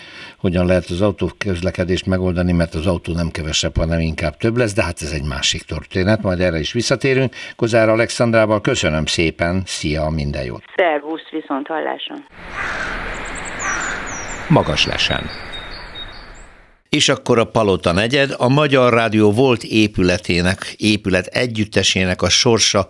hogyan 0.41 0.67
lehet 0.67 0.85
az 0.85 1.01
autóközlekedést 1.01 2.07
megoldani, 2.07 2.53
mert 2.53 2.75
az 2.75 2.87
autó 2.87 3.13
nem 3.13 3.31
kevesebb, 3.31 3.77
hanem 3.77 4.01
inkább 4.01 4.37
több 4.37 4.57
lesz, 4.57 4.75
de 4.75 4.83
hát 4.83 5.03
ez 5.03 5.11
egy 5.11 5.25
másik 5.25 5.63
történet, 5.63 6.23
majd 6.23 6.41
erre 6.41 6.59
is 6.59 6.73
visszatérünk. 6.73 7.35
Kozár 7.57 7.89
Alexandrával 7.89 8.61
köszönöm 8.61 9.07
szépen, 9.07 9.63
szia, 9.67 10.09
minden 10.09 10.45
jót! 10.45 10.63
Szervusz, 10.77 11.29
viszont 11.31 11.67
hallásra! 11.67 12.15
Magas 14.49 14.87
lesen. 14.87 15.23
És 16.89 17.09
akkor 17.09 17.39
a 17.39 17.45
Palota 17.45 17.93
negyed, 17.93 18.35
a 18.37 18.49
Magyar 18.49 18.93
Rádió 18.93 19.33
volt 19.33 19.63
épületének, 19.63 20.75
épület 20.77 21.27
együttesének 21.27 22.23
a 22.23 22.29
sorsa 22.29 22.87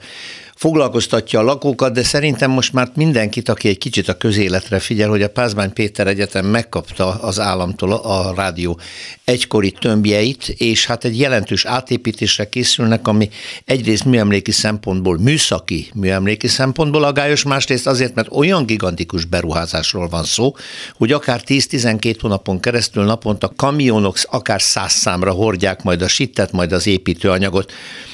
foglalkoztatja 0.61 1.39
a 1.39 1.43
lakókat, 1.43 1.93
de 1.93 2.03
szerintem 2.03 2.51
most 2.51 2.73
már 2.73 2.91
mindenkit, 2.95 3.49
aki 3.49 3.69
egy 3.69 3.79
kicsit 3.79 4.09
a 4.09 4.17
közéletre 4.17 4.79
figyel, 4.79 5.09
hogy 5.09 5.23
a 5.23 5.29
Pázmány 5.29 5.73
Péter 5.73 6.07
Egyetem 6.07 6.47
megkapta 6.47 7.09
az 7.09 7.41
államtól 7.41 7.93
a 7.93 8.33
rádió 8.37 8.81
egykori 9.25 9.71
tömbjeit, 9.71 10.49
és 10.49 10.87
hát 10.87 11.05
egy 11.05 11.19
jelentős 11.19 11.65
átépítésre 11.65 12.49
készülnek, 12.49 13.09
ami 13.09 13.29
egyrészt 13.65 14.05
műemléki 14.05 14.51
szempontból, 14.51 15.19
műszaki 15.19 15.91
műemléki 15.95 16.49
szempontból 16.49 17.05
agályos, 17.05 17.43
másrészt 17.43 17.87
azért, 17.87 18.15
mert 18.15 18.29
olyan 18.33 18.67
gigantikus 18.67 19.25
beruházásról 19.25 20.09
van 20.09 20.25
szó, 20.25 20.57
hogy 20.97 21.13
akár 21.13 21.43
10-12 21.47 22.17
hónapon 22.21 22.61
keresztül 22.61 23.05
naponta 23.05 23.53
kamionok 23.57 24.17
akár 24.25 24.63
száz 24.63 24.93
számra 24.93 25.31
hordják 25.31 25.83
majd 25.83 26.03
a 26.03 26.09
sittet, 26.09 26.53
majd 26.53 26.73
az 26.73 26.87
építőanyagot. 26.87 27.73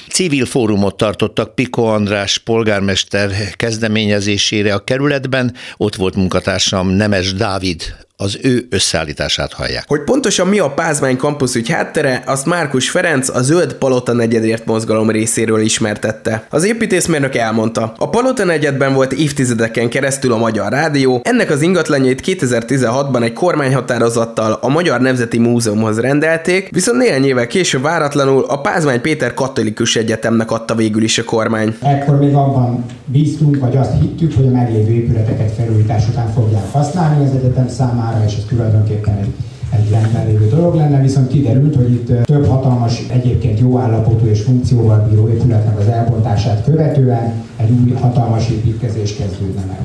Civil 0.08 0.44
fórumot 0.44 0.96
tartottak 0.96 1.54
Piko 1.54 1.82
András 1.82 2.38
polgármester 2.38 3.30
kezdeményezésére 3.56 4.74
a 4.74 4.84
kerületben, 4.84 5.54
ott 5.76 5.94
volt 5.94 6.14
munkatársam 6.14 6.88
Nemes 6.88 7.32
Dávid 7.32 8.05
az 8.18 8.38
ő 8.42 8.66
összeállítását 8.70 9.52
hallják. 9.52 9.84
Hogy 9.86 10.04
pontosan 10.04 10.46
mi 10.46 10.58
a 10.58 10.70
Pázmány 10.70 11.16
Campus 11.16 11.54
ügy 11.54 11.68
háttere, 11.68 12.22
azt 12.26 12.46
Márkus 12.46 12.90
Ferenc 12.90 13.28
a 13.28 13.42
Zöld 13.42 13.74
Palota 13.74 14.12
negyedért 14.12 14.66
mozgalom 14.66 15.10
részéről 15.10 15.60
ismertette. 15.60 16.46
Az 16.50 16.64
építészmérnök 16.64 17.34
elmondta, 17.34 17.94
a 17.98 18.08
Palota 18.08 18.44
negyedben 18.44 18.94
volt 18.94 19.12
évtizedeken 19.12 19.88
keresztül 19.88 20.32
a 20.32 20.36
Magyar 20.36 20.72
Rádió, 20.72 21.20
ennek 21.24 21.50
az 21.50 21.62
ingatlanjait 21.62 22.22
2016-ban 22.24 23.22
egy 23.22 23.32
kormányhatározattal 23.32 24.58
a 24.60 24.68
Magyar 24.68 25.00
Nemzeti 25.00 25.38
Múzeumhoz 25.38 26.00
rendelték, 26.00 26.68
viszont 26.70 26.98
néhány 26.98 27.24
évvel 27.24 27.46
később 27.46 27.82
váratlanul 27.82 28.44
a 28.48 28.60
Pázmány 28.60 29.00
Péter 29.00 29.34
Katolikus 29.34 29.96
Egyetemnek 29.96 30.50
adta 30.50 30.74
végül 30.74 31.02
is 31.02 31.18
a 31.18 31.24
kormány. 31.24 31.76
Ekkor 31.82 32.18
még 32.18 32.34
abban 32.34 32.84
bíztunk, 33.04 33.58
vagy 33.58 33.76
azt 33.76 33.92
hittük, 34.00 34.34
hogy 34.34 34.46
a 34.46 34.50
meglévő 34.50 34.92
épületeket 34.92 35.52
felújítás 35.52 36.08
után 36.08 36.32
fogják 36.32 36.72
használni 36.72 37.24
az 37.24 37.30
egyetem 37.30 37.68
számára, 37.68 38.05
számára, 38.06 38.24
és 38.26 38.36
ez 38.36 38.44
tulajdonképpen 38.48 39.16
egy 39.18 39.34
egy 39.70 39.90
rendben 39.90 40.26
lévő 40.26 40.48
dolog 40.48 40.74
lenne, 40.74 41.00
viszont 41.00 41.28
kiderült, 41.28 41.74
hogy 41.74 41.90
itt 41.90 42.24
több 42.24 42.46
hatalmas, 42.46 43.06
egyébként 43.12 43.60
jó 43.60 43.78
állapotú 43.78 44.26
és 44.26 44.42
funkcióval 44.42 45.06
bíró 45.10 45.28
épületnek 45.28 45.78
az 45.78 45.86
elbontását 45.86 46.64
követően 46.64 47.32
egy 47.56 47.70
új 47.70 47.92
hatalmas 47.92 48.48
építkezés 48.50 49.16
kezdődne 49.16 49.64
meg. 49.66 49.78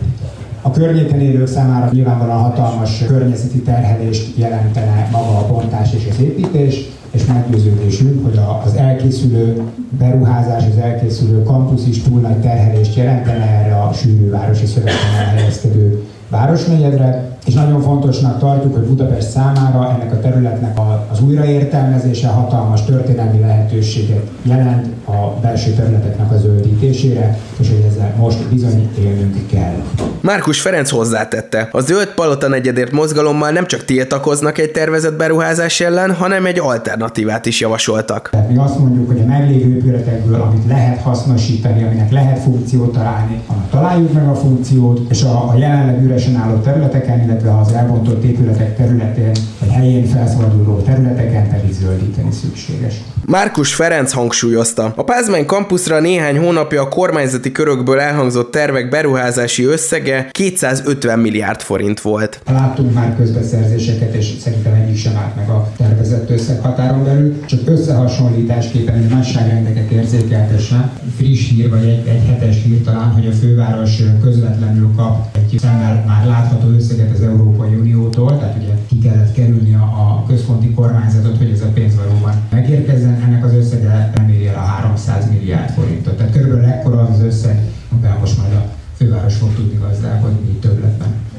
A 0.62 0.72
környéken 0.72 1.20
élők 1.20 1.48
számára 1.48 1.90
nyilvánvalóan 1.92 2.42
hatalmas 2.42 3.04
környezeti 3.08 3.60
terhelést 3.60 4.38
jelentene 4.38 5.10
maga 5.12 5.38
a 5.38 5.48
bontás 5.48 5.94
és 5.94 6.08
az 6.10 6.20
építés, 6.20 6.90
és 7.12 7.26
meggyőződésünk, 7.26 8.24
hogy 8.26 8.40
az 8.66 8.76
elkészülő 8.76 9.62
beruházás, 9.98 10.64
az 10.72 10.78
elkészülő 10.78 11.44
kampusz 11.44 11.88
is 11.88 12.02
túl 12.02 12.20
nagy 12.20 12.38
terhelést 12.38 12.96
jelentene 12.96 13.46
erre 13.46 13.76
a 13.76 13.88
a 13.90 13.94
sűrűvárosi 13.94 14.66
szöveten 14.66 15.20
elhelyezkedő 15.20 16.04
városnegyedre, 16.30 17.31
és 17.46 17.54
nagyon 17.54 17.82
fontosnak 17.82 18.40
tartjuk, 18.40 18.74
hogy 18.74 18.84
Budapest 18.84 19.30
számára 19.30 19.90
ennek 19.90 20.12
a 20.12 20.20
területnek 20.20 20.80
az 21.12 21.22
újraértelmezése 21.22 22.28
hatalmas 22.28 22.86
történelmi 22.86 23.40
lehetőséget 23.40 24.28
jelent 24.42 24.88
a 25.06 25.40
belső 25.42 25.72
területeknek 25.72 26.32
a 26.32 26.38
zöldítésére, 26.38 27.38
és 27.60 27.68
hogy 27.68 27.86
ezzel 27.90 28.14
most 28.18 28.50
bizony 28.50 28.90
élnünk 29.00 29.48
kell. 29.48 29.76
Márkus 30.22 30.62
Ferenc 30.62 30.90
hozzátette, 30.90 31.70
a 31.72 31.80
zöld 31.80 32.08
palota 32.08 32.48
negyedért 32.48 32.92
mozgalommal 32.92 33.50
nem 33.50 33.66
csak 33.66 33.86
tiltakoznak 33.86 34.58
egy 34.58 34.72
tervezett 34.72 35.18
beruházás 35.18 35.80
ellen, 35.80 36.14
hanem 36.14 36.46
egy 36.46 36.60
alternatívát 36.60 37.46
is 37.46 37.60
javasoltak. 37.60 38.30
Tehát 38.32 38.50
mi 38.50 38.58
azt 38.58 38.80
mondjuk, 38.80 39.08
hogy 39.08 39.20
a 39.20 39.26
meglévő 39.26 39.76
épületekből, 39.76 40.42
amit 40.42 40.68
lehet 40.68 41.02
hasznosítani, 41.02 41.84
aminek 41.84 42.12
lehet 42.12 42.40
funkciót 42.40 42.92
találni, 42.92 43.42
annak 43.48 43.70
találjuk 43.70 44.14
meg 44.14 44.28
a 44.28 44.36
funkciót, 44.36 45.00
és 45.10 45.24
a, 45.24 45.50
a 45.50 45.58
jelenleg 45.58 46.04
üresen 46.04 46.36
álló 46.36 46.58
területeken, 46.58 47.20
illetve 47.32 47.60
az 47.60 47.72
elbontott 47.74 48.24
épületek 48.24 48.76
területén, 48.76 49.32
vagy 49.60 49.70
helyén 49.70 50.06
felszabaduló 50.06 50.82
területeken 50.82 51.50
pedig 51.50 51.74
zöldíteni 51.74 52.32
szükséges. 52.32 53.02
Márkus 53.26 53.74
Ferenc 53.74 54.12
hangsúlyozta, 54.12 54.94
a 54.96 55.04
Pázmány 55.04 55.46
kampuszra 55.46 56.00
néhány 56.00 56.38
hónapja 56.38 56.82
a 56.82 56.88
kormányzati 56.88 57.52
körökből 57.52 58.00
elhangzott 58.00 58.52
tervek 58.52 58.90
beruházási 58.90 59.64
összege 59.64 60.30
250 60.32 61.20
milliárd 61.20 61.62
forint 61.62 62.02
volt. 62.02 62.42
Láttunk 62.52 62.94
már 62.94 63.16
közbeszerzéseket, 63.16 64.14
és 64.14 64.34
szerintem 64.40 64.74
egyik 64.74 64.98
sem 64.98 65.18
állt 65.18 65.36
meg 65.36 65.50
a 65.50 65.72
tervezett 65.78 66.30
összeghatáron 66.30 67.04
belül, 67.04 67.46
csak 67.46 67.60
összehasonlításképpen 67.66 68.96
egy 68.96 69.10
nagyságrendeket 69.10 69.92
érzékeltesen. 69.92 70.92
Friss 71.18 71.50
hír, 71.50 71.70
vagy 71.70 71.84
egy, 71.84 72.08
egy 72.08 72.26
hetes 72.28 72.64
hír 72.64 72.82
talán, 72.82 73.12
hogy 73.12 73.28
a 73.28 73.32
főváros 73.32 74.02
közvetlenül 74.22 74.92
kap 74.96 75.38
egy 75.38 75.60
szemmel 75.60 76.04
már 76.08 76.26
látható 76.26 76.68
összeget 76.68 77.12
az 77.14 77.21
Európai 77.22 77.76
Uniótól, 77.76 78.38
tehát 78.38 78.58
ugye 78.58 78.74
ki 78.88 79.00
kellett 79.00 79.34
kerülni 79.34 79.74
a, 79.74 79.84
a 79.84 80.24
központi 80.28 80.74
kormányzatot, 80.74 81.38
hogy 81.38 81.50
ez 81.50 81.62
a 81.62 81.72
pénz 81.74 81.96
valóban 81.96 82.34
megérkezzen. 82.52 83.22
Ennek 83.26 83.46
az 83.46 83.54
összege 83.54 84.12
nem 84.16 84.30
éri 84.30 84.48
el 84.48 84.56
a 84.56 84.60
300 84.60 85.30
milliárd 85.30 85.70
forintot. 85.70 86.18
Tehát 86.18 86.32
körülbelül 86.32 86.66
ekkora 86.66 87.02
az 87.02 87.10
az 87.10 87.22
összeg, 87.22 87.60
amivel 87.92 88.18
most 88.20 88.38
majd 88.38 88.54
a 88.54 88.66
főváros 88.96 89.36
fog 89.36 89.54
tudni. 89.56 89.78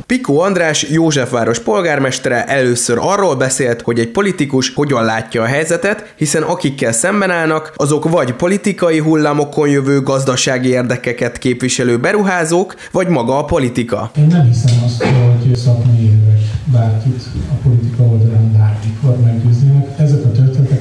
Pikó 0.07 0.41
András, 0.41 0.83
Józsefváros 0.91 1.59
polgármestere 1.59 2.45
először 2.45 2.99
arról 3.01 3.37
beszélt, 3.37 3.83
hogy 3.83 3.99
egy 3.99 4.09
politikus 4.09 4.73
hogyan 4.75 5.05
látja 5.05 5.43
a 5.43 5.47
helyzetet, 5.47 6.15
hiszen 6.17 6.43
akikkel 6.43 6.93
szemben 6.93 7.31
állnak, 7.31 7.73
azok 7.77 8.11
vagy 8.11 8.33
politikai 8.33 8.99
hullámokon 8.99 9.69
jövő 9.69 10.01
gazdasági 10.01 10.69
érdekeket 10.69 11.39
képviselő 11.39 11.99
beruházók, 11.99 12.75
vagy 12.93 13.09
maga 13.09 13.39
a 13.39 13.45
politika. 13.45 14.11
Én 14.17 14.27
nem 14.27 14.47
hiszem 14.47 14.83
azt, 14.85 15.03
hogy 15.03 15.57
szakmai 15.57 16.05
érvek 16.05 16.41
bárkit 16.65 17.23
a 17.51 17.55
politika 17.63 18.03
oldalán 18.03 18.53
bármikor 18.53 19.25
meggyőznének. 19.25 19.99
Ezek 19.99 20.25
a 20.25 20.31
történetek 20.31 20.72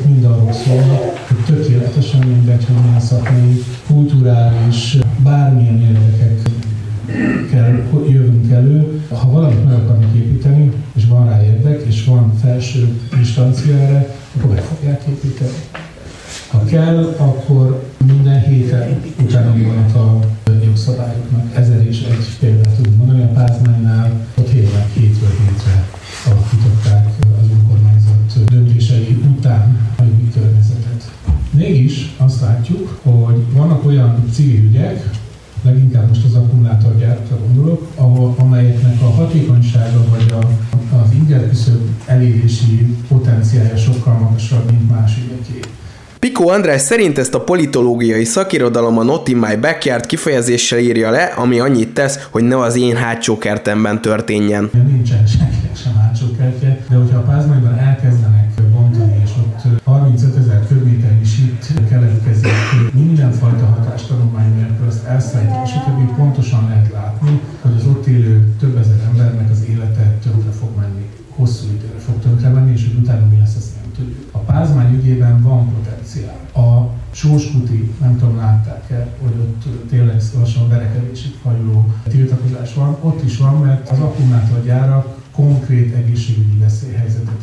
András 46.72 46.90
szerint 46.90 47.18
ezt 47.18 47.34
a 47.34 47.44
politológiai 47.44 48.24
szakirodalom 48.24 48.98
a 48.98 49.04
Not 49.04 49.28
in 49.28 49.38
my 49.38 49.56
backyard 49.56 50.06
kifejezéssel 50.06 50.80
írja 50.80 51.10
le, 51.10 51.24
ami 51.24 51.60
annyit 51.60 51.94
tesz, 51.94 52.28
hogy 52.30 52.44
ne 52.44 52.58
az 52.58 52.76
én 52.76 52.96
hátsó 52.96 53.38
kertemben 53.38 54.02
történjen. 54.02 54.70
Nincsen 54.88 55.26
senkinek 55.26 55.76
sem 55.84 55.96
hátsó 55.96 56.26
kertje, 56.38 56.80
de 56.90 56.96
hogyha 56.96 57.18
a 57.18 57.22
pázmányban 57.22 57.78
elkezdenek 57.78 58.52
bontani, 58.72 59.22
és 59.24 59.30
ott 59.42 59.84
35 59.84 60.38
ezer 60.38 60.68
köbméternyi 60.68 61.26
sit 61.26 61.72
keletkezik 61.90 62.52
mindenfajta 62.94 63.66
hatástanulmány 63.66 64.56
nélkül, 64.56 64.88
azt 64.88 65.06
elszállítani, 65.06 65.62
és 65.66 65.72
a 65.76 66.14
pontosan 66.16 66.68
lehet 66.68 66.92
látni, 66.94 67.42
hogy 67.62 67.74
az 67.78 67.86
ott 67.86 68.06
élő 68.06 68.54
több 68.60 68.78
ezer 68.78 69.00
embernek 69.10 69.50
az 69.52 69.64
élete 69.70 70.18
tönkre 70.24 70.52
fog 70.52 70.70
menni, 70.80 71.06
hosszú 71.36 71.66
időre 71.76 72.00
fog 72.06 72.20
tönkre 72.22 72.50
menni, 72.50 72.72
és 72.72 72.84
hogy 72.88 73.02
utána 73.02 73.26
mi 73.26 73.38
lesz, 73.38 73.56
azt 73.56 73.72
nem 73.82 73.92
tudjuk. 73.96 74.30
A 74.32 74.38
pázmány 74.38 74.94
ügyében 74.96 75.42
van 75.42 75.74
potenciál. 75.74 76.40
A 76.54 76.90
Sóskuti, 77.12 77.92
nem 78.02 78.18
tudom, 78.18 78.36
látták-e, 78.36 79.08
hogy 79.22 79.34
ott 79.40 79.90
tényleg 79.90 80.22
lassan 80.40 80.70
verekedésig 80.70 81.32
hajló 81.44 81.94
tiltakozás 82.10 82.74
van. 82.74 82.98
Ott 83.02 83.24
is 83.24 83.38
van, 83.38 83.62
mert 83.62 83.90
az 83.90 84.00
akkumulátorgyárak 84.00 85.18
konkrét 85.32 85.96
egészségügyi 85.96 86.58
veszélyhelyzetet 86.58 87.42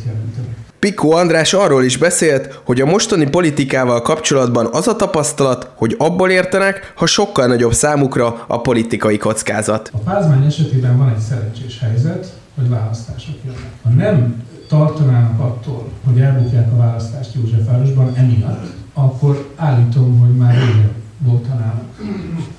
Pikó 0.99 1.13
András 1.13 1.53
arról 1.53 1.83
is 1.83 1.97
beszélt, 1.97 2.61
hogy 2.65 2.81
a 2.81 2.85
mostani 2.85 3.29
politikával 3.29 4.01
kapcsolatban 4.01 4.69
az 4.71 4.87
a 4.87 4.95
tapasztalat, 4.95 5.71
hogy 5.75 5.95
abból 5.97 6.29
értenek, 6.29 6.93
ha 6.95 7.05
sokkal 7.05 7.47
nagyobb 7.47 7.73
számukra 7.73 8.43
a 8.47 8.61
politikai 8.61 9.17
kockázat. 9.17 9.91
A 9.93 9.97
pázmány 9.97 10.45
esetében 10.45 10.97
van 10.97 11.09
egy 11.09 11.19
szerencsés 11.19 11.79
helyzet, 11.79 12.33
hogy 12.55 12.69
választások 12.69 13.35
jönnek. 13.45 13.71
Ha 13.83 13.89
nem 13.89 14.43
tartanának 14.67 15.39
attól, 15.39 15.87
hogy 16.05 16.19
elbukják 16.19 16.71
a 16.73 16.77
választást 16.77 17.33
Józsefvárosban 17.35 18.13
emiatt, 18.15 18.65
akkor 18.93 19.49
állítom, 19.55 20.19
hogy 20.19 20.35
már 20.35 20.53
régen 20.53 20.91
voltanának. 21.17 21.83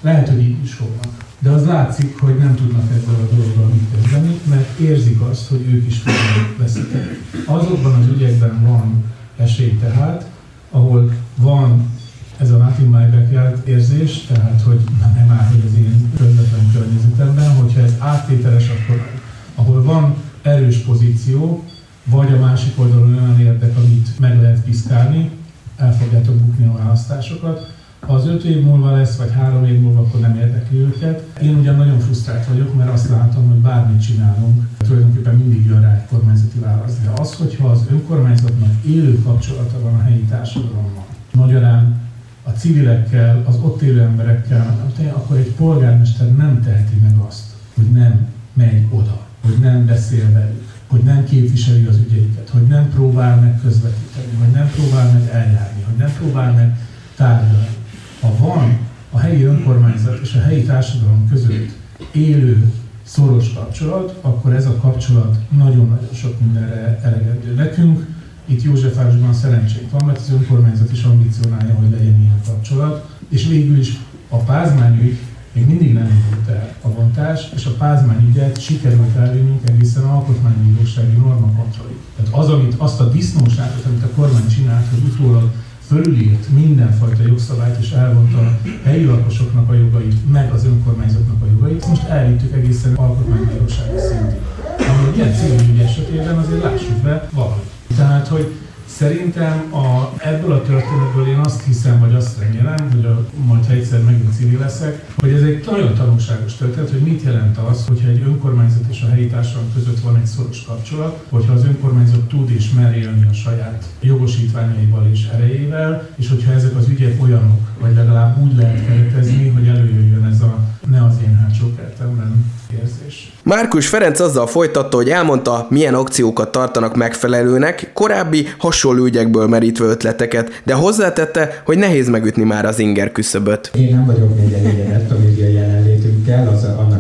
Lehet, 0.01 0.28
hogy 0.28 0.41
így 0.41 0.62
is 0.62 0.72
fognak. 0.72 1.20
De 1.43 1.51
az 1.51 1.66
látszik, 1.66 2.20
hogy 2.20 2.38
nem 2.38 2.55
tudnak 2.55 2.91
ezzel 2.91 3.14
a 3.14 3.34
dologgal 3.34 3.66
mit 3.66 3.88
kezdeni, 3.95 4.41
mert 4.49 4.78
érzik 4.78 5.20
azt, 5.20 5.49
hogy 5.49 5.66
ők 5.68 5.86
is 5.86 5.97
fognak 5.97 6.59
veszíteni. 6.59 7.18
Azokban 7.47 7.93
az 7.93 8.07
ügyekben 8.07 8.62
van 8.64 9.05
esély 9.36 9.78
tehát, 9.78 10.30
ahol 10.70 11.12
van 11.36 11.91
ez 12.36 12.51
a 12.51 12.57
not 12.57 12.78
in 12.78 12.86
my 12.86 13.05
backyard 13.11 13.68
érzés, 13.68 14.26
tehát 14.26 14.62
hogy 14.62 14.80
nem 15.16 15.30
áll, 15.30 15.47
hogy 15.47 15.62
az 15.66 15.74
én 15.78 16.12
közvetlen 16.16 16.70
környezetemben, 16.72 17.55
hogyha 17.55 17.80
ez 17.80 17.95
áttételes, 17.99 18.68
akkor 18.68 19.11
ahol 19.55 19.82
van 19.82 20.14
erős 20.43 20.76
pozíció, 20.76 21.64
vagy 22.05 22.32
a 22.32 22.38
másik 22.38 22.78
oldalon 22.78 23.14
olyan 23.14 23.41
érdek, 23.41 23.76
amit 23.76 24.18
meg 24.18 24.41
lehet 24.41 24.64
piszkálni, 24.64 25.30
el 25.76 25.97
fogjátok 25.97 26.34
bukni 26.34 26.66
a 26.66 26.78
választásokat. 26.78 27.78
Ha 28.01 28.12
az 28.12 28.26
öt 28.26 28.42
év 28.44 28.64
múlva 28.64 28.90
lesz, 28.90 29.16
vagy 29.16 29.32
három 29.32 29.64
év 29.64 29.80
múlva, 29.80 30.01
akkor 30.01 30.20
nem 30.20 30.36
érdekli 30.36 30.78
őket. 30.78 31.38
Én 31.42 31.59
ugyan 31.59 31.76
nagyon 31.76 31.98
frusztrált 31.98 32.46
vagyok, 32.46 32.76
mert 32.76 32.92
azt 32.92 33.09
látom, 33.09 33.48
hogy 33.48 33.59
bármit 33.59 34.03
csinálunk, 34.03 34.62
tulajdonképpen 34.78 35.34
mindig 35.34 35.66
jön 35.66 35.80
rá 35.80 35.94
egy 35.94 36.09
kormányzati 36.09 36.59
válasz. 36.59 36.98
De 37.05 37.20
az, 37.20 37.34
hogyha 37.34 37.68
az 37.68 37.86
önkormányzatnak 37.90 38.70
élő 38.86 39.22
kapcsolata 39.22 39.80
van 39.82 39.94
a 39.94 40.03
helyi 40.03 40.22
társadalommal, 40.22 41.07
magyarán 41.34 42.01
a 42.42 42.51
civilekkel, 42.51 43.44
az 43.46 43.57
ott 43.62 43.82
élő 43.82 44.01
emberekkel, 44.01 44.90
akkor 45.14 45.36
egy 45.36 45.53
polgármester 45.53 46.34
nem 46.36 46.62
teheti 46.62 46.96
meg 47.03 47.18
azt, 47.28 47.44
hogy 47.74 47.90
nem 47.90 48.26
megy 48.53 48.86
oda, 48.90 49.20
hogy 49.44 49.59
nem 49.61 49.86
beszél 49.86 50.32
velük, 50.32 50.68
hogy 50.86 51.01
nem 51.01 51.24
képviseli 51.24 51.84
az 51.84 51.98
ügyeiket, 52.07 52.48
hogy 52.48 52.62
nem 52.62 52.88
próbál 52.88 53.40
meg 53.40 53.61
közvetíteni, 53.62 54.34
hogy 54.38 54.51
nem 54.53 54.70
próbál 54.70 55.12
meg 55.12 55.28
eljárni, 55.32 55.82
hogy 55.82 55.96
nem 55.96 56.12
próbál 56.18 56.53
meg 56.53 56.78
tárgyalni. 57.16 57.78
Ha 58.21 58.37
van 58.39 58.79
a 59.11 59.18
helyi 59.18 59.43
önkormányzat 59.43 60.18
és 60.23 60.35
a 60.35 60.41
helyi 60.41 60.62
társadalom 60.62 61.29
között 61.29 61.71
élő, 62.12 62.73
szoros 63.03 63.53
kapcsolat, 63.53 64.18
akkor 64.21 64.53
ez 64.53 64.66
a 64.66 64.77
kapcsolat 64.77 65.37
nagyon-nagyon 65.57 66.14
sok 66.14 66.41
mindenre 66.41 67.01
elegendő. 67.03 67.55
Nekünk 67.55 68.07
itt 68.45 68.62
Józsefvárosban 68.62 69.33
szerencsénk 69.33 69.91
van, 69.91 70.05
mert 70.05 70.18
az 70.18 70.31
önkormányzat 70.33 70.93
is 70.93 71.03
ambicionálja, 71.03 71.75
hogy 71.75 71.91
legyen 71.91 72.21
ilyen 72.21 72.41
kapcsolat, 72.47 73.09
és 73.29 73.47
végül 73.47 73.79
is 73.79 73.99
a 74.29 74.37
pázmányügy 74.37 75.18
még 75.53 75.66
mindig 75.66 75.93
nem 75.93 76.07
indult 76.07 76.49
el 76.49 76.75
a 76.83 76.89
bontás, 76.89 77.49
és 77.55 77.66
a 77.66 77.71
pázmány 77.71 78.29
ügyet 78.29 78.61
sikerült 78.61 79.16
elvinnünk 79.16 79.68
egészen 79.68 80.03
alkotmánybírósági 80.03 81.16
normakontrollig. 81.16 81.97
Tehát 82.16 82.35
az, 82.35 82.49
amit, 82.49 82.75
azt 82.77 83.01
a 83.01 83.11
disznóságot, 83.11 83.85
amit 83.85 84.03
a 84.03 84.11
kormány 84.14 84.49
csinált, 84.49 84.87
hogy 84.91 85.11
utólag 85.12 85.51
fölülírt 85.91 86.49
mindenfajta 86.49 87.22
jogszabályt, 87.26 87.78
és 87.80 87.91
elvonta 87.91 88.38
a 88.38 88.59
helyi 88.84 89.05
lakosoknak 89.05 89.70
a 89.70 89.74
jogait, 89.74 90.32
meg 90.32 90.53
az 90.53 90.64
önkormányzatnak 90.64 91.43
a 91.43 91.47
jogait, 91.47 91.84
elvittük 92.09 92.53
egészen 92.53 92.95
alkotmánybírósági 92.95 93.99
szintig. 93.99 94.38
Ami 94.78 95.16
ilyen 95.16 95.34
civil 95.34 95.82
esetében 95.82 96.38
azért 96.38 96.62
lássuk 96.62 96.97
be 97.03 97.28
valahogy. 97.32 97.62
Tehát, 97.97 98.28
hogy 98.28 98.55
Szerintem 99.01 99.72
a, 99.72 100.12
ebből 100.18 100.53
a 100.53 100.62
történetből 100.62 101.26
én 101.26 101.38
azt 101.38 101.64
hiszem, 101.64 102.01
vagy 102.01 102.14
azt 102.14 102.38
remélem, 102.38 102.90
hogy 102.92 103.05
a, 103.05 103.24
majd 103.46 103.66
ha 103.66 103.72
egyszer 103.72 104.03
megint 104.03 104.34
civil 104.34 104.59
leszek, 104.59 105.05
hogy 105.16 105.32
ez 105.32 105.42
egy 105.42 105.64
nagyon 105.66 105.94
tanulságos 105.94 106.55
történet, 106.55 106.90
hogy 106.90 107.01
mit 107.01 107.22
jelent 107.22 107.59
az, 107.59 107.86
hogyha 107.86 108.09
egy 108.09 108.22
önkormányzat 108.26 108.84
és 108.90 109.03
a 109.03 109.09
helyi 109.09 109.26
társadalom 109.26 109.72
között 109.74 110.01
van 110.01 110.16
egy 110.16 110.26
szoros 110.26 110.64
kapcsolat, 110.64 111.24
hogyha 111.28 111.53
az 111.53 111.64
önkormányzat 111.64 112.28
tud 112.28 112.51
és 112.51 112.72
mer 112.72 112.96
élni 112.96 113.26
a 113.30 113.32
saját 113.32 113.84
jogosítványaival 114.01 115.09
és 115.12 115.28
erejével, 115.32 116.09
és 116.16 116.28
hogyha 116.28 116.53
ezek 116.53 116.76
az 116.76 116.88
ügyek 116.88 117.22
olyanok, 117.22 117.61
vagy 117.80 117.94
legalább 117.94 118.42
úgy 118.42 118.57
lehet 118.57 118.86
keretezni, 118.86 119.48
hogy 119.48 119.68
előjöjjön 119.68 120.24
ez 120.24 120.40
a 120.40 120.59
ne 120.91 121.05
az 121.05 121.14
én 121.22 121.36
hátsó 121.36 121.74
kertemben 121.76 122.45
érzés. 122.72 123.32
Márkus 123.43 123.88
Ferenc 123.88 124.20
azzal 124.20 124.47
folytatta, 124.47 124.97
hogy 124.97 125.09
elmondta, 125.09 125.66
milyen 125.70 125.95
akciókat 125.95 126.53
tartanak 126.53 126.97
megfelelőnek, 126.97 127.91
korábbi 127.95 128.47
hasonló 128.59 129.05
ügyekből 129.05 129.47
merítve 129.47 129.84
ötleteket, 129.84 130.62
de 130.64 130.74
hozzátette, 130.74 131.62
hogy 131.64 131.78
nehéz 131.78 132.09
megütni 132.09 132.45
már 132.45 132.64
az 132.64 132.78
inger 132.78 133.12
küszöböt. 133.12 133.70
Én 133.74 133.95
nem 133.95 134.07
vagyok 134.07 134.36
még 134.36 134.53
elégedett 134.53 135.11
a 135.11 135.18
média 135.18 135.49
jelenlétünkkel, 135.49 136.49
az, 136.49 136.64
annak 136.64 136.99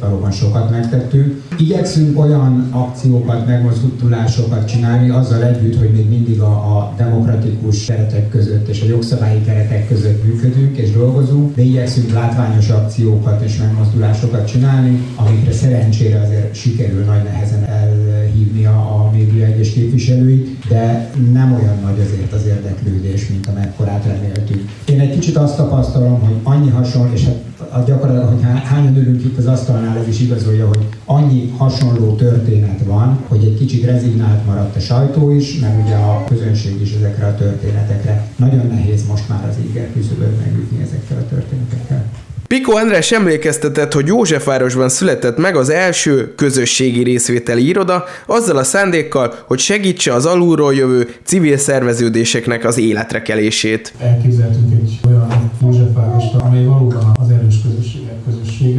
valóban 0.00 0.30
sokat 0.30 0.70
megtettünk. 0.70 1.42
Igyekszünk 1.58 2.18
olyan 2.18 2.68
akciókat, 2.70 3.46
megmozdulásokat 3.46 4.68
csinálni, 4.68 5.08
azzal 5.10 5.44
együtt, 5.44 5.78
hogy 5.78 5.90
még 5.92 6.08
mindig 6.08 6.40
a, 6.40 6.76
a 6.76 6.94
demokratikus 6.96 7.84
keretek 7.84 8.28
között 8.28 8.68
és 8.68 8.82
a 8.82 8.86
jogszabályi 8.86 9.42
keretek 9.44 9.88
között 9.88 10.24
működünk 10.24 10.76
és 10.76 10.92
dolgozunk, 10.92 11.54
de 11.54 11.62
igyekszünk 11.62 12.12
látványos 12.12 12.68
akciókat 12.68 13.42
és 13.42 13.56
megmozdulásokat 13.56 14.46
csinálni, 14.46 15.00
amikre 15.16 15.52
szerencsére 15.52 16.20
azért 16.20 16.54
sikerül 16.54 17.04
nagy 17.04 17.22
nehezen 17.22 17.64
elhívni 17.64 18.64
a, 18.66 18.78
a 18.78 19.10
média 19.12 19.46
egyes 19.46 19.72
képviselőit, 19.72 20.66
de 20.68 21.10
nem 21.32 21.52
olyan 21.52 21.78
nagy 21.82 22.00
azért 22.06 22.32
az 22.32 22.46
érdeklődés, 22.46 23.28
mint 23.28 23.46
amekkorát 23.46 24.04
reméltük. 24.04 24.68
Én 24.84 25.00
egy 25.00 25.12
kicsit 25.12 25.36
azt 25.36 25.56
tapasztalom, 25.56 26.20
hogy 26.20 26.34
annyi 26.42 26.70
hasonló, 26.70 27.12
és 27.12 27.24
hát 27.24 27.49
a 27.80 27.84
gyakorlatilag, 27.84 28.28
hogy 28.28 28.62
hányan 28.64 28.96
ülünk 28.96 29.24
itt 29.24 29.38
az 29.38 29.46
asztalnál, 29.46 29.98
ez 29.98 30.08
is 30.08 30.20
igazolja, 30.20 30.66
hogy 30.66 30.86
annyi 31.04 31.52
hasonló 31.56 32.14
történet 32.14 32.80
van, 32.84 33.18
hogy 33.28 33.44
egy 33.44 33.58
kicsit 33.58 33.84
rezignált 33.84 34.46
maradt 34.46 34.76
a 34.76 34.80
sajtó 34.80 35.30
is, 35.30 35.58
meg 35.58 35.82
ugye 35.84 35.94
a 35.94 36.24
közönség 36.28 36.80
is 36.80 36.94
ezekre 36.94 37.26
a 37.26 37.34
történetekre. 37.34 38.28
Nagyon 38.36 38.66
nehéz 38.66 39.06
most 39.08 39.28
már 39.28 39.48
az 39.48 39.56
éger 39.68 39.92
küszöböt 39.92 40.38
megütni 40.38 40.82
ezekkel 40.82 41.18
a 41.18 41.28
történetekkel. 41.34 42.04
Piko 42.50 42.76
András 42.76 43.12
emlékeztetett, 43.12 43.92
hogy 43.92 44.06
Józsefvárosban 44.06 44.88
született 44.88 45.36
meg 45.36 45.56
az 45.56 45.68
első 45.68 46.34
közösségi 46.34 47.02
részvételi 47.02 47.66
iroda, 47.66 48.04
azzal 48.26 48.56
a 48.56 48.62
szándékkal, 48.62 49.34
hogy 49.46 49.58
segítse 49.58 50.14
az 50.14 50.26
alulról 50.26 50.74
jövő 50.74 51.08
civil 51.24 51.56
szerveződéseknek 51.56 52.64
az 52.64 52.78
életre 52.78 53.22
kelését. 53.22 53.92
Elképzeltünk 53.98 54.72
egy 54.72 55.00
olyan 55.08 55.50
Józsefvárost, 55.62 56.34
amely 56.34 56.64
valóban 56.64 57.16
az 57.19 57.19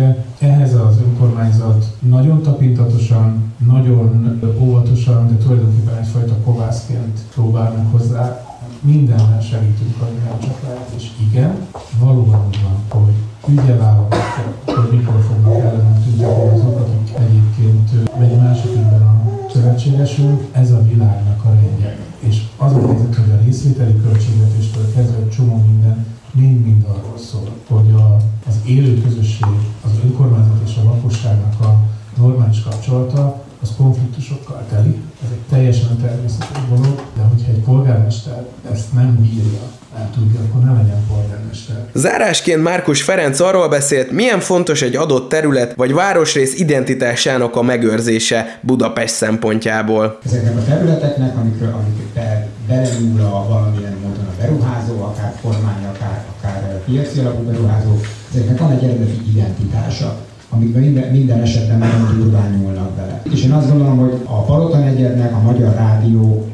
közössége. 0.02 0.26
Ehhez 0.40 0.74
az 0.74 0.98
önkormányzat 1.06 1.98
nagyon 2.00 2.42
tapintatosan, 2.42 3.54
nagyon 3.58 4.40
óvatosan, 4.60 5.28
de 5.28 5.36
tulajdonképpen 5.36 5.98
egyfajta 5.98 6.34
kovászként 6.44 7.20
próbál 7.34 7.74
meg 7.78 7.86
hozzá 7.92 8.46
mindenben 8.80 9.42
segítünk, 9.42 9.96
amivel 10.02 10.38
csak 10.40 10.62
lehet, 10.64 10.90
és 10.96 11.10
igen, 11.30 11.56
valóban 12.00 12.46
úgy 12.48 12.60
van, 12.64 13.02
hogy 13.02 13.14
ügyeválogatja, 13.48 14.44
hogy 14.66 14.98
mikor 14.98 15.22
fognak 15.28 15.60
ellenem 15.60 16.04
tüntetni 16.04 16.50
azok, 16.50 16.80
akik 16.80 17.16
egyébként 17.18 17.90
egy 18.20 18.38
másik 18.38 18.72
ügyben 18.72 19.02
a 19.02 19.22
szövetségesünk, 19.54 20.42
ez 20.52 20.72
a 20.72 20.84
világnak 20.84 21.46
a 21.46 21.50
rendje. 21.50 21.98
És 22.20 22.42
az 22.58 22.74
a 22.74 22.88
helyzet, 22.88 23.16
hogy 23.16 23.32
a 23.32 23.44
részvételi 23.44 24.02
költségvetéstől 24.02 24.94
kezdve 24.94 25.18
egy 25.18 25.30
csomó 25.30 25.56
minden 25.56 26.06
mind-mind 26.32 26.84
arról 26.84 27.18
szól, 27.18 27.50
hogy 27.68 27.92
a, 27.92 28.18
az 28.52 28.60
élő 28.66 29.02
közösség, 29.02 29.48
az 29.84 29.92
önkormányzat 30.04 30.62
és 30.66 30.76
a 30.76 30.84
lakosságnak 30.84 31.60
a 31.62 31.80
normális 32.18 32.62
kapcsolata, 32.64 33.44
az 33.62 33.74
konfliktusokkal 33.78 34.66
teli. 34.70 35.02
Ez 35.24 35.30
egy 35.32 35.46
teljesen 35.50 35.98
természetes 35.98 36.64
dolog, 36.70 37.06
de 37.16 37.22
hogyha 37.22 37.52
egy 37.52 37.60
polgármester 37.60 38.48
ezt 38.72 38.94
nem 38.94 39.16
bírja, 39.16 39.60
nem 39.98 40.10
tudja, 40.14 40.40
akkor 40.40 40.64
ne 40.64 40.72
legyen 40.72 41.06
polgármester. 41.08 41.76
Zárásként 41.94 42.64
Márkus 42.64 43.02
Ferenc 43.02 43.40
arról 43.40 43.70
beszélt, 43.70 44.12
milyen 44.12 44.40
fontos 44.40 44.82
egy 44.82 44.96
adott 44.96 45.30
terület 45.30 45.74
vagy 45.76 45.94
városrész 45.94 46.60
identitásának 46.60 47.56
a 47.56 47.62
megőrzése 47.62 48.60
Budapest 48.62 49.14
szempontjából. 49.14 50.20
Ezeknek 50.26 50.58
a 50.58 50.64
területeknek, 50.64 51.38
amikről, 51.38 51.74
amiket 51.74 52.06
be, 52.14 52.48
belenyúl 52.68 53.22
a 53.22 53.46
valamilyen 53.48 53.98
módon 54.02 54.26
a 54.26 54.42
beruházó, 54.42 55.02
akár 55.02 55.34
kormány, 55.42 55.86
akár, 55.96 56.26
akár 56.38 56.84
piaci 56.86 57.20
alapú 57.20 57.44
beruházó, 57.44 58.00
ezeknek 58.34 58.60
van 58.60 58.72
egy 58.72 58.84
eredeti 58.84 59.22
identitása 59.34 60.30
amikben 60.54 60.82
minden, 60.82 61.12
minden 61.12 61.42
esetben 61.42 61.78
nagyon 61.78 62.18
durván 62.18 62.52
nyúlnak 62.52 62.92
bele. 62.92 63.22
És 63.32 63.44
én 63.44 63.52
azt 63.52 63.70
gondolom, 63.70 63.98
hogy 63.98 64.14
a 64.24 64.44
Palota 64.44 64.78
negyednek, 64.78 65.34
a 65.34 65.42
Magyar 65.42 65.74
Rádió 65.74 66.48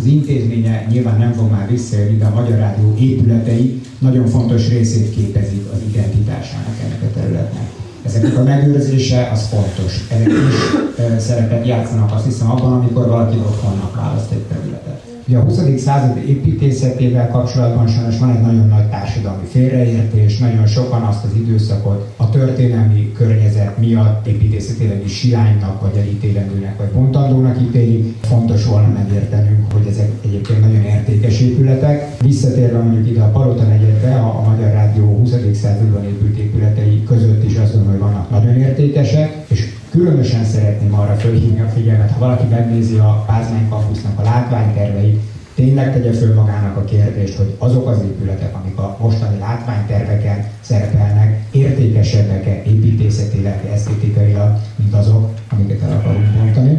az 0.00 0.06
intézménye 0.06 0.86
nyilván 0.90 1.18
nem 1.18 1.32
fog 1.32 1.50
már 1.50 1.70
visszajönni, 1.70 2.16
de 2.16 2.24
a 2.24 2.34
Magyar 2.34 2.58
Rádió 2.58 2.94
épületei 2.98 3.80
nagyon 3.98 4.26
fontos 4.26 4.68
részét 4.68 5.14
képezik 5.14 5.62
az 5.72 5.78
identitásának 5.88 6.74
ennek 6.84 7.02
a 7.02 7.18
területnek. 7.20 7.68
Ezeknek 8.02 8.36
a 8.36 8.42
megőrzése 8.42 9.30
az 9.32 9.46
fontos. 9.46 10.06
Ezek 10.10 10.28
is 10.28 11.24
szerepet 11.24 11.66
játszanak 11.66 12.14
azt 12.14 12.24
hiszem 12.24 12.50
abban, 12.50 12.72
amikor 12.72 13.08
valaki 13.08 13.36
otthonnak 13.36 13.96
választ 13.96 14.30
egy 14.30 14.42
területet. 14.42 14.97
Ugye 15.28 15.38
a 15.38 15.42
20. 15.42 15.60
század 15.76 16.16
építészetével 16.16 17.28
kapcsolatban 17.28 17.86
sajnos 17.86 18.18
van 18.18 18.30
egy 18.30 18.40
nagyon 18.40 18.68
nagy 18.68 18.88
társadalmi 18.88 19.46
félreértés, 19.46 20.38
nagyon 20.38 20.66
sokan 20.66 21.02
azt 21.02 21.24
az 21.24 21.30
időszakot 21.36 22.08
a 22.16 22.30
történelmi 22.30 23.12
környezet 23.12 23.78
miatt 23.78 24.26
építészetileg 24.26 25.02
is 25.04 25.12
silánynak, 25.12 25.80
vagy 25.80 25.96
elítélendőnek, 25.96 26.78
vagy 26.78 26.88
bontandónak 26.88 27.60
ítélik. 27.60 28.14
Fontos 28.20 28.64
volna 28.64 28.88
megértenünk, 28.88 29.72
hogy 29.72 29.86
ezek 29.86 30.10
egyébként 30.24 30.60
nagyon 30.60 30.82
értékes 30.82 31.40
épületek. 31.40 32.20
Visszatérve 32.22 32.78
mondjuk 32.78 33.08
ide 33.08 33.20
a 33.22 33.30
Palota 33.30 33.62
negyedbe, 33.62 34.14
a, 34.14 34.38
Magyar 34.48 34.72
Rádió 34.72 35.16
20. 35.16 35.34
században 35.52 36.04
épült 36.04 36.38
épületei 36.38 37.04
között 37.04 37.44
is 37.44 37.56
azt 37.56 37.74
mondom, 37.74 37.90
hogy 37.90 38.00
vannak 38.00 38.30
nagyon 38.30 38.56
értékesek, 38.56 39.47
Különösen 39.90 40.44
szeretném 40.44 40.94
arra 40.94 41.14
fölhívni 41.14 41.60
a 41.60 41.68
figyelmet, 41.68 42.10
ha 42.10 42.18
valaki 42.18 42.46
megnézi 42.46 42.96
a 42.98 43.24
Pázmány 43.26 43.68
Kampusznak 43.68 44.18
a 44.18 44.22
látványterveit, 44.22 45.20
tényleg 45.54 45.92
tegye 45.92 46.12
föl 46.12 46.34
magának 46.34 46.76
a 46.76 46.84
kérdést, 46.84 47.36
hogy 47.36 47.54
azok 47.58 47.88
az 47.88 48.02
épületek, 48.02 48.54
amik 48.56 48.78
a 48.78 48.96
mostani 49.00 49.38
látványterveken 49.38 50.46
szerepelnek, 50.60 51.42
értékesebbek-e 51.50 52.62
építészetileg, 52.66 53.68
esztétikailag, 53.72 54.58
mint 54.76 54.94
azok, 54.94 55.28
amiket 55.48 55.82
el 55.82 55.96
akarunk 55.96 56.34
mondani. 56.34 56.78